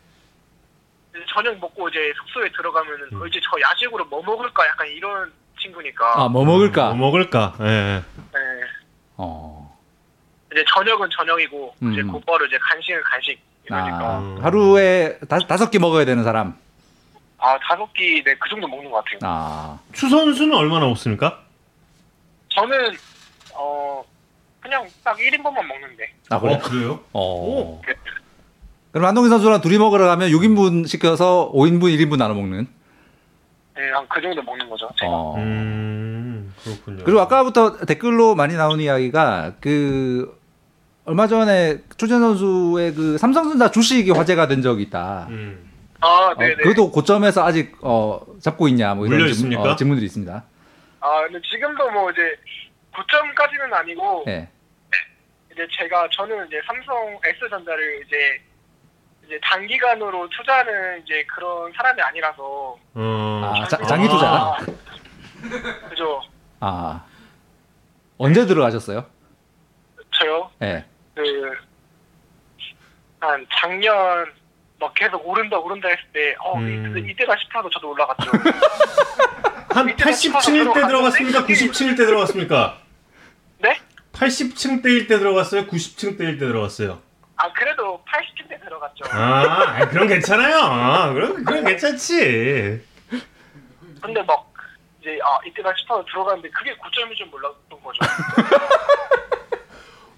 [1.34, 3.22] 저녁 먹고 이제 숙소에 들어가면은 음.
[3.22, 6.24] 어, 이제 저 야식으로 뭐 먹을까 약간 이런 친구니까.
[6.24, 6.94] 아, 뭐 먹을까?
[6.94, 7.56] 뭐 먹을까?
[7.62, 8.04] 예.
[8.34, 8.42] 네.
[9.18, 9.78] 어.
[10.52, 12.12] 이제 저녁은 저녁이고 이제 음.
[12.12, 14.38] 곧바로 이제 간식은 간식 이러니까 아, 음.
[14.44, 16.56] 하루에 다, 다섯 끼 먹어야 되는 사람.
[17.40, 19.20] 아 다섯 끼 네 그 정도 먹는 것 같아요.
[19.24, 19.80] 아.
[19.94, 21.42] 추 선수는 얼마나 먹습니까?
[22.50, 22.96] 저는
[23.56, 24.04] 어
[24.62, 26.14] 그냥 딱 1인분만 먹는데.
[26.30, 26.54] 아, 그래?
[26.54, 27.00] 어, 그래요?
[27.14, 27.82] 어.
[28.94, 32.68] 그럼 한동희 선수랑 둘이 먹으러 가면 6인분 시켜서 5인분, 1인분 나눠 먹는.
[33.76, 34.88] 네, 한 그 정도 먹는 거죠.
[35.00, 35.12] 제가.
[35.12, 35.36] 어.
[35.38, 37.04] 음, 그렇군요.
[37.04, 40.40] 그리고 아까부터 댓글로 많이 나온 이야기가 그
[41.06, 45.26] 얼마 전에 추진 선수의 그 삼성전자 주식이 화제가 된 적이 있다.
[45.32, 45.72] 음.
[46.00, 46.56] 아, 어, 네네.
[46.58, 49.64] 그래도 고점에서 아직 어, 잡고 있냐 뭐 이런 있습니까?
[49.64, 50.44] 어, 질문들이 있습니다.
[51.00, 52.22] 아, 근데 지금도 뭐 이제
[52.94, 54.48] 9점까지는 아니고 예.
[55.52, 56.96] 이제 제가 저는 이제 삼성
[57.26, 58.18] S전자를 이제
[59.26, 63.42] 이제 단기간으로 투자하는 이제 그런 사람이 아니라서 어.
[63.56, 64.32] 아, 자- 장기 투자라?
[64.32, 64.58] 아,
[65.90, 66.22] 그죠.
[66.60, 67.04] 아
[68.18, 69.06] 언제 들어가셨어요?
[70.12, 70.50] 저요.
[70.62, 70.86] 예.
[73.20, 74.32] 그한 작년
[74.80, 76.96] 막 계속 오른다 오른다 했을 때 어, 음.
[76.98, 78.32] 이때, 이때 가 싶어서 저도 올라갔죠.
[79.70, 81.46] 한 87일 때 들어갔습니까?
[81.46, 82.78] 97일 때 들어갔습니까?
[83.60, 83.80] 네?
[84.12, 85.66] 80층 대일 때 들어갔어요?
[85.66, 87.02] 90층 대일 때 들어갔어요?
[87.44, 89.04] 아 그래도 80대 들어갔죠.
[89.12, 90.60] 아, 그럼 괜찮아요.
[90.60, 92.82] 아, 그럼, 그럼 괜찮지.
[94.02, 94.54] 근데 막
[95.02, 98.00] 이제 아 이때가 싶어서 들어갔는데 그게 9점이 좀 몰랐던 거죠.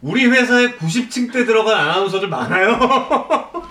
[0.02, 2.73] 우리 회사에 90층 대 들어간 아나운서들 많아요.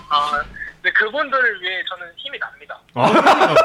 [0.09, 0.43] 아
[0.81, 2.77] 근데 그분들을 위해 저는 힘이 납니다.
[2.93, 3.55] 아,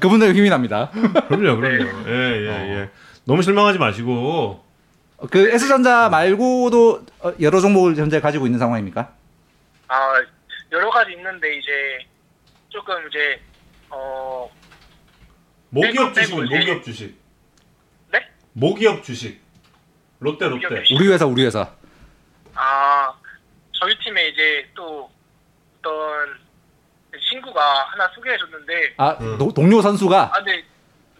[0.00, 0.90] 그분들 힘이 납니다.
[1.28, 2.08] 그럼요, 그럼요.
[2.08, 2.48] 예, 예,
[2.80, 2.90] 예.
[3.24, 4.63] 너무 실망하지 마시고.
[5.30, 9.12] 그 S전자 말고도 어, 여러 종목을 현재 가지고 있는 상황입니까?
[9.88, 10.22] 아
[10.72, 11.70] 여러 가지 있는데 이제
[12.68, 13.40] 조금 이제
[13.90, 14.50] 어
[15.70, 17.18] 모기업 주식은 이제- 모기업 주식.
[18.12, 18.28] 네?
[18.52, 19.42] 모기업 주식.
[20.20, 20.82] 롯데, 롯데.
[20.82, 20.94] 주식.
[20.94, 21.70] 우리 회사 우리 회사.
[22.54, 23.12] 아
[23.72, 25.10] 저희 팀에 이제 또
[25.80, 26.38] 어떤
[27.30, 29.38] 친구가 하나 소개해 줬는데 아 음.
[29.38, 30.56] 노- 동료 선수가 아 근데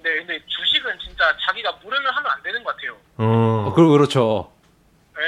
[0.02, 2.96] 네 근데 주식은 진짜 자기가 모르면 하면 안 되는 것 같아요.
[3.16, 3.66] 어.
[3.68, 4.50] 어, 그 그렇죠.
[5.16, 5.20] 네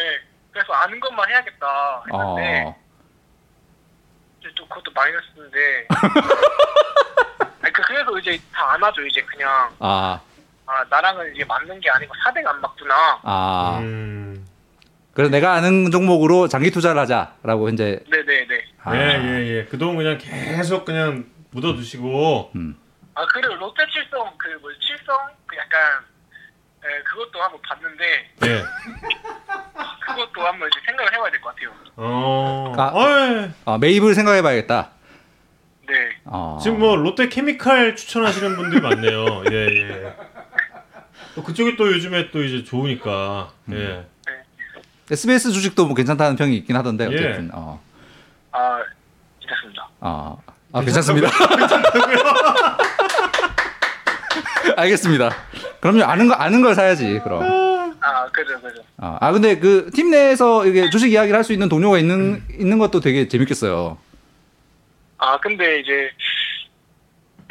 [0.52, 2.76] 그래서 아는 것만 해야겠다 했는데 어.
[4.40, 5.86] 이제 또 그것도 마이너스인데
[7.62, 10.20] 아니, 그- 그래서 이제 다 안아줘 이제 그냥 아,
[10.66, 13.20] 아 나랑은 이제 맞는 게 아니고 사대가 안 맞구나.
[13.22, 13.78] 아.
[13.82, 14.46] 음.
[15.12, 18.00] 그래서 내가 아는 종목으로 장기 투자를 하자라고 현재.
[18.10, 18.64] 네네네.
[18.82, 19.64] 아, 예, 예, 예.
[19.64, 22.52] 그동안 그냥 계속 그냥 묻어두시고.
[23.14, 26.04] 아 그리고 롯데 칠성 그 뭐 칠성 그 약간
[26.86, 28.04] 에, 그것도 한번 봤는데
[28.46, 28.62] 예.
[30.06, 31.70] 그것도 한번 이제 생각을 해봐야 될 것 같아요.
[31.96, 32.72] 어.
[32.76, 32.90] 아.
[32.94, 33.50] 어이.
[33.64, 34.90] 아, 매입을 생각해봐야겠다.
[35.88, 35.94] 네.
[36.24, 36.58] 어.
[36.62, 39.44] 지금 뭐 롯데 케미칼 추천하시는 분들이 많네요.
[39.52, 40.16] 예, 예.
[41.34, 43.50] 또 그쪽이 또 요즘에 또 이제 좋으니까.
[43.72, 44.06] 예.
[45.10, 47.08] SBS 주식도 뭐 괜찮다는 평이 있긴 하던데 예.
[47.14, 47.50] 어쨌든.
[47.52, 47.80] 어.
[48.52, 48.78] 아
[49.40, 49.88] 괜찮습니다.
[50.00, 50.36] 아,
[50.72, 51.28] 아 괜찮습니다.
[54.76, 55.30] 알겠습니다.
[55.80, 57.42] 그럼요 아는 거 아는 걸 사야지 그럼.
[58.00, 58.82] 아 그죠 그죠.
[58.98, 62.78] 아, 아 근데 그 팀 내에서 이게 주식 이야기를 할 수 있는 동료가 있는 있는
[62.78, 63.98] 것도 되게 재밌겠어요.
[65.18, 66.10] 아 근데 이제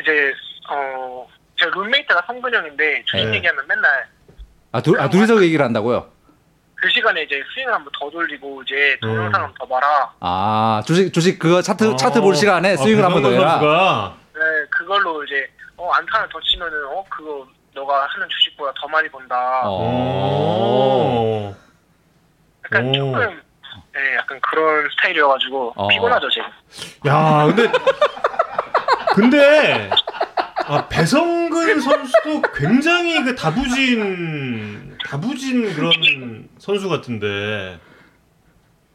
[0.01, 0.33] 이제
[0.69, 1.25] 어
[1.57, 3.35] 제 룸메이트가 성근 형인데 주식 네.
[3.37, 4.05] 얘기하면 맨날
[4.73, 6.05] 아, 둘, 아 둘이서 얘기를 한다고요?
[6.75, 9.07] 그 시간에 이제 스윙을 한번 더 돌리고 이제 음.
[9.07, 10.11] 동영상 한번 더 봐라.
[10.19, 11.95] 아 주식 주식 그거 차트 어.
[11.95, 13.51] 차트 볼 시간에 아, 스윙을 한번 더 해라.
[13.51, 15.47] 선수가 네 그걸로 이제
[15.77, 19.61] 어 안타를 더 치면은 어 그거 너가 하는 주식보다 더 많이 본다.
[19.65, 19.71] 어.
[21.51, 21.55] 오.
[22.65, 22.93] 약간 오.
[22.93, 23.41] 조금
[23.93, 25.87] 네 약간 그런 스타일이어가지고 어.
[25.87, 26.47] 피곤하죠 지금.
[27.07, 27.71] 야, 근데
[29.13, 29.89] 근데
[30.67, 37.79] 아, 배성근 선수도 굉장히 그 다부진 다부진 그런 선수 같은데.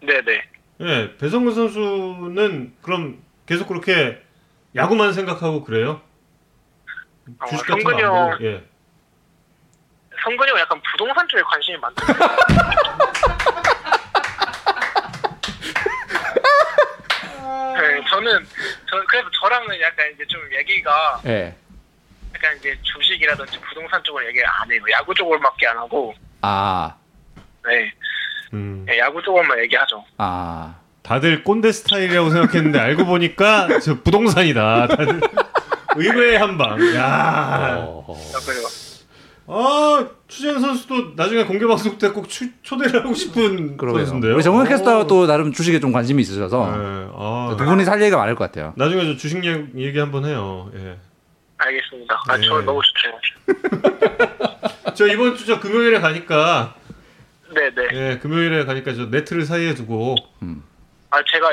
[0.00, 0.42] 네네.
[0.80, 4.20] 예, 배성근 선수는 그럼 계속 그렇게
[4.74, 6.00] 야구만 생각하고 그래요?
[7.40, 8.44] 어, 주식 같은 성근이 거안 형 보고.
[8.44, 8.64] 예.
[10.22, 12.12] 성근이 형 약간 부동산 쪽에 관심이 많던데.
[17.80, 18.46] 네, 저는
[18.88, 21.54] 저 그래서 저랑은 약간 이제 좀 얘기가 예.
[22.34, 24.82] 약간 이제 주식이라든지 부동산 쪽을 얘기 안 해요.
[24.92, 26.94] 야구 쪽으로밖에 안 하고, 아.
[27.66, 27.92] 네,
[28.52, 28.84] 음.
[28.86, 30.04] 네, 야구 쪽으로만 얘기하죠.
[30.18, 30.76] 아.
[31.02, 34.86] 다들 꼰대 스타일이라고 생각했는데 알고 보니까 저 부동산이다.
[34.86, 35.20] 다들
[35.96, 36.78] 의외의 한 방.
[36.94, 37.76] 야.
[37.86, 38.16] 어.
[39.52, 42.28] 아 추재현 선수도 나중에 공개 방송 때 꼭
[42.62, 44.04] 초대를 하고 싶은 그러게요.
[44.04, 44.34] 선수인데요.
[44.36, 45.06] 우리 정훈 캐스터 오.
[45.08, 48.72] 또 나름 주식에 좀 관심이 있으셔서 네, 아, 두 분이 살 얘기가 많을 것 같아요.
[48.76, 50.70] 나중에 저 주식 얘기, 한번 해요.
[50.76, 50.96] 예.
[51.58, 52.20] 알겠습니다.
[52.28, 52.46] 아, 네.
[52.46, 53.74] 저 너무 좋죠.
[54.94, 56.74] 저 이번 주 저 금요일에 가니까
[57.52, 57.88] 네네.
[57.94, 60.14] 예 금요일에 가니까 저 네트를 사이에 두고
[61.10, 61.50] 아, 제가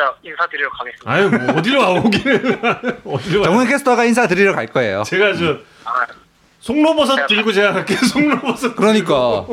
[0.00, 1.10] 진짜 인사드리러 가겠습니다.
[1.12, 2.60] 아유 뭐 어디로 와 오기는
[3.04, 5.02] 어디로 와 정훈 캐스터가 인사드리러 갈 거예요.
[5.04, 6.06] 제가 저 아,
[6.60, 9.44] 송로버섯 들고 제가 갈게요 송로버섯 그러니까.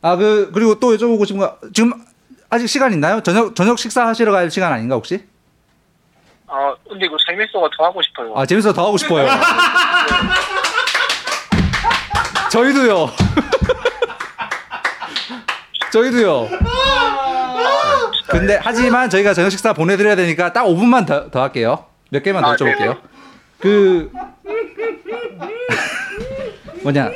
[0.00, 1.92] 아 그 그리고 또 여쭤보고 싶은 거 지금
[2.50, 3.20] 아직 시간 있나요?
[3.22, 5.22] 저녁 저녁 식사 하시러 갈 시간 아닌가 혹시?
[6.46, 8.32] 어, 근데 이거 재밌어가 더 하고 싶어요.
[8.36, 9.28] 아 재밌어 더 하고 싶어요.
[12.50, 13.10] 저희도요.
[15.92, 16.48] 저희도요.
[18.28, 21.86] 근데 하지만 저희가 저녁 식사 보내드려야 되니까 딱 5분만 더, 더 할게요.
[22.10, 23.00] 몇 개만 더 아, 여쭤볼게요.
[23.58, 24.10] 그
[26.82, 27.10] 뭐냐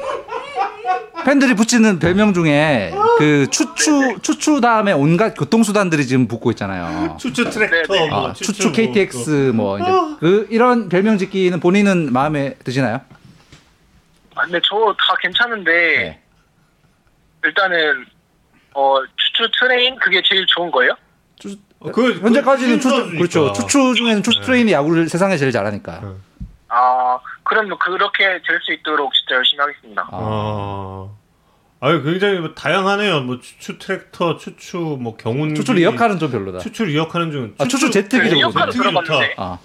[1.24, 7.16] 팬들이 붙이는 별명 중에 그 추추 추추 다음에 온갖 교통수단들이 지금 붙고 있잖아요.
[7.20, 8.09] 추추 트랙터 네, 네.
[8.09, 10.16] 뭐 아, 추추 KTX 뭐 이제 어.
[10.20, 13.01] 그 이런 별명 짓기는 본인은 마음에 드시나요?
[14.35, 16.20] 아, 근데 저 다 괜찮은데, 네.
[17.44, 18.06] 일단은,
[18.78, 19.96] 어, 추추 트레인?
[19.96, 20.92] 그게 제일 좋은 거예요?
[21.80, 23.18] 어, 그 현재까지는 그추 선수니까.
[23.18, 23.52] 그렇죠.
[23.52, 24.46] 추추 중에는 추추 네.
[24.46, 26.00] 트레인이 야구를 세상에 제일 잘하니까.
[26.00, 26.09] 네.
[26.68, 30.02] 아, 그럼 그렇게 될 수 있도록 진짜 열심히 하겠습니다.
[30.02, 30.09] 아.
[30.12, 31.09] 아.
[31.80, 33.20] 아유 굉장히 뭐 다양하네요.
[33.22, 36.59] 뭐 추추 트랙터, 추추 뭐 경운 추추 리어카는 좀 별로다.
[36.59, 38.34] 추추 리어카는 중 아, 추추 제트기죠.
[38.34, 39.02] 리어카도 제트기 좋다.
[39.02, 39.59] 들어봤는데, 아.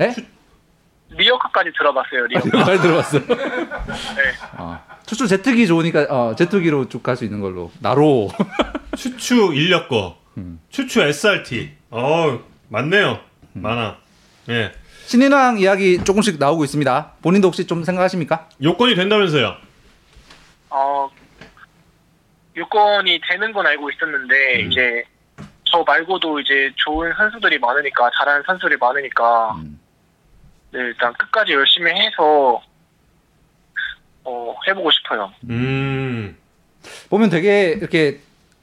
[0.00, 0.14] 예?
[1.10, 2.64] 리어카까지 들어봤어요, 리어카.
[2.64, 3.18] 잘 들어봤어.
[3.26, 4.32] 네.
[4.56, 4.80] 아.
[5.06, 7.70] 추추 제트기 좋으니까 어, 제트기로 쭉 갈 수 있는 걸로.
[7.80, 8.30] 나로.
[8.96, 10.18] 추추 인력거.
[10.38, 10.60] 음.
[10.70, 11.70] 추추 SRT.
[11.90, 13.20] 어, 많네요.
[13.56, 13.62] 음.
[13.62, 13.98] 많아.
[14.48, 14.72] 예.
[15.06, 17.12] 신인왕 이야기 조금씩 나오고 있습니다.
[17.22, 18.48] 본인도 혹시 좀 생각하십니까?
[18.62, 19.56] 요건이 된다면서요.
[20.70, 21.10] 어,
[22.56, 24.70] 유권이 되는 건 알고 있었는데, 음.
[24.70, 25.04] 이제,
[25.64, 29.78] 저 말고도 이제 좋은 선수들이 많으니까, 잘하는 선수들이 많으니까, 음.
[30.70, 32.62] 네, 일단 끝까지 열심히 해서,
[34.24, 35.32] 어, 해보고 싶어요.
[35.50, 36.36] 음.
[37.10, 38.20] 보면 되게 이렇게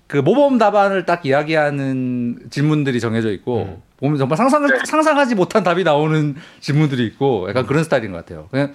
[0.07, 3.84] 그 모범 답안을 딱 이야기하는 질문들이 정해져 있고 음.
[3.98, 4.80] 보면 정말 상상 네.
[4.86, 8.48] 상상하지 못한 답이 나오는 질문들이 있고 약간 그런 스타일인 것 같아요.
[8.49, 8.73] 그냥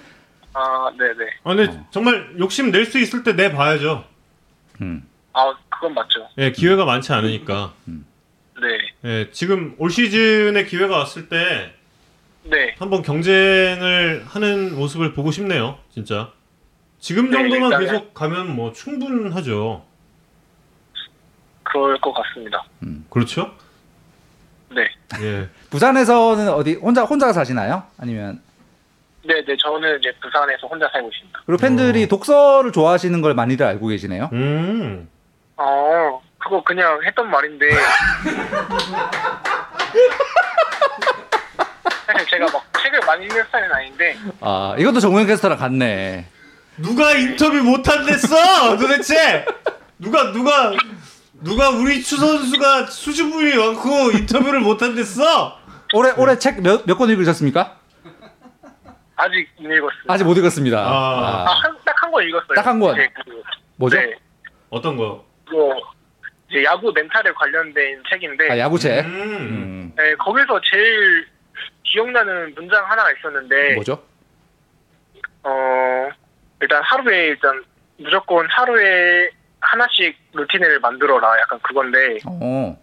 [0.53, 1.31] 아, 네네.
[1.43, 4.05] 아, 근데 정말 욕심 낼 수 있을 때 내 봐야죠.
[4.83, 5.03] 음.
[5.33, 6.29] 아, 그건 맞죠.
[6.39, 7.73] 예, 기회가 많지 않으니까.
[7.87, 8.79] 네.
[9.05, 11.73] 예, 지금 올 시즌에 기회가 왔을 때
[12.45, 12.75] 네.
[12.79, 15.79] 한번 경쟁을 하는 모습을 보고 싶네요.
[15.93, 16.31] 진짜.
[17.05, 19.85] 지금 네, 정도만 일단은- 계속 가면 뭐 충분하죠.
[21.63, 22.65] 그럴 것 같습니다.
[23.11, 23.53] 그렇죠?
[24.71, 24.89] 네.
[25.21, 25.47] 예.
[25.69, 27.83] 부산에서는 어디 혼자 혼자 사시나요?
[27.99, 28.41] 아니면
[29.23, 29.55] 네, 네.
[29.59, 31.41] 저는 이제 부산에서 혼자 살고 있습니다.
[31.45, 34.31] 그리고 팬들이 독서를 좋아하시는 걸 많이들 알고 계시네요.
[34.33, 35.07] 음.
[35.59, 37.69] 어, 그거 그냥 했던 말인데.
[42.07, 44.17] 사실 제가 막 책을 많이 읽는 스타일은 아닌데.
[44.41, 46.29] 아 이것도 정우영 캐스터랑 같네.
[46.79, 48.77] 누가 인터뷰 못 한댔어?
[48.79, 49.45] 도대체
[49.99, 50.73] 누가 누가
[51.43, 55.59] 누가 우리 추 선수가 수줍음이 많고 인터뷰를 못 한댔어?
[55.95, 57.79] 올해 올해 책 몇 몇 권 읽으셨습니까?
[59.17, 60.13] 아직 못 읽었습니다.
[60.13, 60.79] 아직 못 읽었습니다.
[60.79, 60.91] 아.
[60.91, 62.55] 아, 아, 딱한 권 읽었어요.
[62.57, 62.95] 딱 한 권?
[62.97, 63.43] 이제 그,
[63.77, 63.97] 뭐죠?
[63.97, 64.15] 네.
[64.71, 65.25] 어떤 거?
[65.53, 65.75] 뭐
[66.51, 69.05] 이제 야구 멘탈에 관련된 책인데 아 야구 책.
[69.05, 69.13] 음.
[69.13, 69.93] 음.
[69.97, 71.27] 네, 거기서 제일
[71.85, 74.03] 기억나는 문장 하나가 있었는데 뭐죠?
[75.45, 76.09] 어
[76.65, 77.63] 일단 하루에 일단
[77.99, 79.29] 무조건 하루에
[79.61, 82.75] 하나씩 루틴을 만들어라 약간 그건데 어.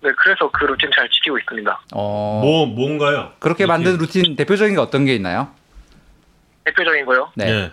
[0.00, 1.80] 네 그래서 그 루틴 잘 지키고 있습니다.
[1.92, 2.40] 어.
[2.42, 3.32] 뭐 뭔가요?
[3.40, 5.52] 그렇게 만든 루틴 대표적인 게 어떤 게 있나요?
[6.64, 7.32] 대표적인 거요.
[7.34, 7.48] 네.
[7.50, 7.72] 예.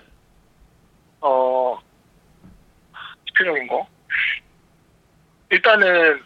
[1.21, 1.77] 어
[3.27, 3.87] 대표적인 거
[5.51, 6.23] 일단은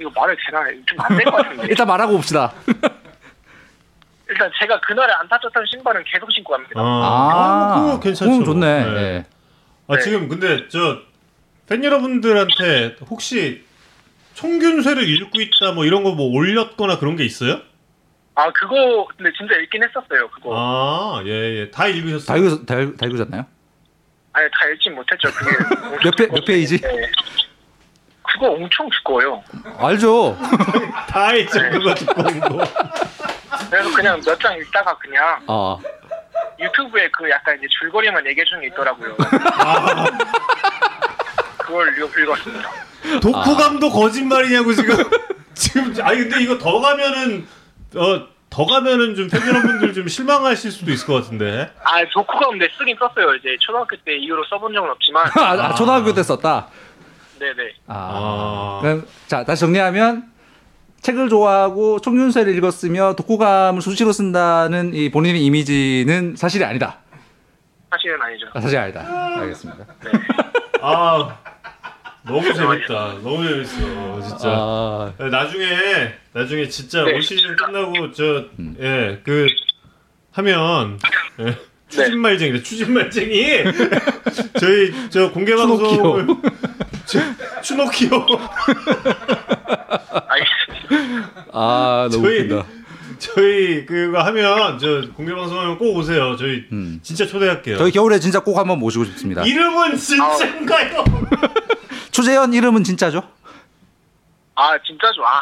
[0.00, 2.52] 이거 말을 되나 좀 안 될 것 같은데 일단 말하고 봅시다.
[4.34, 6.72] 일단 제가 그날에 안 타쳤던 신발은 계속 신고 갑니다.
[6.76, 8.30] 아, 그거 괜찮죠.
[8.30, 8.84] 그건 좋네.
[8.84, 9.00] 네.
[9.00, 9.24] 예.
[9.86, 10.02] 아 네.
[10.02, 10.98] 지금 근데 저
[11.66, 13.64] 팬 여러분들한테 혹시
[14.34, 17.58] 총균쇠를 읽고 있다 뭐 이런 거 뭐 올렸거나 그런 게 있어요?
[18.34, 21.30] 아 그거 근데 진짜 읽긴 했었어요 그거 아, 예,
[21.60, 21.70] 예.
[21.70, 22.26] 다 읽으셨어요?
[22.26, 23.46] 다, 읽으, 다, 읽- 다 읽으셨나요?
[24.34, 25.56] 아니 다 읽진 못했죠 그게
[26.04, 26.78] 몇 페- 몇 페이지?
[26.80, 27.10] 네.
[28.22, 29.42] 그거 엄청 두꺼워요
[29.78, 30.36] 알죠.
[31.08, 31.58] 다 읽죠.
[31.70, 31.94] 그거
[32.28, 32.64] 온 거.
[33.70, 35.76] 그래서 그냥 몇 장 읽다가 그냥 아.
[36.58, 39.16] 유튜브에 그 약간 이제 줄거리만 얘기해 주는 게 있더라고요
[39.58, 40.06] 아,
[41.58, 42.70] 그걸 읽, 읽었습니다
[43.20, 44.96] 독후감도 거짓말이냐고 지금.
[45.54, 47.46] 지금 아니 근데 이거 더 가면은
[47.96, 51.72] 어 더 가면은 좀 팬 여러분들 좀 실망하실 수도 있을 것 같은데.
[51.82, 56.14] 아 도쿠가 근데 쓰긴 썼어요 이제 초등학교 때 이후로 써본 적은 없지만 아, 아, 초등학교
[56.14, 56.68] 때 썼다.
[57.40, 57.94] 네네 아.
[58.14, 58.78] 아.
[58.80, 60.32] 그럼 자 다시 정리하면
[61.04, 66.98] 책을 좋아하고 총균세를 읽었으며 독후감을 수시로 쓴다는 이 본인의 이미지는 사실이 아니다.
[67.90, 69.36] 사실은 아니죠 아, 사실이 아니다.
[69.40, 69.84] 알겠습니다.
[70.80, 71.36] 아
[72.26, 73.16] 너무 재밌다.
[73.22, 74.20] 너무 재밌어.
[74.22, 74.48] 진짜.
[74.48, 75.66] 아, 나중에
[76.32, 77.12] 나중에 진짜 네.
[77.12, 79.46] 올 시즌 끝나고 저예그
[80.32, 80.98] 하면
[81.40, 81.54] 예,
[81.90, 83.62] 추진말쟁이래 추진말쟁이
[84.58, 86.26] 저희 저 공개 방송을
[87.04, 87.20] 저-
[87.62, 88.26] 추노키오
[90.26, 90.63] 알겠습니다
[91.52, 92.66] 아 너무 저희 웃긴다.
[93.18, 96.36] 저희 그거 하면 저 공개 방송하면 꼭 오세요.
[96.36, 97.00] 저희 음.
[97.02, 97.78] 진짜 초대할게요.
[97.78, 99.42] 저희 겨울에 진짜 꼭 한번 모시고 싶습니다.
[99.42, 101.04] 이름은 진짜인가요?
[102.10, 103.22] 초재현 이름은 진짜죠?
[104.56, 105.40] 아 진짜죠 아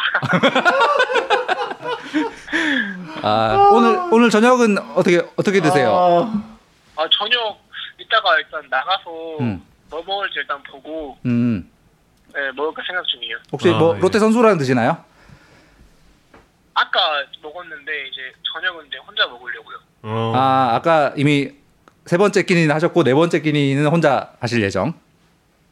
[3.23, 5.91] 아, 오늘 오늘 저녁은 어떻게 어떻게 드세요?
[5.95, 7.61] 아, 아 저녁
[7.99, 9.63] 이따가 일단 나가서 음.
[9.91, 11.69] 뭐 먹을지 일단 보고 음.
[12.35, 13.37] 네, 먹을까 생각 중이에요.
[13.53, 14.01] 혹시 아, 뭐 예.
[14.01, 15.05] 롯데 선수랑 드시나요?
[16.75, 17.01] 아까
[17.43, 19.77] 먹었는데 이제 저녁은 이제 혼자 먹으려고요.
[20.03, 20.33] 어.
[20.35, 21.53] 아, 아까 이미
[22.07, 24.95] 세 번째 끼니는 하셨고 네 번째 끼니는 혼자 하실 예정.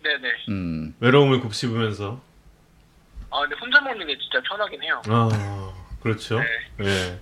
[0.02, 0.28] 네네.
[0.48, 0.94] 음.
[1.00, 2.20] 외로움을 곱씹으면서
[3.30, 5.02] 아 근데 혼자 먹는 게 진짜 편하긴 해요.
[5.06, 5.72] 아
[6.02, 6.38] 그렇죠.
[6.38, 6.46] 네.
[6.86, 7.18] 예.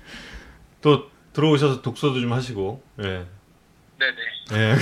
[0.81, 3.27] 또 들어오셔서 독서도 좀 하시고 예.
[3.99, 4.17] 네네.
[4.53, 4.75] 예.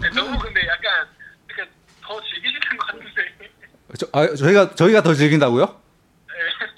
[0.00, 1.06] 네, 너무 근데 약간
[1.48, 1.70] 이렇게
[2.02, 3.32] 더 즐기시는 것 같은데.
[3.98, 5.80] 저, 아, 저희가 저희가 더 즐긴다고요?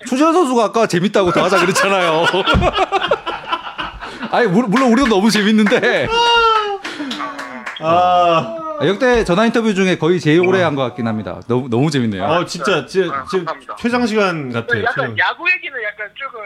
[0.05, 0.09] 네.
[0.09, 2.24] 추재현 선수가 아까 재밌다고 더 하자 그랬잖아요.
[4.31, 6.09] 아니 물- 물론 우리도 너무 재밌는데
[7.81, 11.40] 아, 아, 역대 전화 인터뷰 중에 거의 제일 오래 한 것 같긴 합니다.
[11.47, 12.24] 너무 너무 재밌네요.
[12.24, 13.76] 아 진짜 진짜 아, 지금 감사합니다.
[13.78, 14.82] 최장 시간 같아요.
[14.85, 15.18] 약간 최장.
[15.18, 16.40] 야구 얘기는 약간 조금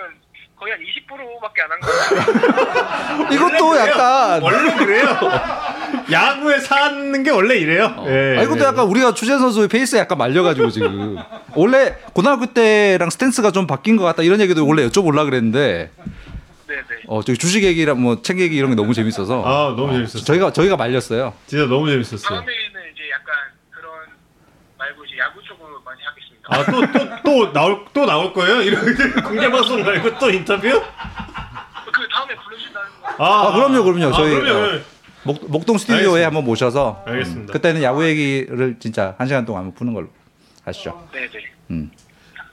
[0.59, 3.29] 거의 한 20%밖에 안 한거 같아요.
[3.33, 5.07] 이것도 약간 원래 그래요.
[6.11, 8.05] 야구에 사는 게 원래 이래요.
[8.09, 8.37] 예.
[8.39, 11.17] 아 이것도 약간 우리가 추재현 선수의 페이스에 약간 말려가지고 지금
[11.55, 15.91] 원래 고등학교 때랑 스탠스가 좀 바뀐 것 같다 이런 얘기도 원래 여쭤보려 그랬는데
[16.67, 16.83] 네네.
[17.07, 20.25] 어 저기 주식 얘기랑 뭐 책 얘기 이런 게 너무 재밌어서 아 너무 재밌었어요.
[20.25, 21.35] 저희가 저희가 말렸어요.
[21.47, 22.19] 진짜 너무 재밌었어요.
[22.29, 22.51] 다음에는
[22.93, 23.35] 이제 약간
[23.71, 23.93] 그런
[24.77, 25.81] 말고 이제 야구 쪽으로
[26.49, 28.63] 아또또 또 나올 또 나올 거예요?
[28.63, 28.85] 이런
[29.23, 30.69] 공개 방송 말고 또 인터뷰?
[30.69, 33.25] 그 다음에 부르신다는 거.
[33.25, 34.13] 아, 그럼요, 그럼요.
[34.13, 34.77] 저희, 그럼요.
[34.77, 34.81] 어.
[35.25, 36.27] 목, 목동 스튜디오에 알겠습니다.
[36.27, 37.53] 한번 모셔서 알겠습니다.
[37.53, 40.09] 그때는 야구 얘기를 진짜 한 시간 동안 한번 푸는 걸로
[40.65, 41.09] 하시죠.
[41.13, 41.29] 네네.
[41.71, 41.91] 음.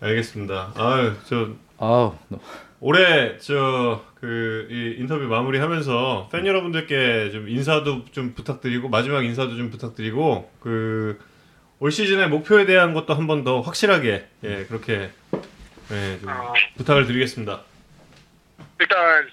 [0.02, 0.74] 알겠습니다.
[0.76, 1.48] 아유 저
[1.78, 2.40] 아우 너-
[2.82, 4.68] 올해 저 그
[4.98, 11.20] 인터뷰 마무리하면서 팬 여러분들께 좀 인사도 좀 부탁드리고 마지막 인사도 좀 부탁드리고 그
[11.80, 15.10] 올 시즌의 목표에 대한 것도 한 번 더 확실하게 예 그렇게
[15.92, 17.62] 예, 좀 아, 부탁을 드리겠습니다.
[18.80, 19.28] 일단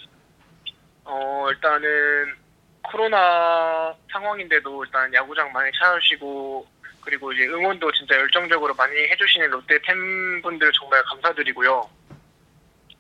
[1.05, 2.35] 어 일단은
[2.83, 6.67] 코로나 상황인데도 일단 야구장 많이 찾아주시고
[7.01, 11.89] 그리고 이제 응원도 진짜 열정적으로 많이 해주시는 롯데 팬분들 정말 감사드리고요.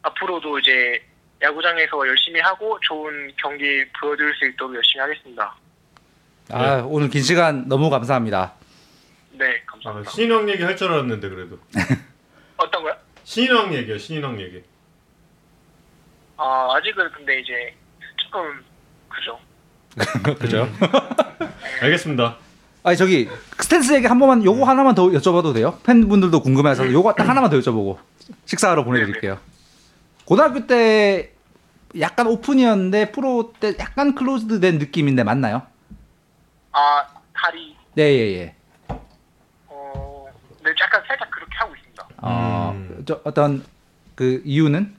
[0.02, 1.02] 앞으로도 이제
[1.42, 5.54] 야구장에서 열심히 하고 좋은 경기 보여드릴 수 있도록 열심히 하겠습니다.
[6.50, 8.54] 아 오늘 긴 시간 너무 감사합니다.
[9.32, 10.10] 네, 아, 감사합니다.
[10.10, 11.58] 신인왕 얘기 할 줄 알았는데 그래도
[12.56, 12.94] 어떤 거요?
[13.24, 14.62] 신인왕 얘기요 신인왕 얘기.
[16.36, 17.74] 아 아직은 근데 이제
[18.16, 18.64] 조금
[19.08, 19.38] 그죠.
[20.38, 20.68] 그죠?
[21.82, 22.36] 알겠습니다.
[22.84, 23.28] 아니 저기
[23.60, 25.78] 스탠스 얘기 한 번만 요거 하나만 더 여쭤봐도 돼요?
[25.84, 27.98] 팬분들도 궁금해서 요거 딱 하나만 더 여쭤보고
[28.46, 29.38] 식사하러 보내드릴게요.
[30.24, 31.32] 고등학교 때
[32.00, 35.62] 약간 오픈이었는데 프로 때 약간 클로즈드된 느낌인데 맞나요?
[36.72, 37.04] 아
[37.34, 38.54] 다리 네 예 예.
[40.62, 42.08] 어, 네 약간 살짝 그렇게 하고 있습니다.
[42.18, 43.04] 어, 음.
[43.06, 43.64] 저 어떤
[44.14, 44.96] 그 이유는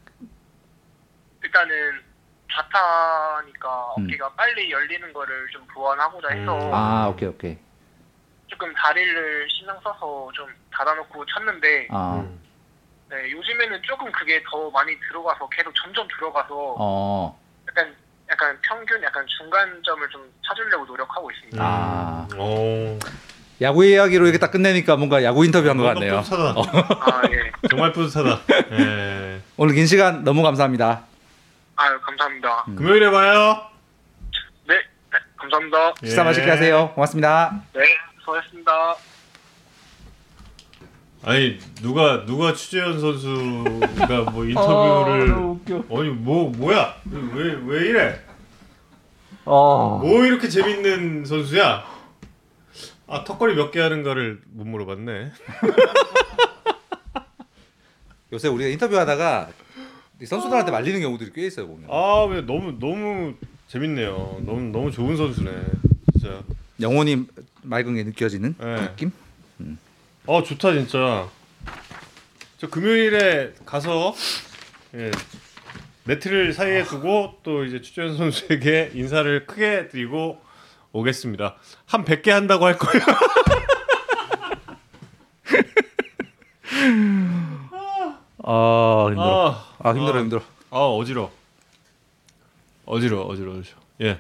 [1.43, 2.01] 일단은
[2.51, 4.05] 좌타니까 음.
[4.05, 6.73] 어깨가 빨리 열리는 거를 좀 보완하고자 해서 음.
[6.73, 7.57] 아 오케이 오케이.
[8.47, 12.39] 조금 다리를 신경 써서 좀 닫아놓고 쳤는데 아 음.
[13.09, 17.39] 네, 요즘에는 조금 그게 더 많이 들어가서 계속 점점 들어가서 어.
[17.67, 17.95] 약간
[18.29, 21.63] 약간 평균 약간 중간점을 좀 찾으려고 노력하고 있습니다.
[21.63, 22.27] 아.
[22.37, 22.99] 오.
[23.63, 26.21] 야구 이야기로 이렇게 딱 끝내니까 뭔가 야구 인터뷰 한 것 같네요.
[26.21, 26.59] 뿌듯하다.
[26.99, 27.51] 아 예.
[27.69, 28.39] 정말 뿌듯하다.
[28.73, 29.39] 예.
[29.57, 31.01] 오늘 긴 시간 너무 감사합니다.
[31.75, 32.65] 아유 감사합니다.
[32.67, 32.75] 음.
[32.75, 33.61] 금요일에 봐요.
[34.67, 35.93] 네, 네 감사합니다.
[36.03, 36.07] 예.
[36.07, 36.91] 식사 맛있게 하세요.
[36.93, 37.61] 고맙습니다.
[37.73, 37.81] 네
[38.19, 38.71] 수고하셨습니다.
[41.25, 45.75] 아니 누가 누가 추재현 선수가 뭐 어, 인터뷰를 웃겨.
[45.89, 48.19] 아니 뭐 뭐야 왜왜 이래
[49.45, 49.99] 어.
[50.03, 51.92] 뭐 이렇게 재밌는 선수야
[53.07, 55.31] 아 턱걸이 몇 개 하는가를 못 물어봤네
[58.31, 59.49] 요새 우리가 인터뷰하다가
[60.21, 61.89] 이 선수들한테 말리는 경우들이 꽤 있어요 보면.
[61.91, 63.33] 아왜 너무 너무
[63.67, 65.51] 재밌네요 너무 너무 좋은 선수네
[66.13, 66.41] 진짜
[66.81, 67.25] 영혼이
[67.63, 68.75] 맑은 게 느껴지는 네.
[68.81, 69.11] 느낌?
[70.27, 71.27] 아 좋다 진짜
[72.57, 74.15] 저 금요일에 가서
[74.95, 75.11] 예,
[76.05, 80.39] 네트를 사이에 두고 또 이제 추재현 선수에게 인사를 크게 드리고
[80.93, 81.55] 오겠습니다
[81.87, 83.03] 한 100개 한다고 할 거예요
[88.45, 89.51] 아 힘들어.
[89.51, 90.41] 아, 아 힘들어 아, 힘들어.
[90.69, 91.31] 아 어지러
[92.85, 94.19] 어지러 어지러 어지러 예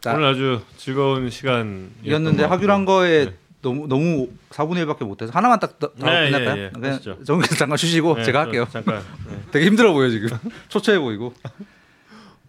[0.00, 5.78] 자, 오늘 아주 즐거운 시간 이었는데 하기로 거에 너무 너무 4분의 1밖에 못해서 하나만 딱
[5.78, 6.58] 더- 더 네, 끝날까요?
[6.58, 6.70] 예, 예.
[6.70, 7.00] 그냥.
[7.24, 8.66] 정국에서 잠깐 쉬시고 제가 할게요.
[8.70, 9.40] 잠깐 네.
[9.52, 10.28] 되게 힘들어 보여 지금.
[10.68, 11.32] 초췌해 보이고.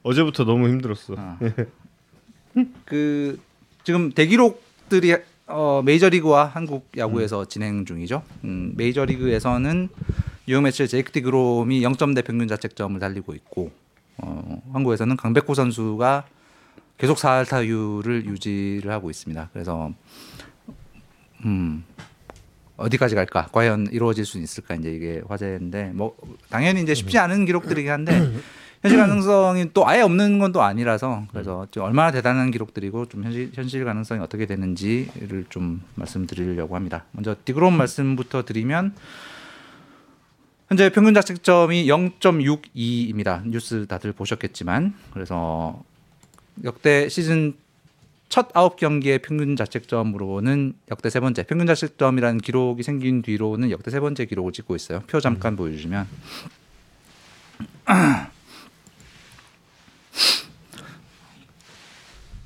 [0.04, 1.38] 어제부터 너무 힘들었어 아.
[2.86, 3.40] 그
[3.84, 5.16] 지금 대기록들이
[5.48, 8.24] 어, 메이저리그와 한국 야구에서 진행 중이죠.
[8.44, 9.90] 음, 메이저리그에서는
[10.48, 13.72] 유형 매치 제이크 디그롬이 0점대 평균 자책점을 달리고 있고
[14.18, 16.26] 어, 한국에서는 강백호 선수가
[16.98, 19.50] 계속 4할타율을 유지를 하고 있습니다.
[19.54, 19.92] 그래서
[21.44, 21.84] 음,
[22.78, 23.48] 어디까지 갈까?
[23.52, 24.76] 과연 이루어질 수 있을까?
[24.76, 26.16] 이제 이게 화제인데 뭐
[26.50, 28.32] 당연히 이제 쉽지 않은 기록들이긴 한데
[28.86, 33.52] 현실 가능성이 또 아예 없는 건 또 아니라서 그래서 좀 얼마나 대단한 기록들이고 좀 현실
[33.54, 37.04] 현실 가능성이 어떻게 되는지를 좀 말씀드리려고 합니다.
[37.12, 38.94] 먼저 디그롬 말씀부터 드리면
[40.70, 43.46] 현재 평균 자책점이 0.62입니다.
[43.48, 45.84] 뉴스 다들 보셨겠지만 그래서
[46.64, 47.54] 역대 시즌
[48.30, 54.00] 첫 아홉 경기의 평균 자책점으로는 역대 세 번째 평균 자책점이라는 기록이 생긴 뒤로는 역대 세
[54.00, 55.02] 번째 기록을 찍고 있어요.
[55.08, 56.08] 표 잠깐 보여주시면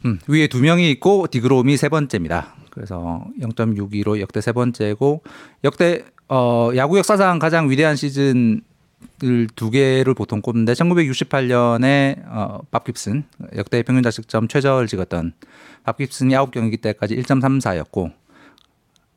[0.06, 2.56] 음, 위에 두 명이 있고 디그롬이 세 번째입니다.
[2.70, 5.24] 그래서 0.62로 역대 세 번째고
[5.64, 8.62] 역대 어, 야구 역사상 가장 위대한 시즌
[9.24, 13.24] 을 두 개를 보통 꼽는데 1968년에 어, 밥 깁슨
[13.56, 15.34] 역대 평균 자책점 최저를 찍었던
[15.84, 18.14] 밥 깁슨이 9경기 때까지 1.34였고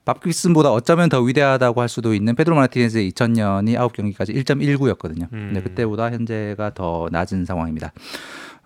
[0.05, 5.31] 밥 깁슨보다 어쩌면 더 위대하다고 할 수도 있는 페드로 마르티네즈의 2000년이 9경기까지 1.19였거든요.
[5.31, 5.63] 근데 음.
[5.63, 7.93] 그때보다 현재가 더 낮은 상황입니다.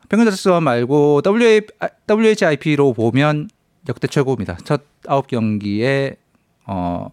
[0.08, 1.20] 평균 자책점 말고
[2.08, 3.48] WHIP로 보면
[3.88, 4.56] 역대 최고입니다.
[4.64, 6.16] 첫 9경기에
[6.64, 7.10] 어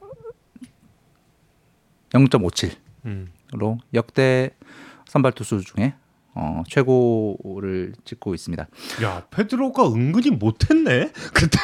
[2.11, 2.75] 0.57로
[3.05, 3.29] 음.
[3.93, 4.51] 역대
[5.07, 5.95] 선발 투수 중에
[6.35, 8.67] 어, 최고를 찍고 있습니다.
[9.03, 11.59] 야 페드로가 은근히 못했네 그때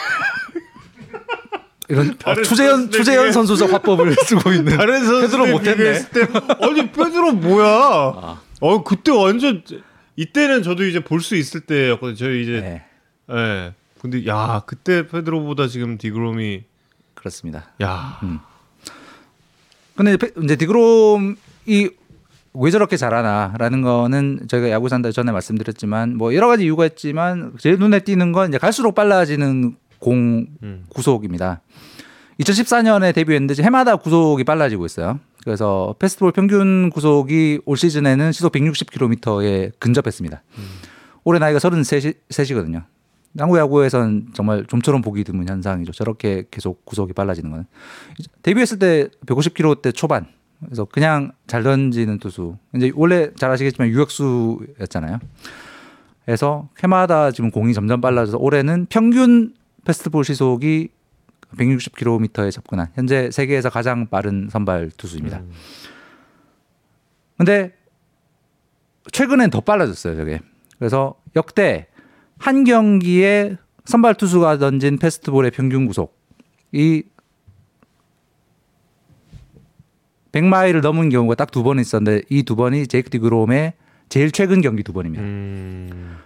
[1.89, 6.09] 이런 선수들 추재현 중에- 선수적 화법을 쓰고 있는 다른 선수들 페드로 못했네.
[6.11, 6.27] 때
[6.61, 7.65] 아니 페드로 뭐야?
[7.67, 8.41] 아.
[8.61, 9.63] 어 그때 완전
[10.15, 12.15] 이때는 저도 이제 볼 수 있을 때였거든요.
[12.15, 12.83] 저희 이제 네,
[13.35, 13.73] 예.
[14.01, 16.63] 근데 야 그때 페드로보다 지금 디그롬이
[17.15, 17.69] 그렇습니다.
[17.81, 18.19] 야
[19.95, 21.35] 근데 페- 이제 디그롬이
[22.53, 27.77] 왜 저렇게 잘하나라는 거는 저희가 야구 산다 전에 말씀드렸지만 뭐 여러 가지 이유가 있지만 제일
[27.77, 30.85] 눈에 띄는 건 이제 갈수록 빨라지는 공 음.
[30.89, 31.61] 구속입니다.
[32.39, 35.19] 2014년에 데뷔했는데 해마다 구속이 빨라지고 있어요.
[35.43, 40.41] 그래서 페스티벌 평균 구속이 올 시즌에는 시속 160km에 근접했습니다.
[41.23, 42.83] 올해 나이가 33이거든요.
[43.37, 45.91] 한국 야구에선 정말 좀처럼 보기 드문 현상이죠.
[45.91, 47.65] 저렇게 계속 구속이 빨라지는 거는.
[48.41, 50.27] 데뷔했을 때 150km 초반.
[50.65, 52.57] 그래서 그냥 잘 던지는 투수.
[52.75, 55.19] 이제 원래 잘 아시겠지만 유격수였잖아요.
[56.25, 59.53] 그래서 해마다 지금 공이 점점 빨라져서 올해는 평균
[59.85, 60.89] 페스트볼 시속이
[61.57, 65.39] 160km에 접근한 현재 세계에서 가장 빠른 선발 투수입니다.
[65.39, 65.51] 음.
[67.37, 67.73] 근데
[69.11, 70.41] 최근엔 더 빨라졌어요, 저게.
[70.77, 71.87] 그래서 역대
[72.37, 77.03] 한 경기에 선발 투수가 던진 페스트볼의 평균 구속이
[80.31, 83.73] 100마일을 넘은 경우가 딱 두 번 있었는데 이 두 번이 제이크 디그롬의
[84.09, 85.23] 제일 최근 경기 두 번입니다.
[85.23, 86.17] 음.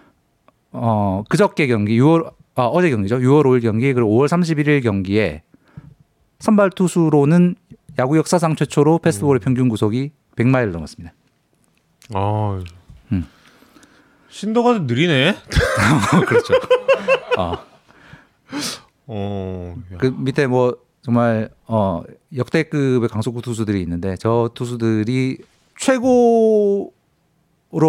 [0.72, 3.18] 어, 그저께 경기 6월 아, 어제 경기죠.
[3.18, 5.44] 6월 5일 경기 그리고 5월 31일 경기에
[6.40, 7.56] 선발 투수로는
[8.00, 11.14] 야구 역사상 최초로 페스트볼의 평균 구속이 100마일을 넘었습니다.
[12.14, 12.62] 아
[13.12, 13.26] 음.
[14.30, 15.36] 신도가 느리네.
[16.28, 16.54] 그렇죠.
[17.38, 17.54] 어,
[19.08, 19.76] 어.
[19.94, 19.98] 야.
[20.00, 22.04] 그 밑에 뭐 정말 어
[22.36, 25.38] 역대급의 강속구 투수들이 있는데 저 투수들이
[25.78, 26.92] 최고로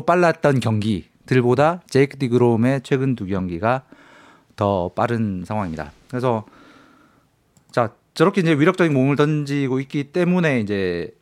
[0.07, 3.85] 빨랐던 경기들보다 제이크 디그롬의 최근 두 경기가
[4.57, 5.93] 더 빠른 상황입니다.
[6.09, 6.45] 그래서
[7.71, 11.15] 자 저렇게 이제 위력적인 공을 던지고 있기 때문에 이제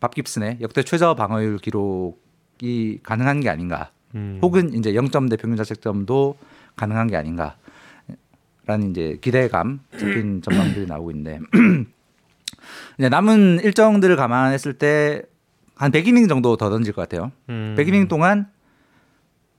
[0.00, 3.90] 밥 깁슨의 역대 최저 방어율 기록이 가능한 게 아닌가.
[4.14, 4.38] 음.
[4.42, 6.36] 혹은 이제 0점대 평균 자책점도
[6.76, 11.40] 가능한 게 아닌가라는 이제 기대감 섞인 전망들이 나오고 있는데
[12.98, 15.30] 이제 남은 일정들을 감안했을 때
[15.80, 17.32] 한 100이닝 정도 더 던질 것 같아요.
[17.48, 17.74] 음.
[17.78, 18.50] 100이닝 동안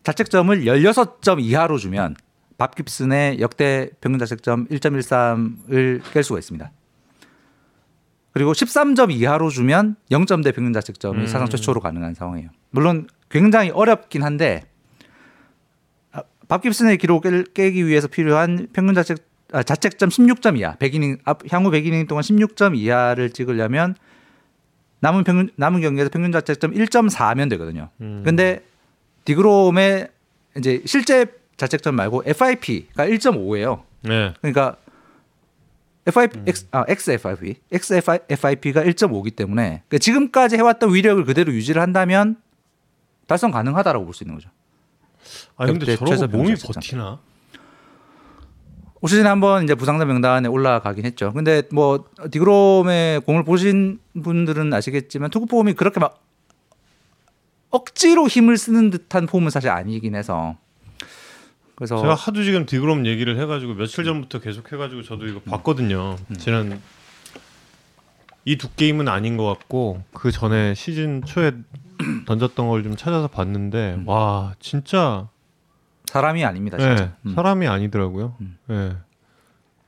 [0.03, 2.15] 자책점을 16점 이하로 주면
[2.61, 6.71] 밥 깁슨의 역대 평균 자책점 1.13을 깰 수가 있습니다.
[8.33, 11.25] 그리고 13점 이하로 주면 0점대 평균 자책점이 음.
[11.25, 12.51] 사상 최초로 가능한 상황이에요.
[12.69, 14.61] 물론 굉장히 어렵긴 한데
[16.11, 19.17] 아, 밥 깁슨의 기록을 깨기 위해서 필요한 평균 자책
[19.53, 23.95] 아, 자책점 16점 이하, 100이닝 앞 향후 100이닝 동안 16점 이하를 찍으려면
[24.99, 27.89] 남은 평균 남은 경기에서 평균 자책점 1.4면 되거든요.
[28.01, 28.21] 음.
[28.23, 28.63] 근데
[29.25, 30.09] 디그롬의
[30.57, 33.83] 이제 실제 자책점 말고 FIP가 1.5예요.
[34.01, 34.33] 네.
[34.41, 34.77] 그러니까
[36.07, 42.38] FIP X 아 XFIP XFIP가 1.5기 때문에 그러니까 지금까지 해왔던 위력을 그대로 유지를 한다면
[43.27, 44.49] 달성 가능하다라고 볼 수 있는 거죠.
[45.55, 47.19] 아니 근데 저러고 최저 몸이 버티나?
[49.03, 51.31] 올 시즌에 한번 이제 부상자 명단에 올라가긴 했죠.
[51.33, 56.19] 근데 뭐 디그롬의 공을 보신 분들은 아시겠지만 투구 폼이 그렇게 막
[57.69, 60.57] 억지로 힘을 쓰는 듯한 폼은 사실 아니긴 해서
[61.81, 66.15] 그래서 제가 하도 지금 디그롬 얘기를 해가지고 며칠 전부터 계속 해가지고 저도 이거 봤거든요.
[66.37, 66.79] 지난
[68.45, 71.53] 이 두 게임은 아닌 것 같고 그 전에 시즌 초에
[72.27, 75.27] 던졌던 걸 좀 찾아서 봤는데 와 진짜
[76.05, 76.77] 사람이 아닙니다.
[76.79, 77.15] 예, 진짜.
[77.25, 77.33] 음.
[77.33, 78.35] 사람이 아니더라고요.
[78.41, 78.95] 예.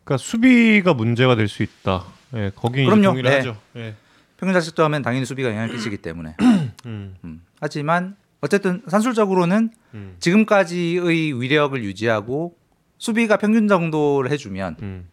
[0.04, 2.06] 그러니까 수비가 문제가 될 수 있다.
[2.34, 3.04] 예, 거기 그럼요.
[3.04, 3.38] 동의를 네.
[3.38, 3.56] 하죠.
[3.76, 3.94] 예.
[4.38, 6.36] 평균 자책점은 당연히 수비가 영향을 끼치기 때문에.
[6.88, 7.42] 음, 음.
[7.60, 12.58] 하지만 어쨌든 산술적으로는 음, 지금까지의 위력을 유지하고
[12.98, 15.08] 수비가 평균 정도를 해주면 음.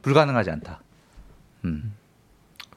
[0.00, 0.80] 불가능하지 않다.
[1.66, 1.94] 음.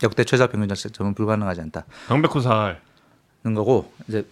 [0.04, 2.82] 역대 최저 평균 자책점은 불가능하지 않다는 강백호 살.
[3.44, 4.26] 거고 이제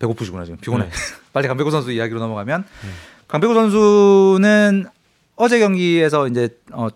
[0.00, 0.86] 배고프시구나 지금 피곤해.
[0.86, 0.90] 네.
[1.32, 2.64] 빨리 강백호 선수 이야기로 넘어가면
[3.28, 4.86] 강백호 선수는
[5.36, 6.88] 어제 경기에서 이제 어,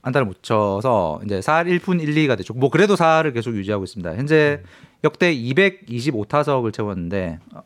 [0.00, 2.54] 안타를 못 쳐서 이제 4할 1푼 1, 2가 됐죠.
[2.54, 4.16] 뭐 그래도 4할을 계속 유지하고 있습니다.
[4.16, 4.62] 현재
[5.04, 7.62] 역대 225타석을 채웠는데 어,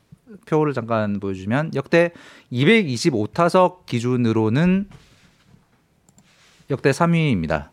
[0.46, 2.12] 표를 잠깐 보여주면 역대
[2.52, 4.88] 225타석 기준으로는
[6.70, 7.68] 역대 3위입니다.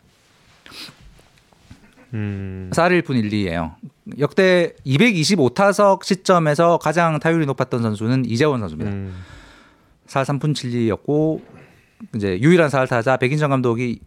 [2.13, 3.75] 음, 4할 1푼 1, 2예요.
[4.19, 8.91] 역대 225타석 시점에서 가장 타율이 높았던 선수는 이재원 선수입니다.
[8.91, 9.13] 음,
[10.07, 11.41] 4할 3푼 7리였고
[12.15, 13.99] 이제 유일한 4할 타자 백인정 감독이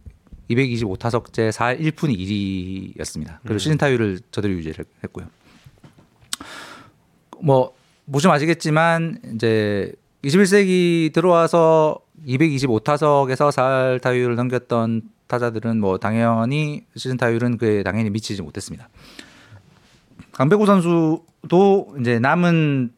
[0.49, 3.37] 225타석째 4할 1푼 1리였습니다.
[3.43, 5.27] 그리고 시즌 타율을 저대로 유지를 했고요.
[7.41, 7.73] 뭐
[8.11, 9.93] 보시면 아시겠지만 이제
[10.23, 18.89] 21세기 들어와서 225타석에서 4할 타율을 넘겼던 타자들은 뭐 당연히 시즌 타율은 그에 당연히 미치지 못했습니다.
[20.33, 22.93] 강백호 선수도 이제 남은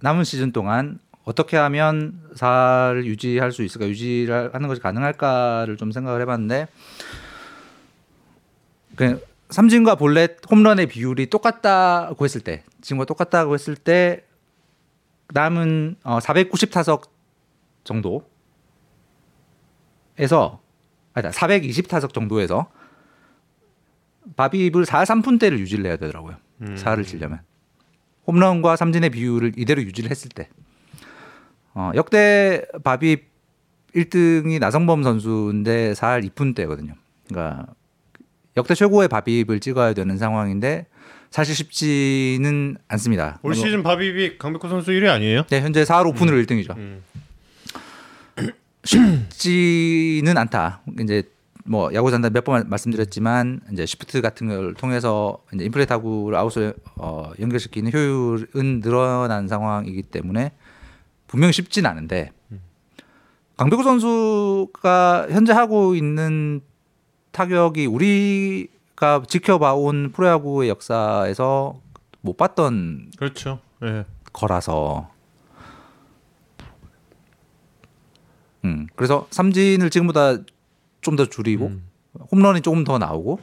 [0.00, 6.20] 남은 시즌 동안 어떻게 하면 사를 유지할 수 있을까 유지를 하는 것이 가능할까를 좀 생각을
[6.22, 6.68] 해봤는데
[8.96, 14.24] 그 삼진과 볼넷 홈런의 비율이 똑같다고 했을 때 지금과 똑같다고 했을 때
[15.32, 17.12] 남은 어, 490 타석
[17.84, 18.20] 정도에서
[21.14, 22.70] 아니다 420 타석 정도에서
[24.36, 26.36] 바비입을 4 3푼대를 유지를 해야 되더라고요.
[26.62, 26.74] 음.
[26.76, 27.40] 4를 치려면
[28.26, 30.48] 홈런과 삼진의 비율을 이대로 유지를 했을 때
[31.74, 33.28] 어, 역대 바비입
[33.94, 36.94] 1등이 나성범 선수인데 4할 2푼대거든요.
[37.26, 37.66] 그러니까
[38.58, 40.86] 역대 최고의 바비입을 찍어야 되는 상황인데
[41.30, 43.38] 사실 쉽지는 않습니다.
[43.42, 45.44] 올 시즌 바비비 강백호 선수 1위 아니에요?
[45.48, 46.76] 네, 현재 4할 5푼으로 1등이죠.
[46.76, 47.02] 음.
[48.84, 50.80] 쉽지는 않다.
[51.00, 51.22] 이제
[51.64, 56.74] 뭐 야구 산다 몇 번 말씀드렸지만 이제 시프트 같은 걸 통해서 이제 인플레 타구를 아웃을
[56.96, 60.52] 어, 연결시키는 효율은 늘어난 상황이기 때문에
[61.26, 62.32] 분명히 쉽진 않은데
[63.58, 66.62] 강백호 선수가 현재 하고 있는
[67.38, 71.80] 타격이 우리가 지켜봐온 프로야구의 역사에서
[72.20, 73.60] 못 봤던 그렇죠.
[73.84, 74.04] 예.
[74.32, 75.08] 거라서.
[78.64, 80.38] 음, 그래서 삼진을 지금보다
[81.00, 81.84] 좀 더 줄이고 음.
[82.32, 83.38] 홈런이 조금 더 나오고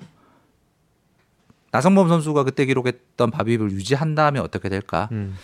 [1.72, 5.08] 나성범 선수가 그때 기록했던 바비를 유지한다면 어떻게 될까?
[5.14, 5.38] 음.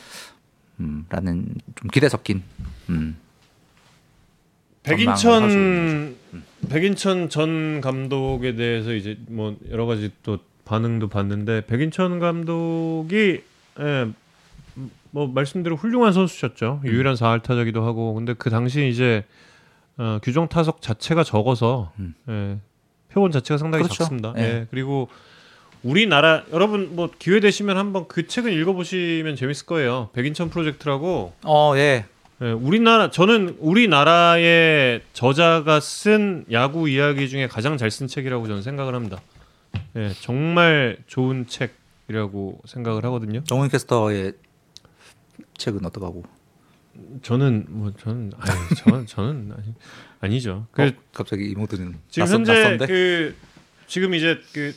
[0.81, 2.43] 음, 라는 좀 기대 섞인.
[2.89, 3.17] 음.
[4.83, 6.17] 백인천
[6.69, 13.41] 백인천 전 감독에 대해서 이제 뭐 여러 가지 또 반응도 봤는데 백인천 감독이
[13.79, 14.07] 예,
[15.11, 16.81] 뭐 말씀대로 훌륭한 선수셨죠.
[16.85, 19.25] 유일한 4할 타자기도 하고 근데 그 당시 이제
[19.97, 22.15] 어, 규정 타석 자체가 적어서 음.
[22.29, 22.57] 예,
[23.11, 23.97] 표본 자체가 상당히 그렇죠.
[24.03, 24.33] 작습니다.
[24.37, 24.41] 예.
[24.41, 24.67] 예.
[24.71, 25.09] 그리고
[25.83, 30.09] 우리나라 여러분 뭐 기회 되시면 한번 그 책은 읽어보시면 재밌을 거예요.
[30.13, 32.05] 백인천 프로젝트라고 어, 예.
[32.41, 38.95] 예, 우리나라 저는 우리나라의 저자가 쓴 야구 이야기 중에 가장 잘 쓴 책이라고 저는 생각을
[38.95, 39.21] 합니다.
[39.95, 43.43] 예, 정말 좋은 책이라고 생각을 하거든요.
[43.43, 44.33] 정훈 캐스터의
[45.57, 46.23] 책은 어떡하고?
[47.21, 49.73] 저는 뭐 저는 아니 저는 저는 아니,
[50.19, 50.65] 아니죠.
[50.71, 52.87] 그 어, 갑자기 이모들은 지금 낯선, 현재 낯선데?
[52.87, 53.35] 그
[53.85, 54.73] 지금 이제 그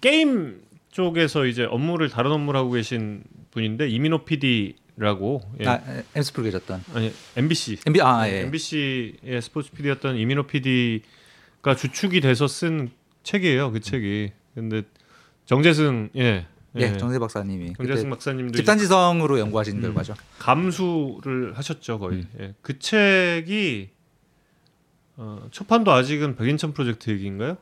[0.00, 0.62] 게임
[0.92, 5.66] 쪽에서 이제 업무를 다른 업무를 하고 계신 분인데 이민호 PD 라고 예.
[5.66, 5.80] 아,
[6.14, 8.42] 엠스 프로 계셨던 아니 MBC MB 아 예.
[8.42, 12.90] MBC의 스포츠 PD였던 이민호 PD가 주축이 돼서 쓴
[13.24, 13.72] 책이에요.
[13.72, 14.32] 그 책이.
[14.54, 14.82] 근데
[15.46, 16.46] 정재승 예.
[16.76, 19.82] 예, 정세 박사님이 정재승 박사님도 집단지성으로 연구하신 음.
[19.82, 20.14] 결과죠.
[20.38, 22.18] 감수를 하셨죠 거의.
[22.18, 22.28] 음.
[22.40, 22.54] 예.
[22.62, 23.90] 그 책이
[25.16, 27.56] 어, 초판도 아직은 백인천 프로젝트 얘기인가요?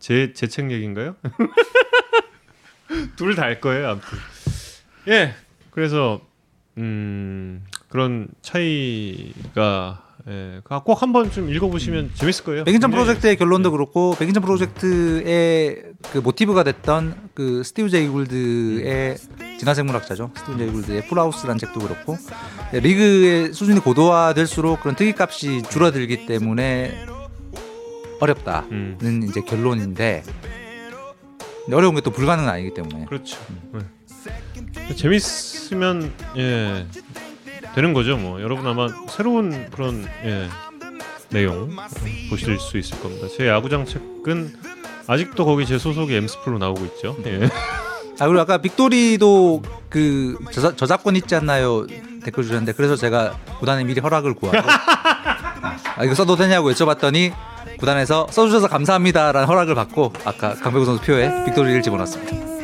[0.00, 1.16] 제 제 책 얘기인가요?
[3.16, 4.18] 둘 다 알 거예요 아무튼.
[5.08, 5.34] 예.
[5.70, 6.20] 그래서
[6.78, 10.60] 음 그런 차이가 예.
[10.84, 12.64] 꼭 한번 좀 읽어보시면 재밌을 거예요.
[12.64, 19.16] 굉장히 프로젝트의 결론도 그렇고 백인천 프로젝트의 그 모티브가 됐던 그 스티브 제이 굴드의
[19.58, 20.30] 진화생물학자죠.
[20.36, 22.16] 스티브 제이 굴드의 풀하우스라는 책도 그렇고
[22.72, 27.06] 네, 리그의 수준이 고도화될수록 그런 특이값이 줄어들기 때문에
[28.20, 29.22] 어렵다는 음.
[29.28, 30.24] 이제 결론인데
[31.72, 33.38] 어려운 게 또 불가능은 아니기 때문에 그렇죠.
[33.72, 33.80] 네.
[34.96, 36.86] 재밌으면 예
[37.74, 38.16] 되는 거죠.
[38.16, 40.48] 뭐 여러분 아마 새로운 그런 예
[41.30, 41.70] 내용
[42.30, 43.28] 보실 수 있을 겁니다.
[43.36, 44.54] 제 야구장 책은
[45.06, 47.16] 아직도 거기 제 소속이 엠스플로 나오고 있죠.
[47.26, 47.48] 예.
[48.20, 51.86] 아 그리고 아까 빅토리도 그 저자, 저작권 있지 않나요
[52.24, 54.58] 댓글 주셨는데 그래서 제가 구단에 미리 허락을 구하고
[55.96, 57.32] 아 이거 써도 되냐고 여쭤봤더니
[57.78, 62.57] 구단에서 써주셔서 감사합니다라는 허락을 받고 아까 강백호 선수 표에 빅토리를 집어넣었습니다.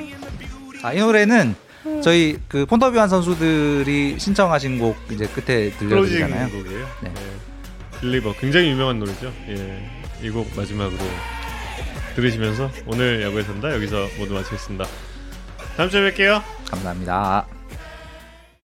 [0.85, 1.55] 아 이 노래는
[2.03, 6.49] 저희 그 폰터뷰한 선수들이 신청하신 곡 이제 끝에 들려드리잖아요.
[6.51, 6.87] 곡이에요.
[7.03, 7.13] 네.
[7.17, 8.01] 예.
[8.01, 9.33] 빌리버 굉장히 유명한 노래죠.
[9.49, 9.91] 예.
[10.23, 10.99] 이 곡 마지막으로
[12.17, 14.87] 들으시면서 오늘 야구에 산다 여기서 모두 마치겠습니다.
[15.77, 16.43] 다음 주에 뵐게요.
[16.71, 17.47] 감사합니다.